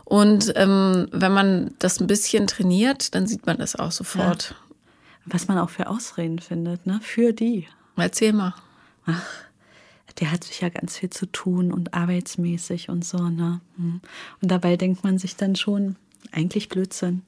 Und 0.04 0.52
ähm, 0.56 1.08
wenn 1.12 1.32
man 1.32 1.76
das 1.80 2.00
ein 2.02 2.08
bisschen 2.08 2.46
trainiert, 2.46 3.16
dann 3.16 3.26
sieht 3.26 3.46
man 3.46 3.58
das 3.58 3.76
auch 3.76 3.92
sofort. 3.92 4.54
Was 5.26 5.48
man 5.48 5.58
auch 5.58 5.70
für 5.70 5.88
Ausreden 5.88 6.40
findet, 6.40 6.86
ne? 6.86 7.00
Für 7.02 7.34
die. 7.34 7.68
Erzähl 7.96 8.34
mal. 8.34 8.54
Der 10.20 10.32
hat 10.32 10.44
sicher 10.44 10.70
ganz 10.70 10.98
viel 10.98 11.10
zu 11.10 11.26
tun 11.26 11.72
und 11.72 11.94
arbeitsmäßig 11.94 12.90
und 12.90 13.06
so, 13.06 13.18
ne? 13.30 13.62
Hm. 13.78 14.02
Und 14.42 14.52
dabei 14.52 14.78
denkt 14.78 15.04
man 15.04 15.18
sich 15.18 15.36
dann 15.36 15.56
schon, 15.56 15.96
eigentlich 16.32 16.70
Blödsinn. 16.70 17.24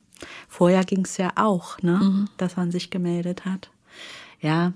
Vorher 0.48 0.84
ging 0.84 1.06
es 1.06 1.18
ja 1.18 1.32
auch, 1.36 1.82
ne? 1.82 2.28
Dass 2.38 2.58
man 2.58 2.72
sich 2.72 2.90
gemeldet 2.90 3.46
hat. 3.46 3.70
Ja, 4.42 4.74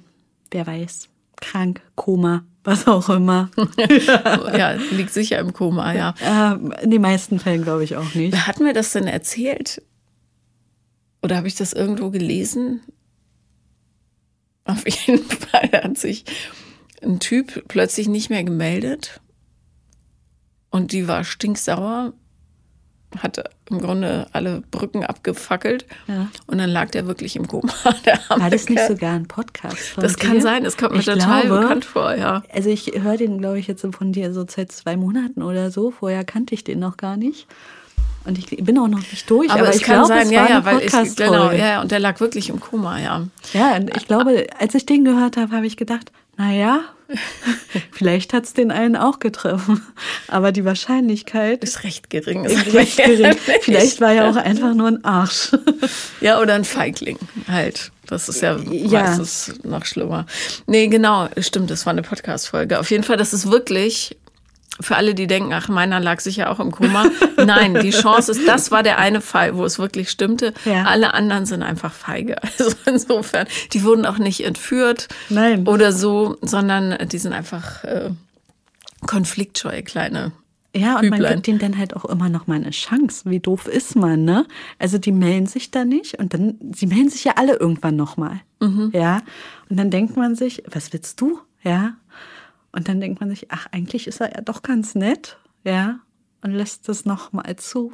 wer 0.51 0.65
weiß. 0.65 1.09
Krank, 1.37 1.81
Koma, 1.95 2.43
was 2.63 2.87
auch 2.87 3.09
immer. 3.09 3.49
ja, 4.57 4.71
liegt 4.91 5.11
sicher 5.11 5.39
im 5.39 5.53
Koma, 5.53 5.93
ja. 5.93 6.13
ähm, 6.21 6.73
in 6.81 6.91
den 6.91 7.01
meisten 7.01 7.39
Fällen 7.39 7.63
glaube 7.63 7.83
ich 7.83 7.95
auch 7.95 8.13
nicht. 8.13 8.33
Wer 8.33 8.47
hat 8.47 8.59
mir 8.59 8.73
das 8.73 8.91
denn 8.91 9.07
erzählt? 9.07 9.81
Oder 11.21 11.37
habe 11.37 11.47
ich 11.47 11.55
das 11.55 11.73
irgendwo 11.73 12.09
gelesen? 12.09 12.81
Auf 14.69 14.87
jeden 14.87 15.23
Fall 15.29 15.69
hat 15.71 15.97
sich 15.97 16.25
ein 17.01 17.19
Typ 17.19 17.63
plötzlich 17.67 18.07
nicht 18.07 18.29
mehr 18.29 18.43
gemeldet 18.43 19.19
und 20.69 20.91
die 20.91 21.07
war 21.07 21.23
stinksauer, 21.23 22.13
hatte 23.17 23.49
im 23.71 23.79
Grunde 23.79 24.27
alle 24.33 24.61
Brücken 24.69 25.03
abgefackelt 25.03 25.85
Ja. 26.07 26.29
und 26.45 26.59
dann 26.59 26.69
lag 26.69 26.91
der 26.91 27.07
wirklich 27.07 27.35
im 27.35 27.47
Koma. 27.47 27.73
War 28.29 28.49
das 28.51 28.69
nicht 28.69 28.85
sogar 28.87 29.13
ein 29.15 29.27
Podcast 29.27 29.77
von 29.79 30.03
Das 30.03 30.15
dir? 30.15 30.27
kann 30.27 30.41
sein, 30.41 30.63
das 30.63 30.77
kommt 30.77 30.91
mir 30.93 30.99
Ich 30.99 31.05
total 31.05 31.45
glaube, 31.47 31.61
bekannt 31.61 31.85
vor, 31.85 32.13
ja. 32.15 32.43
Also 32.53 32.69
ich 32.69 32.91
höre 33.01 33.17
den, 33.17 33.39
glaube 33.39 33.57
ich, 33.59 33.65
jetzt 33.67 33.83
von 33.95 34.11
dir 34.13 34.31
so 34.33 34.45
seit 34.47 34.71
zwei 34.71 34.95
Monaten 34.95 35.41
oder 35.41 35.71
so. 35.71 35.89
Vorher 35.89 36.23
kannte 36.23 36.53
ich 36.53 36.63
den 36.63 36.77
noch 36.79 36.97
gar 36.97 37.17
nicht. 37.17 37.47
Und 38.29 38.37
ich 38.37 38.45
bin 38.63 38.77
auch 38.77 38.87
noch 38.87 38.99
nicht 38.99 39.29
durch, 39.29 39.49
aber, 39.49 39.61
Aber, 39.61 39.75
ich 39.75 39.81
kann 39.81 40.05
glaube, 40.05 40.07
sein, 40.09 40.27
es 40.27 40.31
ja, 40.31 40.41
war 40.41 40.49
ja, 40.49 40.55
eine 40.57 40.65
weil 40.65 40.81
ich, 40.85 41.15
genau, 41.15 41.51
ja, 41.51 41.67
ja, 41.67 41.81
und 41.81 41.91
der 41.91 41.99
lag 41.99 42.19
wirklich 42.19 42.49
im 42.49 42.59
Koma, 42.59 42.99
ja. 42.99 43.25
Ja, 43.53 43.75
und 43.75 43.95
ich 43.97 44.05
glaube, 44.07 44.45
als 44.59 44.75
ich 44.75 44.85
den 44.85 45.03
gehört 45.03 45.35
habe, 45.35 45.55
habe 45.55 45.65
ich 45.65 45.77
gedacht, 45.77 46.11
naja, 46.37 46.81
vielleicht 47.91 48.33
hat 48.33 48.45
es 48.45 48.53
den 48.53 48.71
einen 48.71 48.95
auch 48.95 49.19
getroffen. 49.19 49.83
Aber 50.27 50.51
die 50.51 50.63
Wahrscheinlichkeit 50.63 51.63
ist 51.63 51.77
Ist 51.77 51.83
recht 51.83 52.09
gering. 52.09 52.45
recht 52.73 52.97
gering. 52.97 53.35
Vielleicht 53.61 53.99
war 53.99 54.13
er 54.13 54.29
auch 54.29 54.35
einfach 54.35 54.73
nur 54.73 54.87
ein 54.87 55.03
Arsch. 55.03 55.51
Ja, 56.21 56.39
oder 56.39 56.53
ein 56.53 56.65
Feigling 56.65 57.17
halt. 57.47 57.91
Das 58.05 58.29
ist 58.29 58.41
ja, 58.41 58.57
Ja. 58.57 59.03
meistens 59.03 59.53
noch 59.63 59.85
schlimmer. 59.85 60.25
Nee, 60.67 60.87
genau, 60.87 61.29
stimmt, 61.39 61.71
das 61.71 61.85
war 61.85 61.91
eine 61.91 62.01
Podcast-Folge. 62.03 62.79
Auf 62.79 62.91
jeden 62.91 63.03
Fall, 63.03 63.17
das 63.17 63.33
ist 63.33 63.49
wirklich, 63.49 64.17
für 64.81 64.95
alle, 64.95 65.13
die 65.13 65.27
denken, 65.27 65.51
ach, 65.53 65.67
meiner 65.69 65.99
lag 65.99 66.19
sicher 66.19 66.49
auch 66.49 66.59
im 66.59 66.71
Koma. 66.71 67.05
Nein, 67.37 67.75
die 67.81 67.89
Chance 67.91 68.31
ist, 68.31 68.47
das 68.47 68.71
war 68.71 68.81
der 68.83 68.97
eine 68.97 69.21
Fall, 69.21 69.57
wo 69.57 69.65
es 69.65 69.77
wirklich 69.79 70.09
stimmte. 70.09 70.53
Ja. 70.65 70.83
Alle 70.85 71.13
anderen 71.13 71.45
sind 71.45 71.63
einfach 71.63 71.91
feige. 71.93 72.35
Also 72.59 72.75
insofern, 72.85 73.47
die 73.73 73.83
wurden 73.83 74.05
auch 74.05 74.17
nicht 74.17 74.43
entführt 74.45 75.07
Nein. 75.29 75.67
oder 75.67 75.91
so, 75.93 76.37
sondern 76.41 76.97
die 77.09 77.17
sind 77.17 77.33
einfach 77.33 77.83
äh, 77.83 78.11
konfliktscheue 79.05 79.83
kleine 79.83 80.31
Ja, 80.75 80.99
und 80.99 81.09
man 81.09 81.19
Hüblein. 81.19 81.35
gibt 81.35 81.47
ihnen 81.47 81.59
dann 81.59 81.77
halt 81.77 81.95
auch 81.95 82.05
immer 82.05 82.29
noch 82.29 82.47
mal 82.47 82.55
eine 82.55 82.71
Chance. 82.71 83.29
Wie 83.29 83.39
doof 83.39 83.67
ist 83.67 83.95
man, 83.95 84.23
ne? 84.23 84.45
Also 84.77 84.97
die 84.97 85.11
melden 85.11 85.47
sich 85.47 85.71
da 85.71 85.85
nicht 85.85 86.19
und 86.19 86.33
dann, 86.33 86.55
sie 86.75 86.87
melden 86.87 87.09
sich 87.09 87.23
ja 87.23 87.33
alle 87.35 87.55
irgendwann 87.55 87.95
noch 87.95 88.17
mal. 88.17 88.41
Ja. 88.91 89.21
Und 89.69 89.77
dann 89.77 89.89
denkt 89.89 90.17
man 90.17 90.35
sich, 90.35 90.63
was 90.69 90.91
willst 90.91 91.21
du? 91.21 91.39
Ja. 91.63 91.93
Und 92.79 92.87
dann 92.87 93.01
denkt 93.01 93.19
man 93.19 93.29
sich, 93.29 93.51
ach, 93.51 93.67
eigentlich 93.73 94.07
ist 94.07 94.21
er 94.21 94.33
ja 94.33 94.39
doch 94.39 94.61
ganz 94.61 94.95
nett. 94.95 95.35
Ja. 95.65 95.99
Und 96.41 96.51
lässt 96.51 96.87
das 96.87 97.03
noch 97.03 97.33
mal 97.33 97.57
zu. 97.57 97.91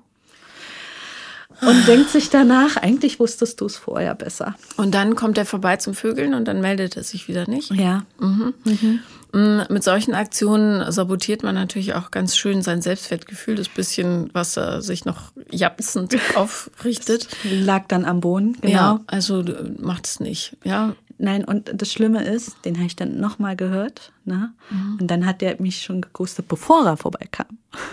Und 1.61 1.88
denkt 1.88 2.11
sich 2.11 2.29
danach, 2.29 2.77
eigentlich 2.77 3.19
wusstest 3.19 3.61
du 3.61 3.65
es 3.65 3.77
vorher 3.77 4.13
besser. 4.13 4.53
Und 4.77 4.93
dann 4.93 5.15
kommt 5.15 5.39
er 5.39 5.47
vorbei 5.47 5.77
zum 5.77 5.95
Vögeln 5.95 6.36
und 6.36 6.47
dann 6.47 6.61
meldet 6.61 6.97
er 6.97 7.03
sich 7.03 7.27
wieder 7.27 7.49
nicht. 7.49 7.71
Ja. 7.71 8.05
Mm, 8.19 9.61
Mit 9.69 9.83
solchen 9.83 10.13
Aktionen 10.13 10.91
sabotiert 10.91 11.41
man 11.41 11.55
natürlich 11.55 11.95
auch 11.95 12.11
ganz 12.11 12.38
schön 12.38 12.61
sein 12.61 12.83
Selbstwertgefühl, 12.83 13.55
das 13.55 13.69
bisschen, 13.69 14.29
was 14.33 14.55
er 14.55 14.83
sich 14.83 15.05
noch 15.05 15.31
japsend 15.49 16.15
aufrichtet. 16.36 17.27
Lag 17.43 17.88
dann 17.88 18.05
am 18.05 18.19
Boden, 18.19 18.55
genau. 18.61 18.71
Ja, 18.73 18.99
also 19.07 19.43
macht 19.79 20.05
es 20.05 20.19
nicht. 20.19 20.57
Ja, 20.63 20.95
Nein, 21.18 21.45
und 21.45 21.72
das 21.74 21.91
Schlimme 21.93 22.24
ist, 22.24 22.57
den 22.66 22.76
habe 22.76 22.88
ich 22.88 22.95
dann 22.95 23.20
nochmal 23.20 23.55
gehört. 23.55 24.11
Ne? 24.26 24.53
Mhm. 24.70 24.97
Und 24.99 25.07
dann 25.07 25.26
hat 25.26 25.41
der 25.41 25.61
mich 25.61 25.82
schon 25.82 26.01
geghostet, 26.01 26.47
bevor 26.47 26.86
er 26.86 26.97
vorbeikam. 26.97 27.47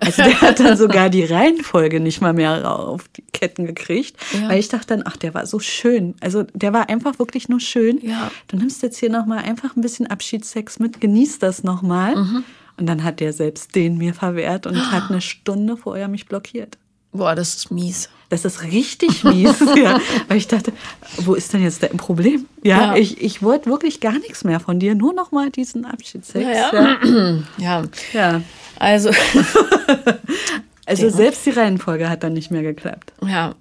Also 0.00 0.22
der 0.22 0.40
hat 0.40 0.60
dann 0.60 0.78
sogar 0.78 1.10
die 1.10 1.24
Reihenfolge 1.24 2.00
nicht 2.00 2.22
mal 2.22 2.32
mehr 2.32 2.70
auf 2.70 3.06
die 3.08 3.22
Ketten 3.34 3.66
gekriegt. 3.66 4.16
Ja. 4.32 4.48
Weil 4.48 4.60
ich 4.60 4.68
dachte 4.68 4.86
dann, 4.86 5.02
ach, 5.04 5.18
der 5.18 5.34
war 5.34 5.44
so 5.44 5.58
schön. 5.58 6.14
Also 6.20 6.44
der 6.54 6.72
war 6.72 6.88
einfach 6.88 7.18
wirklich 7.18 7.50
nur 7.50 7.60
schön. 7.60 8.00
Ja. 8.00 8.30
Du 8.46 8.56
nimmst 8.56 8.82
jetzt 8.82 8.96
hier 8.96 9.10
nochmal 9.10 9.40
einfach 9.40 9.76
ein 9.76 9.82
bisschen 9.82 10.06
Abschiedssex 10.06 10.78
mit, 10.78 11.02
genießt 11.02 11.42
das 11.42 11.64
nochmal. 11.64 12.16
Mhm. 12.16 12.44
Und 12.78 12.86
dann 12.86 13.04
hat 13.04 13.20
der 13.20 13.34
selbst 13.34 13.74
den 13.74 13.98
mir 13.98 14.14
verwehrt 14.14 14.66
und 14.66 14.74
hat 14.90 15.10
eine 15.10 15.20
Stunde 15.20 15.76
vorher 15.76 16.08
mich 16.08 16.26
blockiert. 16.26 16.78
Boah, 17.12 17.34
das 17.34 17.54
ist 17.54 17.70
mies. 17.70 18.08
Das 18.30 18.44
ist 18.44 18.62
richtig 18.62 19.24
mies, 19.24 19.54
ja. 19.76 19.98
Weil 20.28 20.36
ich 20.36 20.46
dachte, 20.48 20.72
wo 21.18 21.34
ist 21.34 21.52
denn 21.54 21.62
jetzt 21.62 21.82
dein 21.82 21.96
Problem? 21.96 22.46
Ja, 22.62 22.94
Ja. 22.94 22.96
ich, 22.96 23.22
ich 23.22 23.42
wollte 23.42 23.70
wirklich 23.70 24.00
gar 24.00 24.18
nichts 24.18 24.44
mehr 24.44 24.60
von 24.60 24.78
dir, 24.78 24.94
nur 24.94 25.14
noch 25.14 25.32
mal 25.32 25.50
diesen 25.50 25.86
Abschiedssex. 25.86 26.46
Ja, 26.46 26.98
Ja, 27.58 27.82
ja. 28.12 28.42
Also, 28.78 29.10
Also 30.86 31.10
selbst 31.10 31.44
die 31.44 31.50
Reihenfolge 31.50 32.08
hat 32.08 32.22
dann 32.22 32.32
nicht 32.32 32.50
mehr 32.50 32.62
geklappt. 32.62 33.12
ja. 33.24 33.54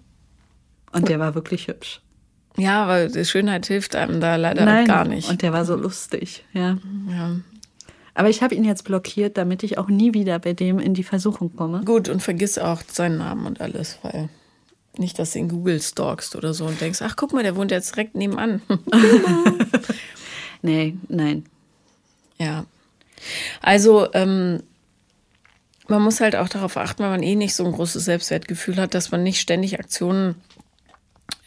Und 0.93 1.10
der 1.10 1.20
war 1.20 1.36
wirklich 1.36 1.68
hübsch. 1.68 2.00
Ja, 2.58 2.84
aber 2.84 3.08
die 3.08 3.26
Schönheit 3.26 3.68
hilft 3.68 3.95
einem 3.95 4.20
da 4.22 4.36
leider 4.38 4.66
gar 4.86 5.06
nicht. 5.06 5.30
Und 5.30 5.41
der 5.43 5.52
war 5.54 5.64
so 5.66 5.76
lustig, 5.76 6.43
ja. 6.54 6.78
ja. 7.12 7.36
Aber 8.18 8.30
ich 8.30 8.41
habe 8.41 8.55
ihn 8.55 8.65
jetzt 8.65 8.84
blockiert, 8.84 9.38
damit 9.38 9.61
ich 9.61 9.78
auch 9.78 9.89
nie 9.89 10.13
wieder 10.13 10.39
bei 10.39 10.53
dem 10.53 10.80
in 10.80 10.95
die 10.95 11.03
Versuchung 11.03 11.55
komme. 11.55 11.84
Gut, 11.86 12.09
und 12.09 12.22
vergiss 12.22 12.57
auch 12.57 12.82
seinen 12.88 13.20
Namen 13.20 13.45
und 13.45 13.61
alles, 13.61 13.99
weil 14.01 14.30
nicht, 14.97 15.20
dass 15.20 15.34
du 15.34 15.39
in 15.39 15.49
Google 15.49 15.80
stalkst 15.80 16.36
oder 16.36 16.55
so 16.55 16.65
und 16.65 16.82
denkst, 16.82 17.03
ach 17.03 17.15
guck 17.15 17.32
mal, 17.32 17.43
der 17.43 17.55
wohnt 17.55 17.70
jetzt 17.70 17.95
direkt 17.95 18.15
nebenan. 18.15 18.61
Nee, 20.61 20.95
nein. 21.07 21.45
Ja. 22.39 22.65
Also, 23.61 24.11
ähm, 24.13 24.63
man 25.88 26.01
muss 26.01 26.20
halt 26.20 26.36
auch 26.36 26.49
darauf 26.49 26.78
achten, 26.78 27.03
wenn 27.03 27.11
man 27.11 27.24
eh 27.24 27.36
nicht 27.36 27.55
so 27.55 27.63
ein 27.65 27.72
großes 27.72 28.03
Selbstwertgefühl 28.05 28.78
hat, 28.78 28.93
dass 28.93 29.11
man 29.11 29.24
nicht 29.24 29.39
ständig 29.39 29.80
Aktionen 29.80 30.36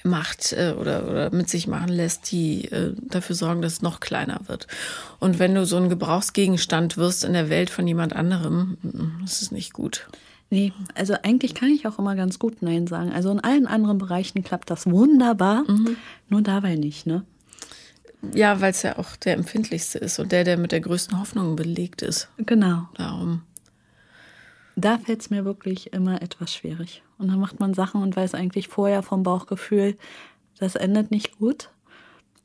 macht 0.05 0.53
äh, 0.53 0.75
oder, 0.79 1.09
oder 1.09 1.31
mit 1.31 1.49
sich 1.49 1.67
machen 1.67 1.89
lässt, 1.89 2.31
die 2.31 2.67
äh, 2.67 2.95
dafür 3.01 3.37
sorgen, 3.37 3.63
dass 3.63 3.75
es 3.75 3.83
noch 3.83 4.01
kleiner 4.01 4.41
wird. 4.47 4.67
Und 5.19 5.39
wenn 5.39 5.55
du 5.55 5.67
so 5.67 5.77
ein 5.77 5.89
Gebrauchsgegenstand 5.89 6.97
wirst 6.97 7.25
in 7.25 7.33
der 7.33 7.51
Welt 7.51 7.71
von 7.71 7.87
jemand 7.87 8.15
anderem, 8.15 8.79
mm, 8.83 9.25
ist 9.25 9.53
nicht 9.53 9.73
gut. 9.73 10.09
Nee, 10.51 10.73
also 10.95 11.15
eigentlich 11.23 11.55
kann 11.55 11.69
ich 11.69 11.87
auch 11.87 11.99
immer 11.99 12.17
ganz 12.17 12.41
gut 12.41 12.61
Nein 12.61 12.89
sagen. 12.89 13.13
Also 13.13 13.31
in 13.31 13.41
allen 13.41 13.67
anderen 13.67 13.99
Bereichen 13.99 14.43
klappt 14.43 14.69
das 14.69 14.91
wunderbar, 14.91 15.65
nur 16.29 16.43
dabei 16.43 16.75
nicht, 16.75 17.07
ne? 17.07 17.25
Ja, 18.35 18.61
weil 18.61 18.73
es 18.73 18.83
ja 18.83 18.99
auch 18.99 19.17
der 19.17 19.35
empfindlichste 19.35 19.99
ist 19.99 20.19
und 20.19 20.33
der, 20.33 20.45
der 20.45 20.59
mit 20.59 20.73
der 20.73 20.81
größten 20.81 21.19
Hoffnung 21.19 21.57
belegt 21.57 22.03
ist. 22.03 22.29
Genau. 22.39 22.89
Darum. 22.95 23.43
Da 24.81 24.99
fällt 24.99 25.21
es 25.21 25.31
mir 25.31 25.45
wirklich 25.45 25.93
immer 25.93 26.23
etwas 26.23 26.55
schwierig. 26.55 27.03
Und 27.19 27.29
dann 27.29 27.39
macht 27.39 27.61
man 27.61 27.75
Sachen 27.75 28.03
und 28.03 28.17
weiß 28.17 28.35
eigentlich 28.35 28.69
vorher 28.69 29.03
vom 29.03 29.23
Bauchgefühl, 29.23 29.97
das 30.59 30.75
endet 30.75 31.11
nicht 31.11 31.39
gut 31.39 31.71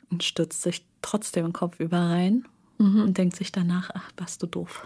und 0.09 0.23
stürzt 0.23 0.61
sich 0.61 0.85
trotzdem 1.01 1.45
den 1.45 1.53
Kopf 1.53 1.79
über 1.79 1.97
rein 1.97 2.45
und 2.77 3.17
denkt 3.17 3.35
sich 3.37 3.51
danach, 3.51 3.89
ach, 3.93 4.11
warst 4.17 4.43
du 4.43 4.47
doof. 4.47 4.85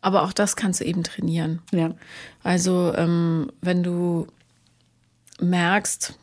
Aber 0.00 0.22
auch 0.22 0.32
das 0.32 0.54
kannst 0.54 0.80
du 0.80 0.84
eben 0.84 1.02
trainieren. 1.02 1.60
Ja. 1.72 1.94
Also, 2.44 2.92
ähm, 2.94 3.50
wenn 3.60 3.82
du 3.82 4.28
merkst, 5.40 6.16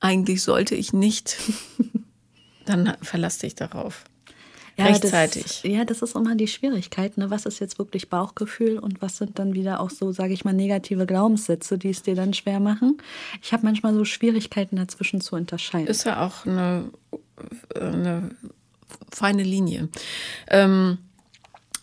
eigentlich 0.00 0.42
sollte 0.42 0.74
ich 0.74 0.92
nicht, 0.92 1.38
dann 2.66 2.96
verlass 3.00 3.38
dich 3.38 3.54
darauf. 3.54 4.04
Rechtzeitig. 4.78 5.42
Das, 5.44 5.62
ja, 5.64 5.84
das 5.84 6.02
ist 6.02 6.16
immer 6.16 6.34
die 6.34 6.48
Schwierigkeit. 6.48 7.16
Ne? 7.16 7.30
Was 7.30 7.46
ist 7.46 7.58
jetzt 7.58 7.78
wirklich 7.78 8.08
Bauchgefühl 8.08 8.78
und 8.78 9.02
was 9.02 9.18
sind 9.18 9.38
dann 9.38 9.54
wieder 9.54 9.80
auch 9.80 9.90
so, 9.90 10.12
sage 10.12 10.32
ich 10.32 10.44
mal, 10.44 10.54
negative 10.54 11.06
Glaubenssätze, 11.06 11.78
die 11.78 11.90
es 11.90 12.02
dir 12.02 12.14
dann 12.14 12.34
schwer 12.34 12.60
machen? 12.60 12.98
Ich 13.42 13.52
habe 13.52 13.64
manchmal 13.64 13.94
so 13.94 14.04
Schwierigkeiten 14.04 14.76
dazwischen 14.76 15.20
zu 15.20 15.36
unterscheiden. 15.36 15.86
Ist 15.86 16.04
ja 16.04 16.26
auch 16.26 16.46
eine, 16.46 16.90
eine 17.74 18.30
feine 19.12 19.42
Linie. 19.42 19.88
Ähm, 20.48 20.98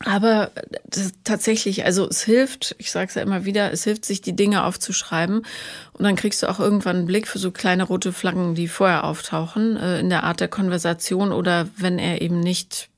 Aber 0.05 0.51
das, 0.85 1.11
tatsächlich, 1.23 1.83
also 1.85 2.07
es 2.07 2.21
hilft, 2.21 2.75
ich 2.77 2.91
sage 2.91 3.07
es 3.09 3.15
ja 3.15 3.23
immer 3.23 3.45
wieder, 3.45 3.71
es 3.71 3.83
hilft, 3.83 4.05
sich 4.05 4.21
die 4.21 4.35
Dinge 4.35 4.63
aufzuschreiben. 4.63 5.39
Und 5.93 6.03
dann 6.03 6.15
kriegst 6.15 6.43
du 6.43 6.47
auch 6.47 6.59
irgendwann 6.59 6.97
einen 6.97 7.05
Blick 7.07 7.27
für 7.27 7.39
so 7.39 7.51
kleine 7.51 7.83
rote 7.83 8.13
Flaggen, 8.13 8.53
die 8.53 8.67
vorher 8.67 9.05
auftauchen, 9.05 9.75
äh, 9.75 9.99
in 9.99 10.09
der 10.09 10.23
Art 10.23 10.39
der 10.39 10.49
Konversation 10.49 11.31
oder 11.31 11.67
wenn 11.77 11.97
er 11.97 12.21
eben 12.21 12.39
nicht 12.39 12.89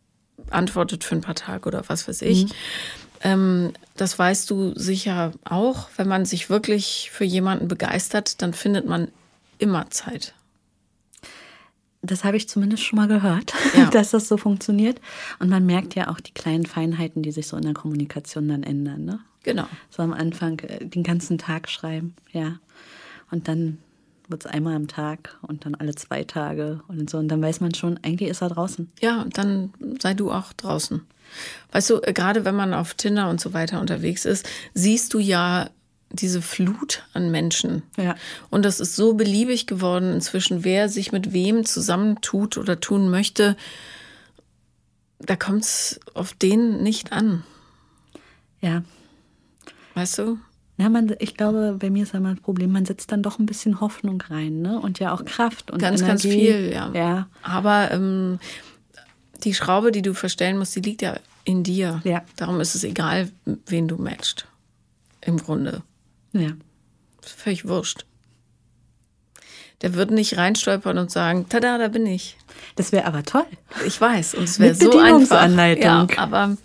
antwortet 0.50 1.04
für 1.04 1.16
ein 1.16 1.22
paar 1.22 1.36
Tage 1.36 1.68
oder 1.68 1.84
was 1.88 2.08
weiß 2.08 2.22
ich. 2.24 2.46
Mhm. 2.46 2.52
Ähm, 3.22 3.74
das 3.96 4.18
weißt 4.18 4.50
du 4.50 4.74
sicher 4.76 5.32
auch. 5.46 5.90
Wenn 5.96 6.08
man 6.08 6.26
sich 6.26 6.50
wirklich 6.50 7.12
für 7.14 7.26
jemanden 7.26 7.68
begeistert, 7.68 8.42
dann 8.42 8.54
findet 8.54 8.86
man 8.86 9.10
immer 9.58 9.90
Zeit. 9.90 10.34
Das 12.02 12.24
habe 12.24 12.38
ich 12.38 12.48
zumindest 12.48 12.84
schon 12.84 12.98
mal 12.98 13.08
gehört, 13.08 13.54
ja. 13.78 13.90
dass 13.90 14.12
das 14.12 14.28
so 14.28 14.38
funktioniert. 14.38 15.02
Und 15.40 15.50
man 15.50 15.66
merkt 15.66 15.96
ja 15.96 16.10
auch 16.10 16.20
die 16.20 16.34
kleinen 16.34 16.66
Feinheiten, 16.66 17.24
die 17.24 17.32
sich 17.32 17.48
so 17.48 17.58
in 17.58 17.64
der 17.64 17.74
Kommunikation 17.74 18.48
dann 18.48 18.64
ändern. 18.64 19.06
Ne? 19.06 19.20
Genau. 19.44 19.68
So 19.90 20.04
am 20.04 20.14
Anfang 20.14 20.60
äh, 20.60 20.86
den 20.86 21.04
ganzen 21.04 21.38
Tag 21.38 21.70
schreiben, 21.70 22.16
ja. 22.32 22.60
Und 23.32 23.48
dann 23.48 23.78
wird 24.30 24.46
es 24.46 24.52
einmal 24.52 24.76
am 24.76 24.88
Tag 24.88 25.38
und 25.42 25.66
dann 25.66 25.76
alle 25.76 25.96
zwei 25.96 26.24
Tage 26.24 26.82
und 26.88 27.10
so. 27.10 27.18
Und 27.18 27.28
dann 27.30 27.42
weiß 27.42 27.62
man 27.62 27.74
schon, 27.74 28.00
eigentlich 28.04 28.30
ist 28.30 28.42
er 28.42 28.50
draußen. 28.50 28.92
Ja, 29.02 29.22
und 29.22 29.38
dann 29.38 29.74
sei 30.00 30.14
du 30.14 30.32
auch 30.32 30.54
draußen. 30.54 31.02
Weißt 31.72 31.90
du, 31.90 32.02
äh, 32.02 32.14
gerade 32.14 32.46
wenn 32.46 32.56
man 32.56 32.74
auf 32.74 32.94
Tinder 32.94 33.30
und 33.30 33.42
so 33.42 33.54
weiter 33.54 33.82
unterwegs 33.82 34.26
ist, 34.26 34.48
siehst 34.74 35.14
du 35.14 35.20
ja 35.20 35.70
diese 36.12 36.42
Flut 36.42 37.04
an 37.14 37.32
Menschen. 37.32 37.84
Ja. 37.98 38.16
Und 38.50 38.64
das 38.66 38.80
ist 38.80 38.96
so 38.96 39.14
beliebig 39.14 39.68
geworden 39.68 40.14
inzwischen, 40.14 40.64
wer 40.64 40.90
sich 40.90 41.12
mit 41.12 41.34
wem 41.34 41.66
zusammentut 41.66 42.58
oder 42.58 42.80
tun 42.80 43.10
möchte. 43.10 43.56
Da 45.20 45.36
kommt 45.36 45.64
es 45.64 46.00
auf 46.14 46.34
den 46.34 46.82
nicht 46.82 47.12
an. 47.12 47.44
Ja. 48.62 48.84
Weißt 49.94 50.18
du? 50.18 50.40
Ja, 50.78 50.88
man, 50.88 51.14
ich 51.20 51.36
glaube, 51.36 51.76
bei 51.78 51.90
mir 51.90 52.04
ist 52.04 52.16
einmal 52.16 52.36
das 52.36 52.44
Problem, 52.44 52.72
man 52.72 52.86
setzt 52.86 53.12
dann 53.12 53.22
doch 53.22 53.38
ein 53.38 53.46
bisschen 53.46 53.82
Hoffnung 53.82 54.22
rein, 54.22 54.62
ne? 54.62 54.80
Und 54.80 55.00
ja 55.00 55.14
auch 55.14 55.26
Kraft 55.26 55.72
und 55.72 55.80
ganz, 55.80 56.02
Energie. 56.02 56.10
ganz 56.10 56.22
viel, 56.22 56.72
ja. 56.72 56.92
ja. 56.94 57.28
Aber 57.44 57.92
ähm, 57.92 58.40
die 59.44 59.54
Schraube, 59.54 59.92
die 59.92 60.02
du 60.02 60.14
verstellen 60.14 60.58
musst, 60.58 60.76
die 60.78 60.82
liegt 60.82 61.02
ja 61.02 61.18
in 61.44 61.64
dir. 61.64 62.02
Ja. 62.06 62.24
Darum 62.38 62.62
ist 62.62 62.76
es 62.76 62.86
egal, 62.86 63.30
wen 63.66 63.90
du 63.90 63.98
matcht. 63.98 64.48
Im 65.20 65.36
Grunde. 65.38 65.84
Ja. 66.34 66.52
völlig 67.22 67.68
wurscht. 67.68 68.06
Der 69.82 69.94
würde 69.94 70.14
nicht 70.14 70.36
reinstolpern 70.38 70.98
und 70.98 71.10
sagen, 71.10 71.48
tada, 71.48 71.78
da 71.78 71.88
bin 71.88 72.06
ich. 72.06 72.38
Das 72.76 72.92
wäre 72.92 73.06
aber 73.06 73.24
toll. 73.24 73.46
Ich 73.86 74.00
weiß, 74.00 74.36
und 74.36 74.44
es 74.44 74.60
wäre 74.60 74.76
so 74.76 75.00
einfach. 75.00 75.50
Ja, 75.78 76.06
aber 76.18 76.58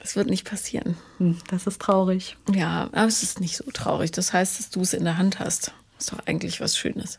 es 0.00 0.16
wird 0.16 0.30
nicht 0.30 0.48
passieren. 0.48 0.96
Hm, 1.18 1.38
das 1.48 1.66
ist 1.66 1.80
traurig. 1.80 2.36
Ja, 2.54 2.88
aber 2.92 3.06
es 3.06 3.22
ist 3.22 3.40
nicht 3.40 3.56
so 3.56 3.64
traurig. 3.72 4.10
Das 4.12 4.32
heißt, 4.32 4.58
dass 4.58 4.70
du 4.70 4.80
es 4.80 4.94
in 4.94 5.04
der 5.04 5.18
Hand 5.18 5.38
hast. 5.38 5.72
Ist 5.98 6.12
doch 6.12 6.20
eigentlich 6.26 6.60
was 6.60 6.78
Schönes. 6.78 7.18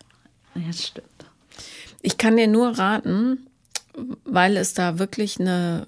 Ja, 0.55 0.61
das 0.67 0.87
stimmt. 0.87 1.07
Ich 2.01 2.17
kann 2.17 2.37
dir 2.37 2.47
nur 2.47 2.77
raten, 2.77 3.47
weil 4.23 4.57
es 4.57 4.73
da 4.73 4.97
wirklich 4.99 5.39
eine, 5.39 5.87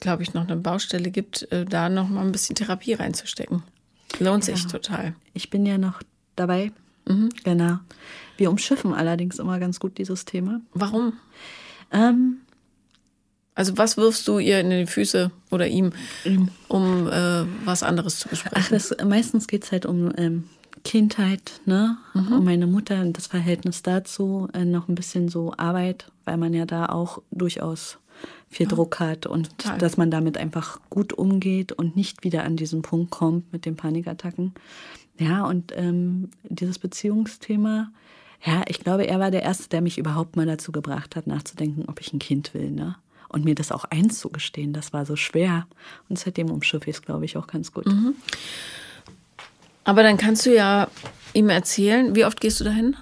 glaube 0.00 0.22
ich, 0.22 0.32
noch 0.34 0.44
eine 0.44 0.56
Baustelle 0.56 1.10
gibt, 1.10 1.50
äh, 1.52 1.64
da 1.64 1.88
noch 1.88 2.08
mal 2.08 2.22
ein 2.22 2.32
bisschen 2.32 2.54
Therapie 2.56 2.94
reinzustecken. 2.94 3.62
Lohnt 4.18 4.44
sich 4.44 4.66
total. 4.66 5.14
Ich 5.32 5.50
bin 5.50 5.66
ja 5.66 5.78
noch 5.78 6.00
dabei. 6.36 6.72
Mhm. 7.06 7.30
Genau. 7.44 7.78
Wir 8.36 8.50
umschiffen 8.50 8.94
allerdings 8.94 9.38
immer 9.38 9.58
ganz 9.58 9.80
gut 9.80 9.98
dieses 9.98 10.24
Thema. 10.24 10.60
Warum? 10.72 11.14
Ähm, 11.92 12.38
also 13.54 13.78
was 13.78 13.96
wirfst 13.96 14.26
du 14.26 14.38
ihr 14.38 14.60
in 14.60 14.70
die 14.70 14.86
Füße 14.86 15.30
oder 15.50 15.68
ihm, 15.68 15.92
um 16.68 17.06
äh, 17.06 17.44
was 17.64 17.82
anderes 17.82 18.18
zu 18.18 18.28
besprechen? 18.28 18.58
Ach, 18.60 18.68
das, 18.68 18.96
meistens 19.04 19.46
geht 19.46 19.64
es 19.64 19.72
halt 19.72 19.86
um 19.86 20.12
ähm, 20.16 20.44
Kindheit, 20.82 21.60
ne? 21.64 21.96
Mhm. 22.14 22.32
Um 22.32 22.44
meine 22.44 22.66
Mutter 22.66 23.00
und 23.00 23.16
das 23.16 23.26
Verhältnis 23.28 23.82
dazu, 23.82 24.48
äh, 24.52 24.64
noch 24.64 24.88
ein 24.88 24.94
bisschen 24.94 25.28
so 25.28 25.54
Arbeit, 25.56 26.10
weil 26.24 26.36
man 26.36 26.52
ja 26.52 26.66
da 26.66 26.86
auch 26.86 27.22
durchaus 27.30 27.98
viel 28.48 28.66
ja. 28.66 28.74
Druck 28.74 29.00
hat 29.00 29.26
und 29.26 29.58
Total. 29.58 29.78
dass 29.78 29.96
man 29.96 30.10
damit 30.10 30.38
einfach 30.38 30.80
gut 30.90 31.12
umgeht 31.12 31.72
und 31.72 31.96
nicht 31.96 32.24
wieder 32.24 32.44
an 32.44 32.56
diesen 32.56 32.82
Punkt 32.82 33.10
kommt 33.10 33.52
mit 33.52 33.66
den 33.66 33.76
Panikattacken. 33.76 34.54
Ja, 35.18 35.44
und 35.44 35.72
ähm, 35.76 36.30
dieses 36.44 36.78
Beziehungsthema, 36.78 37.90
ja, 38.44 38.62
ich 38.68 38.80
glaube, 38.80 39.06
er 39.06 39.20
war 39.20 39.30
der 39.30 39.42
Erste, 39.42 39.68
der 39.68 39.80
mich 39.80 39.98
überhaupt 39.98 40.36
mal 40.36 40.46
dazu 40.46 40.72
gebracht 40.72 41.16
hat, 41.16 41.26
nachzudenken, 41.26 41.84
ob 41.86 42.00
ich 42.00 42.12
ein 42.12 42.18
Kind 42.18 42.54
will, 42.54 42.70
ne? 42.70 42.96
Und 43.28 43.44
mir 43.44 43.56
das 43.56 43.72
auch 43.72 43.84
einzugestehen, 43.86 44.72
das 44.72 44.92
war 44.92 45.06
so 45.06 45.16
schwer. 45.16 45.66
Und 46.08 46.20
seitdem 46.20 46.50
umschiffe 46.52 46.88
ich 46.88 46.96
es, 46.96 47.02
glaube 47.02 47.24
ich, 47.24 47.36
auch 47.36 47.48
ganz 47.48 47.72
gut. 47.72 47.86
Mhm. 47.86 48.14
Aber 49.82 50.04
dann 50.04 50.16
kannst 50.16 50.46
du 50.46 50.54
ja 50.54 50.88
ihm 51.32 51.48
erzählen, 51.48 52.14
wie 52.14 52.24
oft 52.24 52.40
gehst 52.40 52.60
du 52.60 52.64
dahin? 52.64 52.96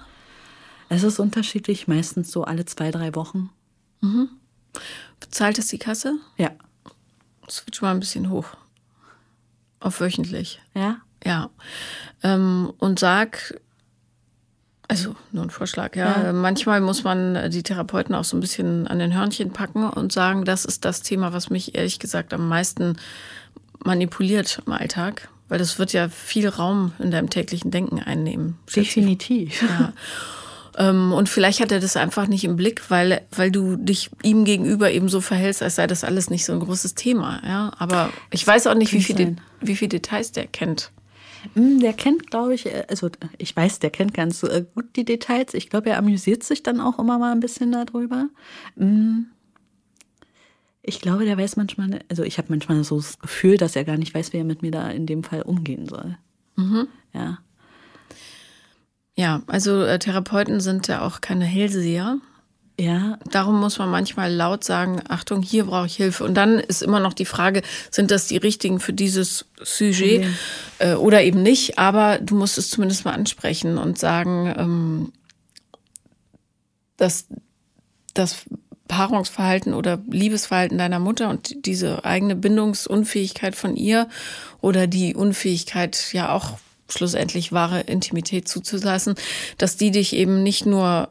Es 0.89 1.03
ist 1.03 1.19
unterschiedlich, 1.19 1.87
meistens 1.87 2.31
so 2.31 2.43
alle 2.43 2.65
zwei, 2.65 2.89
drei 2.91 3.13
Wochen. 3.15 3.49
Mhm. 4.01 4.29
Bezahlt 5.23 5.57
es 5.57 5.67
die 5.67 5.77
Kasse? 5.77 6.15
Ja. 6.37 6.51
Das 7.45 7.65
wird 7.65 7.75
schon 7.75 7.87
mal 7.87 7.93
ein 7.93 7.99
bisschen 7.99 8.29
hoch. 8.29 8.47
Auf 9.79 10.01
wöchentlich. 10.01 10.61
Ja? 10.73 10.97
Ja. 11.23 11.49
Ähm, 12.23 12.73
und 12.77 12.99
sag, 12.99 13.59
also 14.87 15.15
nur 15.31 15.43
ein 15.43 15.49
Vorschlag, 15.49 15.95
ja. 15.95 16.23
ja. 16.23 16.33
Manchmal 16.33 16.81
muss 16.81 17.03
man 17.03 17.49
die 17.51 17.63
Therapeuten 17.63 18.13
auch 18.15 18.25
so 18.25 18.35
ein 18.35 18.41
bisschen 18.41 18.87
an 18.87 18.99
den 18.99 19.13
Hörnchen 19.13 19.51
packen 19.51 19.89
und 19.89 20.11
sagen, 20.11 20.45
das 20.45 20.65
ist 20.65 20.85
das 20.85 21.01
Thema, 21.01 21.33
was 21.33 21.49
mich 21.49 21.75
ehrlich 21.75 21.99
gesagt 21.99 22.33
am 22.33 22.47
meisten 22.47 22.97
manipuliert 23.83 24.61
im 24.65 24.73
Alltag 24.73 25.29
weil 25.53 25.59
das 25.59 25.77
wird 25.77 25.93
ja 25.93 26.09
viel 26.09 26.47
Raum 26.49 26.93
in 26.97 27.11
deinem 27.11 27.29
täglichen 27.29 27.69
Denken 27.69 27.99
einnehmen. 27.99 28.57
Definitiv. 28.75 29.61
Ja. 29.61 29.93
Ähm, 30.77 31.13
und 31.13 31.29
vielleicht 31.29 31.59
hat 31.59 31.71
er 31.71 31.79
das 31.79 31.95
einfach 31.95 32.27
nicht 32.27 32.43
im 32.43 32.55
Blick, 32.55 32.89
weil, 32.89 33.21
weil 33.31 33.51
du 33.51 33.75
dich 33.75 34.09
ihm 34.23 34.43
gegenüber 34.45 34.91
eben 34.91 35.09
so 35.09 35.21
verhältst, 35.21 35.61
als 35.61 35.75
sei 35.75 35.87
das 35.87 36.03
alles 36.03 36.29
nicht 36.29 36.45
so 36.45 36.53
ein 36.53 36.59
großes 36.59 36.95
Thema. 36.95 37.41
Ja? 37.45 37.71
Aber 37.77 38.11
ich 38.31 38.45
weiß 38.45 38.67
auch 38.67 38.75
nicht, 38.75 38.93
wie 38.93 39.01
viele 39.01 39.35
wie 39.61 39.75
viel 39.75 39.87
Details 39.87 40.31
der 40.31 40.47
kennt. 40.47 40.91
Hm, 41.53 41.79
der 41.79 41.93
kennt, 41.93 42.31
glaube 42.31 42.53
ich, 42.55 42.65
äh, 42.65 42.85
also 42.89 43.09
ich 43.37 43.55
weiß, 43.55 43.79
der 43.79 43.89
kennt 43.89 44.13
ganz 44.13 44.43
äh, 44.43 44.65
gut 44.73 44.95
die 44.95 45.05
Details. 45.05 45.53
Ich 45.53 45.69
glaube, 45.69 45.89
er 45.89 45.97
amüsiert 45.97 46.43
sich 46.43 46.63
dann 46.63 46.79
auch 46.79 46.99
immer 46.99 47.19
mal 47.19 47.31
ein 47.31 47.39
bisschen 47.39 47.71
darüber. 47.71 48.29
Hm, 48.77 49.27
ich 50.81 50.99
glaube, 50.99 51.25
der 51.25 51.37
weiß 51.37 51.55
manchmal, 51.55 52.01
also 52.09 52.23
ich 52.23 52.37
habe 52.37 52.47
manchmal 52.49 52.83
so 52.83 52.97
das 52.97 53.19
Gefühl, 53.19 53.57
dass 53.57 53.75
er 53.75 53.85
gar 53.85 53.97
nicht 53.97 54.13
weiß, 54.13 54.33
wie 54.33 54.37
er 54.37 54.43
mit 54.43 54.61
mir 54.61 54.71
da 54.71 54.89
in 54.89 55.05
dem 55.05 55.23
Fall 55.23 55.41
umgehen 55.41 55.87
soll. 55.87 56.17
Mhm. 56.55 56.87
Ja. 57.13 57.39
Ja, 59.15 59.43
also 59.47 59.83
äh, 59.83 59.99
Therapeuten 59.99 60.59
sind 60.59 60.87
ja 60.87 61.01
auch 61.01 61.21
keine 61.21 61.45
Hellseher. 61.45 62.17
Ja. 62.79 63.19
Darum 63.29 63.59
muss 63.59 63.77
man 63.77 63.89
manchmal 63.91 64.33
laut 64.33 64.63
sagen, 64.63 65.01
Achtung, 65.07 65.43
hier 65.43 65.65
brauche 65.65 65.85
ich 65.85 65.95
Hilfe. 65.95 66.23
Und 66.23 66.33
dann 66.33 66.59
ist 66.59 66.81
immer 66.81 66.99
noch 66.99 67.13
die 67.13 67.25
Frage, 67.25 67.61
sind 67.91 68.09
das 68.09 68.27
die 68.27 68.37
richtigen 68.37 68.79
für 68.79 68.93
dieses 68.93 69.45
Sujet 69.61 70.21
okay. 70.21 70.33
äh, 70.79 70.93
oder 70.95 71.23
eben 71.23 71.43
nicht? 71.43 71.77
Aber 71.77 72.17
du 72.17 72.35
musst 72.35 72.57
es 72.57 72.71
zumindest 72.71 73.05
mal 73.05 73.13
ansprechen 73.13 73.77
und 73.77 73.99
sagen, 73.99 74.53
ähm, 74.57 75.13
dass 76.97 77.27
das 78.15 78.45
Paarungsverhalten 78.87 79.73
oder 79.75 79.99
Liebesverhalten 80.09 80.77
deiner 80.77 80.99
Mutter 80.99 81.29
und 81.29 81.65
diese 81.65 82.05
eigene 82.05 82.35
Bindungsunfähigkeit 82.35 83.55
von 83.55 83.75
ihr 83.75 84.09
oder 84.61 84.87
die 84.87 85.15
Unfähigkeit, 85.15 86.11
ja 86.11 86.31
auch 86.31 86.57
schlussendlich 86.89 87.51
wahre 87.51 87.81
Intimität 87.81 88.47
zuzulassen, 88.47 89.15
dass 89.57 89.77
die 89.77 89.91
dich 89.91 90.13
eben 90.13 90.43
nicht 90.43 90.65
nur 90.65 91.09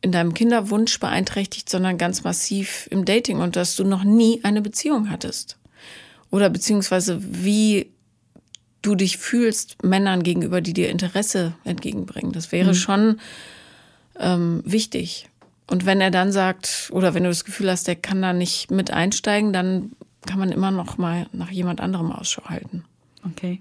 in 0.00 0.12
deinem 0.12 0.34
Kinderwunsch 0.34 1.00
beeinträchtigt, 1.00 1.68
sondern 1.68 1.98
ganz 1.98 2.22
massiv 2.24 2.88
im 2.90 3.04
Dating 3.04 3.40
und 3.40 3.56
dass 3.56 3.76
du 3.76 3.84
noch 3.84 4.04
nie 4.04 4.40
eine 4.44 4.62
Beziehung 4.62 5.10
hattest. 5.10 5.58
Oder 6.30 6.50
beziehungsweise 6.50 7.18
wie 7.22 7.90
du 8.82 8.94
dich 8.94 9.18
fühlst 9.18 9.82
Männern 9.82 10.22
gegenüber, 10.22 10.60
die 10.60 10.72
dir 10.72 10.90
Interesse 10.90 11.54
entgegenbringen. 11.64 12.32
Das 12.32 12.52
wäre 12.52 12.70
mhm. 12.70 12.74
schon 12.74 13.20
ähm, 14.18 14.62
wichtig. 14.64 15.28
Und 15.66 15.86
wenn 15.86 16.00
er 16.00 16.12
dann 16.12 16.30
sagt, 16.30 16.88
oder 16.92 17.14
wenn 17.14 17.24
du 17.24 17.28
das 17.28 17.44
Gefühl 17.44 17.70
hast, 17.70 17.88
der 17.88 17.96
kann 17.96 18.22
da 18.22 18.32
nicht 18.32 18.70
mit 18.70 18.92
einsteigen, 18.92 19.52
dann 19.52 19.92
kann 20.24 20.38
man 20.38 20.52
immer 20.52 20.70
noch 20.70 20.98
mal 20.98 21.26
nach 21.32 21.50
jemand 21.50 21.80
anderem 21.80 22.12
Ausschau 22.12 22.44
halten. 22.44 22.84
Okay. 23.24 23.60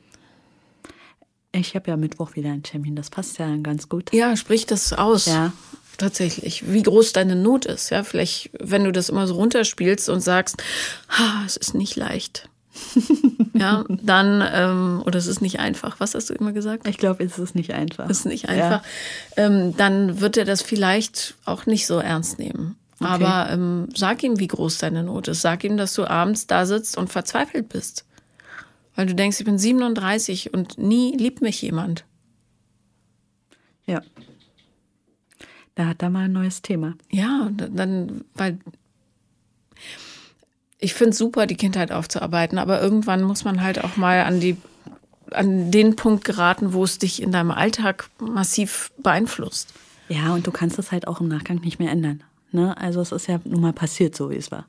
Ich 1.59 1.75
habe 1.75 1.89
ja 1.89 1.97
Mittwoch 1.97 2.35
wieder 2.35 2.49
einen 2.49 2.63
Termin, 2.63 2.95
das 2.95 3.09
passt 3.09 3.37
ja 3.37 3.55
ganz 3.57 3.89
gut. 3.89 4.11
Ja, 4.13 4.35
sprich 4.35 4.65
das 4.65 4.93
aus. 4.93 5.25
Ja. 5.25 5.53
Tatsächlich, 5.97 6.71
wie 6.71 6.83
groß 6.83 7.13
deine 7.13 7.37
Not 7.37 7.65
ist. 7.65 7.89
Ja, 7.89 8.03
vielleicht, 8.03 8.49
wenn 8.59 8.83
du 8.83 8.91
das 8.91 9.07
immer 9.07 9.27
so 9.27 9.35
runterspielst 9.35 10.09
und 10.09 10.19
sagst, 10.19 10.61
es 11.45 11.55
ist 11.55 11.73
nicht 11.73 11.95
leicht. 11.95 12.49
ja, 13.53 13.85
dann, 13.87 14.43
ähm, 14.53 15.01
oder 15.05 15.17
es 15.17 15.27
ist 15.27 15.41
nicht 15.41 15.59
einfach. 15.59 16.01
Was 16.01 16.13
hast 16.13 16.29
du 16.29 16.33
immer 16.33 16.51
gesagt? 16.51 16.85
Ich 16.87 16.97
glaube, 16.97 17.23
es 17.23 17.39
ist 17.39 17.55
nicht 17.55 17.73
einfach. 17.73 18.09
Es 18.09 18.19
ist 18.19 18.25
nicht 18.25 18.49
einfach. 18.49 18.83
Ja. 19.37 19.45
Ähm, 19.45 19.77
dann 19.77 20.19
wird 20.19 20.35
er 20.35 20.43
das 20.43 20.61
vielleicht 20.61 21.35
auch 21.45 21.65
nicht 21.65 21.87
so 21.87 21.99
ernst 21.99 22.39
nehmen. 22.39 22.75
Aber 22.99 23.49
ähm, 23.49 23.87
sag 23.95 24.23
ihm, 24.23 24.39
wie 24.39 24.47
groß 24.47 24.79
deine 24.79 25.03
Not 25.03 25.29
ist. 25.29 25.41
Sag 25.41 25.63
ihm, 25.63 25.77
dass 25.77 25.93
du 25.93 26.05
abends 26.05 26.47
da 26.47 26.65
sitzt 26.65 26.97
und 26.97 27.09
verzweifelt 27.09 27.69
bist. 27.69 28.03
Weil 28.95 29.07
du 29.07 29.15
denkst, 29.15 29.39
ich 29.39 29.45
bin 29.45 29.57
37 29.57 30.53
und 30.53 30.77
nie 30.77 31.15
liebt 31.15 31.41
mich 31.41 31.61
jemand. 31.61 32.05
Ja. 33.85 34.01
Da 35.75 35.87
hat 35.87 36.01
er 36.01 36.09
mal 36.09 36.25
ein 36.25 36.31
neues 36.31 36.61
Thema. 36.61 36.95
Ja, 37.11 37.49
dann, 37.51 38.23
weil 38.33 38.57
ich 40.79 40.93
finde 40.93 41.11
es 41.11 41.17
super, 41.17 41.47
die 41.47 41.57
Kindheit 41.57 41.91
aufzuarbeiten, 41.91 42.57
aber 42.57 42.81
irgendwann 42.81 43.23
muss 43.23 43.43
man 43.43 43.61
halt 43.61 43.83
auch 43.83 43.97
mal 43.97 44.21
an 44.21 44.39
die 44.39 44.57
an 45.31 45.71
den 45.71 45.95
Punkt 45.95 46.23
geraten, 46.23 46.73
wo 46.73 46.83
es 46.83 46.99
dich 46.99 47.21
in 47.21 47.31
deinem 47.31 47.51
Alltag 47.51 48.09
massiv 48.19 48.91
beeinflusst. 48.99 49.73
Ja, 50.07 50.33
und 50.33 50.45
du 50.45 50.51
kannst 50.51 50.77
es 50.77 50.91
halt 50.91 51.07
auch 51.07 51.19
im 51.19 51.27
Nachgang 51.27 51.61
nicht 51.61 51.79
mehr 51.79 51.91
ändern. 51.91 52.23
Ne? 52.51 52.77
Also 52.77 53.01
es 53.01 53.11
ist 53.11 53.27
ja 53.27 53.39
nun 53.43 53.61
mal 53.61 53.73
passiert, 53.73 54.15
so 54.15 54.29
wie 54.29 54.35
es 54.35 54.51
war. 54.51 54.67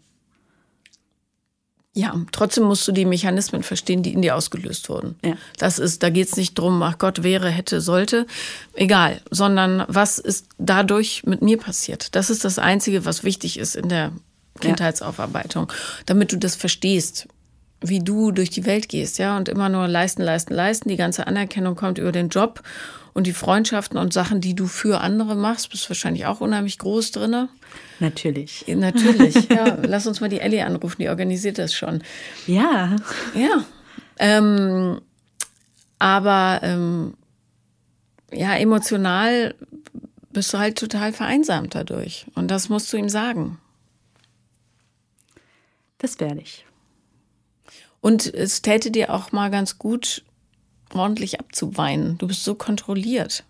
Ja, 1.96 2.14
trotzdem 2.30 2.64
musst 2.64 2.86
du 2.86 2.92
die 2.92 3.06
Mechanismen 3.06 3.62
verstehen, 3.62 4.02
die 4.02 4.12
in 4.12 4.20
dir 4.20 4.36
ausgelöst 4.36 4.90
wurden. 4.90 5.16
Ja. 5.24 5.32
Das 5.56 5.78
ist, 5.78 6.02
da 6.02 6.10
geht 6.10 6.28
es 6.28 6.36
nicht 6.36 6.58
drum, 6.58 6.82
ach 6.82 6.98
Gott, 6.98 7.22
wäre, 7.22 7.48
hätte, 7.48 7.80
sollte, 7.80 8.26
egal, 8.74 9.22
sondern 9.30 9.82
was 9.88 10.18
ist 10.18 10.46
dadurch 10.58 11.22
mit 11.24 11.40
mir 11.40 11.56
passiert. 11.56 12.14
Das 12.14 12.28
ist 12.28 12.44
das 12.44 12.58
Einzige, 12.58 13.06
was 13.06 13.24
wichtig 13.24 13.58
ist 13.58 13.76
in 13.76 13.88
der 13.88 14.12
Kindheitsaufarbeitung, 14.60 15.72
damit 16.04 16.32
du 16.32 16.36
das 16.36 16.54
verstehst, 16.54 17.28
wie 17.80 18.00
du 18.00 18.30
durch 18.30 18.50
die 18.50 18.66
Welt 18.66 18.90
gehst, 18.90 19.16
ja, 19.16 19.34
und 19.38 19.48
immer 19.48 19.70
nur 19.70 19.88
leisten, 19.88 20.20
leisten, 20.20 20.52
leisten. 20.52 20.90
Die 20.90 20.96
ganze 20.96 21.26
Anerkennung 21.26 21.76
kommt 21.76 21.96
über 21.96 22.12
den 22.12 22.28
Job 22.28 22.62
und 23.16 23.26
die 23.26 23.32
Freundschaften 23.32 23.98
und 23.98 24.12
Sachen, 24.12 24.42
die 24.42 24.54
du 24.54 24.66
für 24.66 25.00
andere 25.00 25.36
machst, 25.36 25.70
bist 25.70 25.88
wahrscheinlich 25.88 26.26
auch 26.26 26.42
unheimlich 26.42 26.76
groß 26.76 27.12
drinne. 27.12 27.48
Natürlich. 27.98 28.66
Natürlich, 28.68 29.48
ja. 29.48 29.78
Lass 29.82 30.06
uns 30.06 30.20
mal 30.20 30.28
die 30.28 30.40
Ellie 30.40 30.62
anrufen, 30.66 31.00
die 31.00 31.08
organisiert 31.08 31.56
das 31.56 31.72
schon. 31.72 32.02
Ja. 32.46 32.94
Ja. 33.34 33.64
Ähm, 34.18 35.00
aber 35.98 36.60
ähm, 36.62 37.14
ja, 38.34 38.54
emotional 38.54 39.54
bist 40.34 40.52
du 40.52 40.58
halt 40.58 40.76
total 40.76 41.14
vereinsamt 41.14 41.74
dadurch. 41.74 42.26
Und 42.34 42.50
das 42.50 42.68
musst 42.68 42.92
du 42.92 42.98
ihm 42.98 43.08
sagen. 43.08 43.58
Das 45.96 46.20
werde 46.20 46.42
ich. 46.42 46.66
Und 48.02 48.26
es 48.26 48.60
täte 48.60 48.90
dir 48.90 49.10
auch 49.10 49.32
mal 49.32 49.50
ganz 49.50 49.78
gut, 49.78 50.22
ordentlich 50.92 51.40
abzuweinen. 51.40 52.18
Du 52.18 52.26
bist 52.26 52.44
so 52.44 52.54
kontrolliert. 52.54 53.44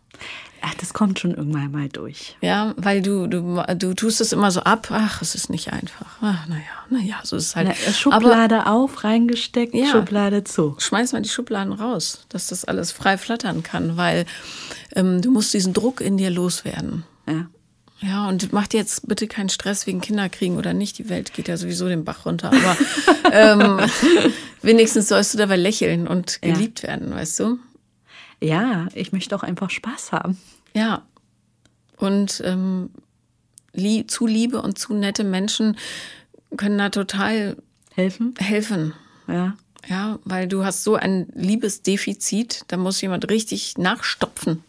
Ach, 0.63 0.75
das 0.75 0.95
kommt 0.95 1.21
schon 1.21 1.35
irgendwann 1.35 1.71
mal 1.71 1.89
durch. 1.89 2.37
Ja, 2.41 2.75
weil 2.77 3.03
du, 3.03 3.27
du, 3.27 3.63
du 3.77 3.95
tust 3.95 4.21
es 4.21 4.33
immer 4.33 4.51
so 4.51 4.61
ab. 4.61 4.89
Ach, 4.91 5.23
es 5.23 5.35
ist 5.35 5.51
nicht 5.51 5.73
einfach. 5.73 6.17
Ach, 6.21 6.47
naja, 6.49 6.63
naja, 6.91 7.21
so 7.23 7.37
ist 7.37 7.49
es 7.49 7.57
halt. 7.57 7.69
Na, 7.69 7.93
Schublade 7.93 8.63
Aber, 8.63 8.73
auf, 8.73 9.05
reingesteckt, 9.05 9.75
ja, 9.75 9.87
Schublade 9.87 10.45
zu. 10.45 10.75
Schmeiß 10.79 11.13
mal 11.13 11.23
die 11.23 11.29
Schubladen 11.29 11.73
raus, 11.73 12.25
dass 12.31 12.49
das 12.49 12.65
alles 12.65 12.91
frei 12.91 13.19
flattern 13.19 13.63
kann, 13.63 13.97
weil 13.97 14.25
ähm, 14.95 15.21
du 15.21 15.31
musst 15.31 15.53
diesen 15.55 15.73
Druck 15.73 16.01
in 16.01 16.17
dir 16.17 16.31
loswerden. 16.31 17.05
Ja. 17.29 17.47
Ja, 18.01 18.29
und 18.29 18.53
mach 18.53 18.67
dir 18.67 18.79
jetzt 18.79 19.09
bitte 19.09 19.27
keinen 19.27 19.49
Stress 19.49 19.87
wegen 19.87 20.01
Kinderkriegen 20.01 20.59
oder 20.59 20.75
nicht. 20.75 20.99
Die 20.99 21.09
Welt 21.09 21.33
geht 21.33 21.49
ja 21.49 21.57
sowieso 21.57 21.89
den 21.89 22.05
Bach 22.05 22.27
runter. 22.27 22.53
Aber 22.53 22.77
ähm, 23.33 23.81
wenigstens 24.63 25.09
sollst 25.09 25.33
du 25.35 25.39
dabei 25.39 25.57
lächeln 25.57 26.07
und 26.07 26.43
geliebt 26.43 26.83
ja. 26.83 26.89
werden, 26.89 27.15
weißt 27.15 27.41
du? 27.41 27.59
Ja, 28.41 28.89
ich 28.95 29.13
möchte 29.13 29.35
auch 29.35 29.43
einfach 29.43 29.71
Spaß 29.71 30.13
haben. 30.13 30.39
Ja. 30.75 31.07
Und 31.97 32.43
ähm, 32.45 32.91
lie 33.73 34.07
zu 34.07 34.27
liebe 34.27 34.61
und 34.61 34.79
zu 34.79 34.93
nette 34.93 35.25
Menschen 35.25 35.79
können 36.57 36.77
da 36.77 36.91
total 36.91 37.57
helfen. 37.95 38.35
Helfen. 38.39 38.93
Ja. 39.27 39.57
Ja, 39.89 40.19
weil 40.25 40.49
du 40.49 40.65
hast 40.65 40.83
so 40.83 40.97
ein 40.97 41.29
Liebesdefizit, 41.35 42.65
da 42.69 42.77
muss 42.77 43.01
jemand 43.01 43.31
richtig 43.31 43.79
nachstopfen, 43.79 44.65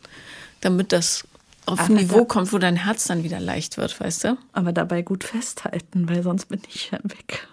damit 0.62 0.92
das 0.92 1.27
auf 1.68 1.90
ein 1.90 1.96
Niveau 1.96 2.26
kommt, 2.26 2.54
wo 2.54 2.58
dein 2.58 2.76
Herz 2.76 3.06
dann 3.06 3.24
wieder 3.24 3.40
leicht 3.40 3.78
wird, 3.78 4.00
weißt 4.00 4.24
du? 4.24 4.38
Aber 4.54 4.72
dabei 4.72 5.02
gut 5.02 5.24
festhalten, 5.24 6.10
weil 6.10 6.24
sonst 6.24 6.46
bin 6.46 6.62
ich 6.68 6.92
ja 6.92 7.00
weg. 7.04 7.48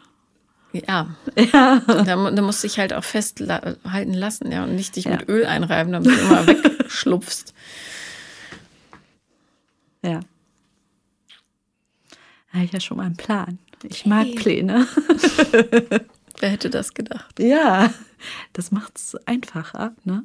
Ja. 0.73 1.17
ja. 1.37 1.81
Da, 1.87 2.31
da 2.31 2.43
musst 2.43 2.63
du 2.63 2.69
dich 2.69 2.79
halt 2.79 2.93
auch 2.93 3.05
festhalten 3.05 4.15
lassen, 4.15 4.51
ja, 4.51 4.65
und 4.65 4.75
nicht 4.75 4.97
dich 4.97 5.05
ja. 5.05 5.13
mit 5.13 5.29
Öl 5.29 5.47
einreiben, 5.47 5.93
damit 5.93 6.11
du 6.11 6.21
immer 6.21 6.47
wegschlupfst. 6.47 7.55
Ja. 10.03 10.21
Da 12.53 12.59
habe 12.59 12.67
ich 12.67 12.73
ja 12.73 12.81
schon 12.81 12.99
mal 12.99 13.07
einen 13.07 13.17
Plan. 13.17 13.59
Ich 13.85 14.05
mag 14.05 14.27
hey. 14.27 14.35
Pläne. 14.35 14.87
Wer 16.41 16.51
hätte 16.51 16.69
das 16.69 16.93
gedacht? 16.93 17.41
Ja, 17.41 17.91
das 18.53 18.71
macht 18.71 18.99
es 18.99 19.17
einfacher, 19.27 19.95
ne? 20.05 20.25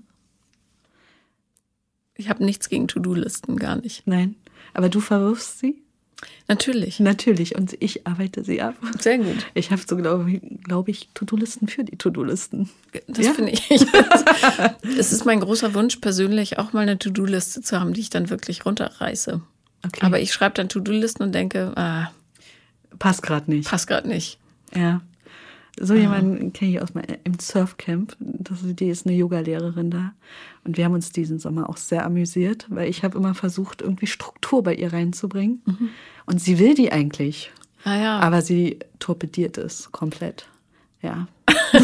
Ich 2.20 2.28
habe 2.30 2.44
nichts 2.44 2.68
gegen 2.68 2.90
To-Do-Listen, 2.90 3.56
gar 3.56 3.78
nicht. 3.78 4.06
Nein. 4.06 4.36
Aber 4.74 4.90
du 4.90 5.00
verwirfst 5.00 5.60
sie? 5.60 5.82
Natürlich. 6.50 7.00
Natürlich. 7.00 7.56
Und 7.56 7.78
ich 7.80 8.06
arbeite 8.06 8.44
sie 8.44 8.62
ab. 8.62 8.76
Sehr 9.00 9.20
gut. 9.20 9.46
Ich 9.54 9.72
habe 9.72 9.82
so, 9.88 9.96
glaube 9.96 10.42
glaub 10.64 10.90
ich, 10.90 11.08
To-Do-Listen 11.14 11.70
für 11.70 11.86
die 11.86 11.96
To-Do-Listen. 11.96 12.70
Das 13.08 13.26
ja? 13.26 13.34
finde 13.34 13.54
ich. 13.54 13.70
Es 14.98 15.14
ist 15.14 15.26
mein 15.26 15.40
großer 15.40 15.74
Wunsch, 15.74 15.96
persönlich 15.98 16.60
auch 16.60 16.74
mal 16.74 16.82
eine 16.82 17.00
To-Do-Liste 17.00 17.62
zu 17.62 17.80
haben, 17.80 17.94
die 17.94 18.02
ich 18.02 18.10
dann 18.10 18.30
wirklich 18.30 18.66
runterreiße. 18.66 19.40
Okay. 19.86 20.06
Aber 20.06 20.20
ich 20.20 20.34
schreibe 20.34 20.56
dann 20.56 20.68
To-Do-Listen 20.68 21.24
und 21.24 21.34
denke, 21.34 21.72
ah, 21.78 22.12
passt 22.98 23.24
gerade 23.24 23.50
nicht. 23.50 23.70
Passt 23.70 23.88
gerade 23.88 24.10
nicht. 24.10 24.40
Ja. 24.76 25.00
So 25.82 25.94
jemanden 25.94 26.52
kenne 26.52 26.72
ich 26.72 26.82
aus 26.82 26.94
meinem 26.94 27.40
Surfcamp. 27.40 28.16
Das, 28.20 28.60
die 28.64 28.90
ist 28.90 29.08
eine 29.08 29.16
Yogalehrerin 29.16 29.90
da. 29.90 30.14
Und 30.66 30.78
wir 30.78 30.86
haben 30.86 30.94
uns 30.94 31.12
diesen 31.12 31.40
Sommer 31.40 31.70
auch 31.70 31.78
sehr 31.78 32.06
amüsiert, 32.06 32.66
weil 32.70 32.90
ich 32.90 33.04
habe 33.04 33.18
immer 33.18 33.34
versucht, 33.34 33.82
irgendwie 33.82 34.08
Struktur 34.08 34.62
bei 34.62 34.76
ihr 34.76 34.92
reinzubringen. 34.92 35.62
Mhm. 35.66 35.90
Und 36.26 36.42
sie 36.42 36.60
will 36.60 36.74
die 36.74 36.92
eigentlich. 36.92 37.52
Ah, 37.86 37.96
ja. 37.96 38.20
Aber 38.20 38.42
sie 38.42 38.80
torpediert 39.00 39.58
es 39.58 39.92
komplett. 39.92 40.48
Ja. 41.02 41.28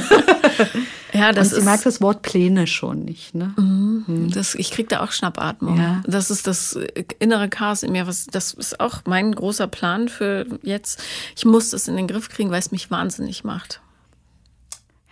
ja, 1.14 1.32
das 1.32 1.54
und 1.54 1.62
sie 1.62 1.66
mag 1.66 1.82
das 1.84 2.02
Wort 2.02 2.22
Pläne 2.22 2.68
schon 2.68 3.06
nicht. 3.06 3.34
Ne? 3.34 3.54
Mhm. 3.58 4.04
mhm. 4.08 4.32
Das, 4.32 4.56
ich 4.56 4.72
kriege 4.72 4.90
da 4.90 5.02
auch 5.04 5.14
Schnappatmung. 5.14 5.78
Ja. 5.78 6.04
Das 6.06 6.30
ist 6.32 6.48
das 6.48 6.78
innere 7.20 7.48
Chaos 7.48 7.82
in 7.84 7.94
mir. 7.94 8.08
Was, 8.08 8.26
das 8.28 8.54
ist 8.54 8.80
auch 8.82 9.04
mein 9.06 9.34
großer 9.34 9.68
Plan 9.68 10.10
für 10.10 10.46
jetzt. 10.64 11.02
Ich 11.38 11.46
muss 11.46 11.70
das 11.70 11.88
in 11.88 11.96
den 11.96 12.08
Griff 12.08 12.28
kriegen, 12.28 12.52
weil 12.52 12.60
es 12.60 12.72
mich 12.72 12.92
wahnsinnig 12.92 13.46
macht. 13.46 13.80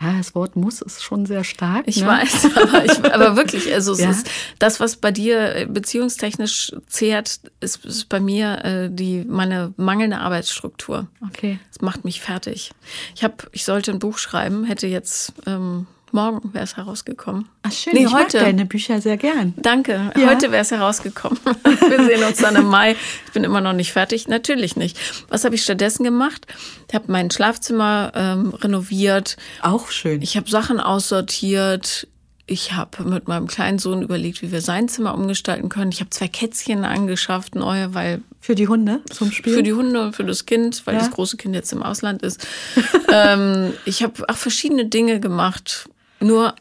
Ja, 0.03 0.17
das 0.17 0.35
Wort 0.35 0.55
muss 0.55 0.81
ist 0.81 1.01
schon 1.01 1.25
sehr 1.25 1.43
stark. 1.43 1.83
Ich 1.87 2.01
ne? 2.01 2.07
weiß, 2.07 2.49
aber, 2.55 2.85
ich, 2.85 3.13
aber 3.13 3.35
wirklich, 3.37 3.73
also 3.73 3.93
es 3.93 3.99
ja. 3.99 4.11
ist 4.11 4.29
das, 4.59 4.79
was 4.79 4.97
bei 4.97 5.11
dir 5.11 5.55
äh, 5.55 5.65
beziehungstechnisch 5.65 6.73
zehrt, 6.87 7.39
ist, 7.61 7.85
ist 7.85 8.09
bei 8.09 8.19
mir 8.19 8.65
äh, 8.65 8.89
die 8.91 9.23
meine 9.25 9.73
mangelnde 9.77 10.19
Arbeitsstruktur. 10.19 11.07
Okay. 11.25 11.59
Das 11.69 11.81
macht 11.81 12.03
mich 12.03 12.21
fertig. 12.21 12.71
Ich 13.15 13.23
habe, 13.23 13.35
ich 13.51 13.63
sollte 13.63 13.91
ein 13.91 13.99
Buch 13.99 14.17
schreiben, 14.17 14.65
hätte 14.65 14.87
jetzt 14.87 15.33
ähm, 15.45 15.87
Morgen 16.13 16.53
wäre 16.53 16.63
es 16.63 16.77
herausgekommen. 16.77 17.49
Ach 17.63 17.71
schön, 17.71 17.93
nee, 17.93 18.05
ich 18.05 18.13
heute. 18.13 18.37
mag 18.37 18.45
deine 18.45 18.65
Bücher 18.67 19.01
sehr 19.01 19.17
gern. 19.17 19.55
Danke, 19.57 20.11
ja. 20.15 20.29
heute 20.29 20.51
wäre 20.51 20.61
es 20.61 20.69
herausgekommen. 20.69 21.39
Wir 21.63 22.05
sehen 22.05 22.23
uns 22.23 22.37
dann 22.37 22.55
im 22.55 22.67
Mai. 22.67 22.95
Ich 23.25 23.31
bin 23.31 23.43
immer 23.43 23.61
noch 23.61 23.73
nicht 23.73 23.93
fertig, 23.93 24.27
natürlich 24.27 24.75
nicht. 24.75 24.95
Was 25.29 25.43
habe 25.43 25.55
ich 25.55 25.63
stattdessen 25.63 26.03
gemacht? 26.03 26.45
Ich 26.87 26.93
habe 26.93 27.11
mein 27.11 27.31
Schlafzimmer 27.31 28.11
ähm, 28.13 28.53
renoviert. 28.53 29.37
Auch 29.63 29.89
schön. 29.89 30.21
Ich 30.21 30.37
habe 30.37 30.47
Sachen 30.47 30.79
aussortiert. 30.79 32.07
Ich 32.45 32.73
habe 32.73 33.03
mit 33.05 33.27
meinem 33.27 33.47
kleinen 33.47 33.79
Sohn 33.79 34.03
überlegt, 34.03 34.43
wie 34.43 34.51
wir 34.51 34.61
sein 34.61 34.89
Zimmer 34.89 35.15
umgestalten 35.15 35.69
können. 35.69 35.91
Ich 35.91 35.99
habe 36.01 36.11
zwei 36.11 36.27
Kätzchen 36.27 36.85
angeschafft, 36.85 37.55
neue, 37.55 37.95
weil. 37.95 38.21
Für 38.39 38.53
die 38.53 38.67
Hunde 38.67 39.01
zum 39.09 39.31
Spiel? 39.31 39.55
Für 39.55 39.63
die 39.63 39.73
Hunde 39.73 39.99
und 39.99 40.15
für 40.15 40.25
das 40.25 40.45
Kind, 40.45 40.85
weil 40.85 40.93
ja. 40.93 40.99
das 40.99 41.09
große 41.09 41.37
Kind 41.37 41.55
jetzt 41.55 41.73
im 41.73 41.81
Ausland 41.81 42.21
ist. 42.21 42.45
ähm, 43.11 43.73
ich 43.85 44.03
habe 44.03 44.29
auch 44.29 44.35
verschiedene 44.35 44.85
Dinge 44.85 45.19
gemacht. 45.19 45.89
Nur 46.23 46.55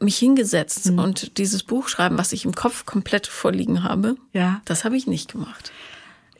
mich 0.00 0.18
hingesetzt 0.18 0.90
mhm. 0.90 0.98
und 0.98 1.38
dieses 1.38 1.62
Buch 1.62 1.88
schreiben, 1.88 2.18
was 2.18 2.32
ich 2.32 2.44
im 2.44 2.54
Kopf 2.54 2.86
komplett 2.86 3.26
vorliegen 3.26 3.82
habe, 3.82 4.16
ja. 4.32 4.60
das 4.64 4.84
habe 4.84 4.96
ich 4.96 5.06
nicht 5.06 5.32
gemacht. 5.32 5.72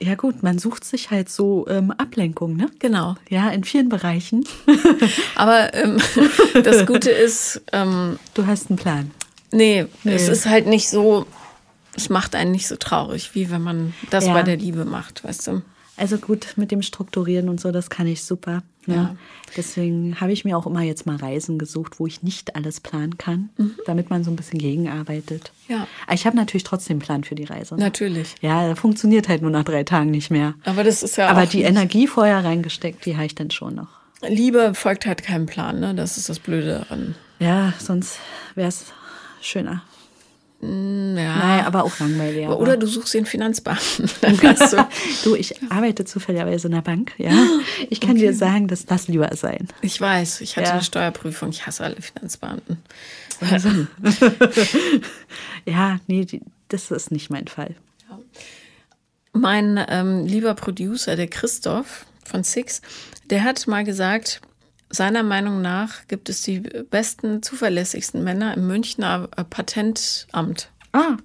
Ja 0.01 0.15
gut, 0.15 0.45
man 0.45 0.61
sucht 0.61 0.85
sich 0.85 1.11
halt 1.11 1.29
so 1.29 1.67
ähm, 1.69 1.91
Ablenkung, 1.91 2.55
ne? 2.55 2.71
Genau. 2.79 3.17
Ja, 3.29 3.51
in 3.51 3.65
vielen 3.65 3.89
Bereichen. 3.89 4.45
Aber 5.35 5.75
ähm, 5.75 5.99
das 6.63 6.87
Gute 6.87 7.11
ist... 7.11 7.63
Ähm, 7.73 8.19
du 8.35 8.47
hast 8.47 8.71
einen 8.71 8.79
Plan. 8.79 9.11
Nee, 9.51 9.87
nee, 10.05 10.15
es 10.15 10.29
ist 10.29 10.47
halt 10.47 10.69
nicht 10.69 10.89
so, 10.89 11.27
es 11.97 12.11
macht 12.11 12.37
einen 12.37 12.53
nicht 12.53 12.69
so 12.69 12.77
traurig, 12.77 13.35
wie 13.35 13.51
wenn 13.51 13.63
man 13.63 13.93
das 14.11 14.27
ja. 14.27 14.35
bei 14.35 14.45
der 14.45 14.57
Liebe 14.57 14.85
macht, 14.85 15.25
weißt 15.25 15.49
du? 15.49 15.63
Also 15.99 16.17
gut, 16.19 16.55
mit 16.57 16.71
dem 16.71 16.83
Strukturieren 16.83 17.49
und 17.49 17.61
so, 17.61 17.73
das 17.73 17.91
kann 17.91 18.07
ich 18.07 18.23
super. 18.23 18.63
Ne? 18.87 18.95
Ja. 18.95 19.17
Deswegen 19.57 20.21
habe 20.21 20.33
ich 20.33 20.45
mir 20.45 20.57
auch 20.57 20.67
immer 20.67 20.83
jetzt 20.83 21.05
mal 21.07 21.17
Reisen 21.17 21.59
gesucht, 21.59 21.99
wo 22.01 22.07
ich 22.07 22.23
nicht 22.23 22.57
alles 22.57 22.81
planen 22.81 23.19
kann, 23.19 23.51
damit 23.85 24.09
man 24.09 24.25
so 24.25 24.31
ein 24.31 24.37
bisschen 24.37 24.59
gegenarbeitet. 24.59 25.53
Ja. 25.69 25.87
Aber 26.07 26.15
ich 26.15 26.25
habe 26.27 26.37
natürlich 26.37 26.65
trotzdem 26.65 26.95
einen 26.95 27.01
Plan 27.01 27.25
für 27.25 27.35
die 27.35 27.45
Reise. 27.45 27.75
ne? 27.75 27.81
Natürlich. 27.83 28.37
Ja, 28.41 28.75
funktioniert 28.77 29.29
halt 29.29 29.43
nur 29.43 29.51
nach 29.51 29.65
drei 29.65 29.85
Tagen 29.85 30.11
nicht 30.11 30.31
mehr. 30.31 30.55
Aber 30.65 30.85
das 30.85 31.03
ist 31.03 31.17
ja 31.17 31.29
Aber 31.29 31.47
die 31.47 31.63
Energie 31.63 32.07
vorher 32.07 32.45
reingesteckt, 32.45 33.05
die 33.05 33.17
habe 33.17 33.27
ich 33.27 33.35
dann 33.35 33.51
schon 33.51 33.75
noch. 33.75 33.89
Liebe 34.27 34.73
folgt 34.75 35.05
halt 35.07 35.23
keinem 35.23 35.47
Plan, 35.47 35.81
ne? 35.81 35.95
Das 35.95 36.17
ist 36.17 36.29
das 36.29 36.39
Blöde 36.39 36.85
daran. 36.89 37.15
Ja, 37.39 37.73
sonst 37.79 38.19
wäre 38.55 38.69
es 38.69 38.87
schöner. 39.41 39.83
Ja. 40.61 40.69
Nein, 40.69 41.65
aber 41.65 41.85
auch 41.85 41.99
langweiliger. 42.01 42.59
Oder 42.59 42.77
du 42.77 42.89
suchst 42.89 43.15
den 43.15 43.27
Finanzbeamten. 43.27 44.11
Du, 44.21 44.85
du, 45.31 45.35
ich 45.37 45.55
arbeite 45.71 46.05
zufälligerweise 46.05 46.67
in 46.67 46.75
der 46.75 46.83
Bank, 46.83 47.13
ja. 47.17 47.31
Ich 47.91 48.01
kann 48.01 48.17
dir 48.17 48.35
sagen, 48.35 48.67
dass 48.67 48.85
das 48.85 49.07
lieber 49.07 49.35
sein. 49.37 49.69
ich 49.83 50.01
weiß, 50.01 50.41
ich 50.41 50.57
hatte 50.57 50.67
Ja. 50.67 50.73
eine 50.75 50.83
Steuerprüfung, 50.83 51.51
ich 51.51 51.67
hasse 51.67 51.85
alle 51.85 51.97
Finanzbeamten. 52.03 52.79
Ja, 55.65 56.01
nee, 56.07 56.25
die, 56.25 56.41
das 56.69 56.91
ist 56.91 57.11
nicht 57.13 57.31
mein 57.31 57.47
Fall. 57.47 57.75
Mein 59.33 59.85
ähm, 59.89 60.27
lieber 60.27 60.55
Producer, 60.55 61.15
der 61.15 61.29
Christoph 61.29 62.07
von 62.25 62.43
Six, 62.43 62.81
der 63.31 63.45
hat 63.45 63.67
mal 63.67 63.85
gesagt, 63.85 64.41
seiner 64.91 65.23
Meinung 65.23 65.61
nach 65.63 66.07
gibt 66.09 66.29
es 66.29 66.43
die 66.43 66.61
besten, 66.61 67.43
zuverlässigsten 67.43 68.23
Männer 68.25 68.55
im 68.55 68.67
Münchner 68.67 69.29
Patentamt. 69.51 70.71
Ah, 70.93 71.17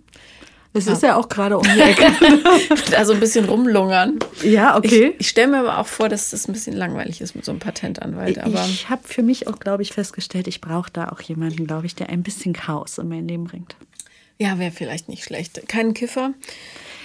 das 0.73 0.87
ist 0.87 1.03
ja 1.03 1.15
auch 1.15 1.29
gerade 1.29 1.57
um 1.57 1.63
die 1.63 1.79
Ecke. 1.79 2.11
da 2.89 3.05
so 3.05 3.13
ein 3.13 3.19
bisschen 3.19 3.45
rumlungern. 3.45 4.17
ja, 4.43 4.75
okay. 4.75 5.09
Ich, 5.13 5.21
ich 5.21 5.29
stelle 5.29 5.49
mir 5.49 5.59
aber 5.59 5.77
auch 5.77 5.85
vor, 5.85 6.09
dass 6.09 6.31
das 6.31 6.47
ein 6.47 6.53
bisschen 6.53 6.75
langweilig 6.75 7.21
ist 7.21 7.35
mit 7.35 7.45
so 7.45 7.51
einem 7.51 7.59
Patentanwalt. 7.59 8.39
Aber 8.39 8.65
ich 8.65 8.89
habe 8.89 9.03
für 9.05 9.21
mich 9.21 9.47
auch, 9.47 9.59
glaube 9.59 9.83
ich, 9.83 9.93
festgestellt, 9.93 10.47
ich 10.47 10.61
brauche 10.61 10.89
da 10.91 11.09
auch 11.09 11.21
jemanden, 11.21 11.67
glaube 11.67 11.85
ich, 11.85 11.93
der 11.93 12.09
ein 12.09 12.23
bisschen 12.23 12.53
Chaos 12.53 12.97
in 12.97 13.07
mein 13.07 13.27
Leben 13.27 13.45
bringt. 13.45 13.75
ja, 14.39 14.57
wäre 14.57 14.71
vielleicht 14.71 15.09
nicht 15.09 15.23
schlecht. 15.23 15.67
Kein 15.67 15.93
Kiffer, 15.93 16.33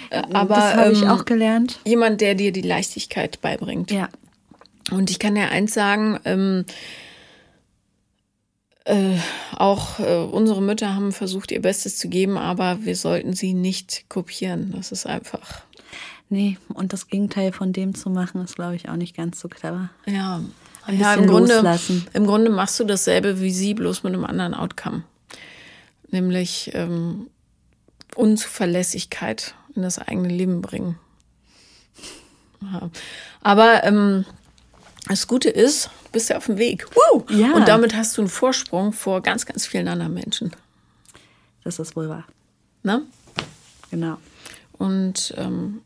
aber 0.09 0.55
das 0.55 0.75
habe 0.75 0.91
ich 0.91 1.03
ähm, 1.03 1.09
auch 1.09 1.25
gelernt. 1.25 1.79
jemand, 1.85 2.21
der 2.21 2.33
dir 2.33 2.51
die 2.51 2.61
Leichtigkeit 2.61 3.39
beibringt. 3.41 3.91
Ja. 3.91 4.09
Und 4.91 5.09
ich 5.09 5.19
kann 5.19 5.35
ja 5.35 5.49
eins 5.49 5.73
sagen, 5.73 6.19
ähm, 6.25 6.65
äh, 8.85 9.17
auch 9.55 9.99
äh, 9.99 10.15
unsere 10.17 10.61
Mütter 10.61 10.95
haben 10.95 11.11
versucht, 11.11 11.51
ihr 11.51 11.61
Bestes 11.61 11.97
zu 11.97 12.09
geben, 12.09 12.37
aber 12.37 12.83
wir 12.85 12.95
sollten 12.95 13.33
sie 13.33 13.53
nicht 13.53 14.05
kopieren. 14.09 14.71
Das 14.75 14.91
ist 14.91 15.05
einfach, 15.05 15.63
Nee, 16.31 16.57
und 16.75 16.93
das 16.93 17.07
Gegenteil 17.07 17.51
von 17.51 17.73
dem 17.73 17.95
zu 17.95 18.11
machen, 18.11 18.43
ist, 18.43 18.55
glaube 18.55 18.75
ich, 18.75 18.87
auch 18.87 18.95
nicht 18.95 19.17
ganz 19.17 19.39
so 19.39 19.47
clever. 19.47 19.89
ja, 20.05 20.41
Ein 20.85 20.99
ja 20.99 21.15
im, 21.15 21.25
Grunde, 21.25 21.55
loslassen. 21.55 22.05
im 22.13 22.27
Grunde 22.27 22.51
machst 22.51 22.79
du 22.79 22.83
dasselbe 22.83 23.41
wie 23.41 23.51
sie, 23.51 23.73
bloß 23.73 24.03
mit 24.03 24.13
einem 24.13 24.25
anderen 24.25 24.53
Outcome. 24.53 25.03
Nämlich 26.11 26.69
ähm, 26.75 27.27
Unzuverlässigkeit 28.15 29.55
in 29.75 29.81
das 29.81 29.97
eigene 29.97 30.27
Leben 30.29 30.61
bringen. 30.61 30.99
Ja. 32.61 32.91
Aber 33.41 33.83
ähm, 33.83 34.25
das 35.07 35.27
Gute 35.27 35.49
ist, 35.49 35.89
du 36.05 36.11
bist 36.11 36.29
ja 36.29 36.37
auf 36.37 36.45
dem 36.45 36.57
Weg. 36.57 36.85
Woo! 36.95 37.25
Ja. 37.29 37.53
Und 37.53 37.67
damit 37.67 37.95
hast 37.95 38.17
du 38.17 38.21
einen 38.21 38.29
Vorsprung 38.29 38.93
vor 38.93 39.21
ganz, 39.21 39.45
ganz 39.45 39.65
vielen 39.65 39.87
anderen 39.87 40.13
Menschen. 40.13 40.51
Das 41.63 41.79
ist 41.79 41.95
wohl 41.95 42.09
wahr. 42.09 42.25
Ne? 42.83 43.03
Genau. 43.91 44.17
Und 44.73 45.33
ähm, 45.37 45.81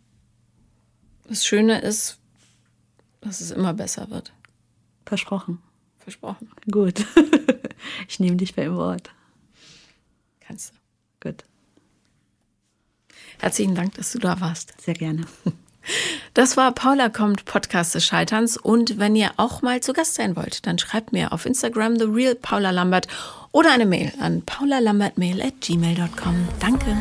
das 1.27 1.45
Schöne 1.45 1.81
ist, 1.81 2.17
dass 3.21 3.41
es 3.41 3.51
immer 3.51 3.73
besser 3.73 4.09
wird. 4.09 4.33
Versprochen. 5.05 5.59
Versprochen. 5.99 6.49
Gut. 6.69 7.05
ich 8.07 8.19
nehme 8.19 8.35
dich 8.35 8.55
beim 8.55 8.75
Wort. 8.75 9.09
Kannst 10.41 10.73
du. 10.73 11.29
Gut. 11.29 11.43
Herzlichen 13.39 13.75
Dank, 13.75 13.93
dass 13.95 14.11
du 14.11 14.19
da 14.19 14.39
warst. 14.41 14.73
Sehr 14.81 14.93
gerne. 14.93 15.25
Das 16.33 16.57
war 16.57 16.71
Paula 16.71 17.09
kommt 17.09 17.45
Podcast 17.45 17.93
des 17.95 18.05
Scheiterns 18.05 18.57
und 18.57 18.99
wenn 18.99 19.15
ihr 19.15 19.31
auch 19.37 19.61
mal 19.61 19.79
zu 19.81 19.93
Gast 19.93 20.15
sein 20.15 20.35
wollt, 20.35 20.65
dann 20.65 20.79
schreibt 20.79 21.13
mir 21.13 21.31
auf 21.31 21.45
Instagram 21.45 21.97
the 21.97 22.05
real 22.05 22.35
Paula 22.35 22.71
Lambert 22.71 23.07
oder 23.51 23.71
eine 23.71 23.85
Mail 23.85 24.11
an 24.19 24.41
paulalambertmail@gmail.com. 24.41 26.47
Danke. 26.59 26.97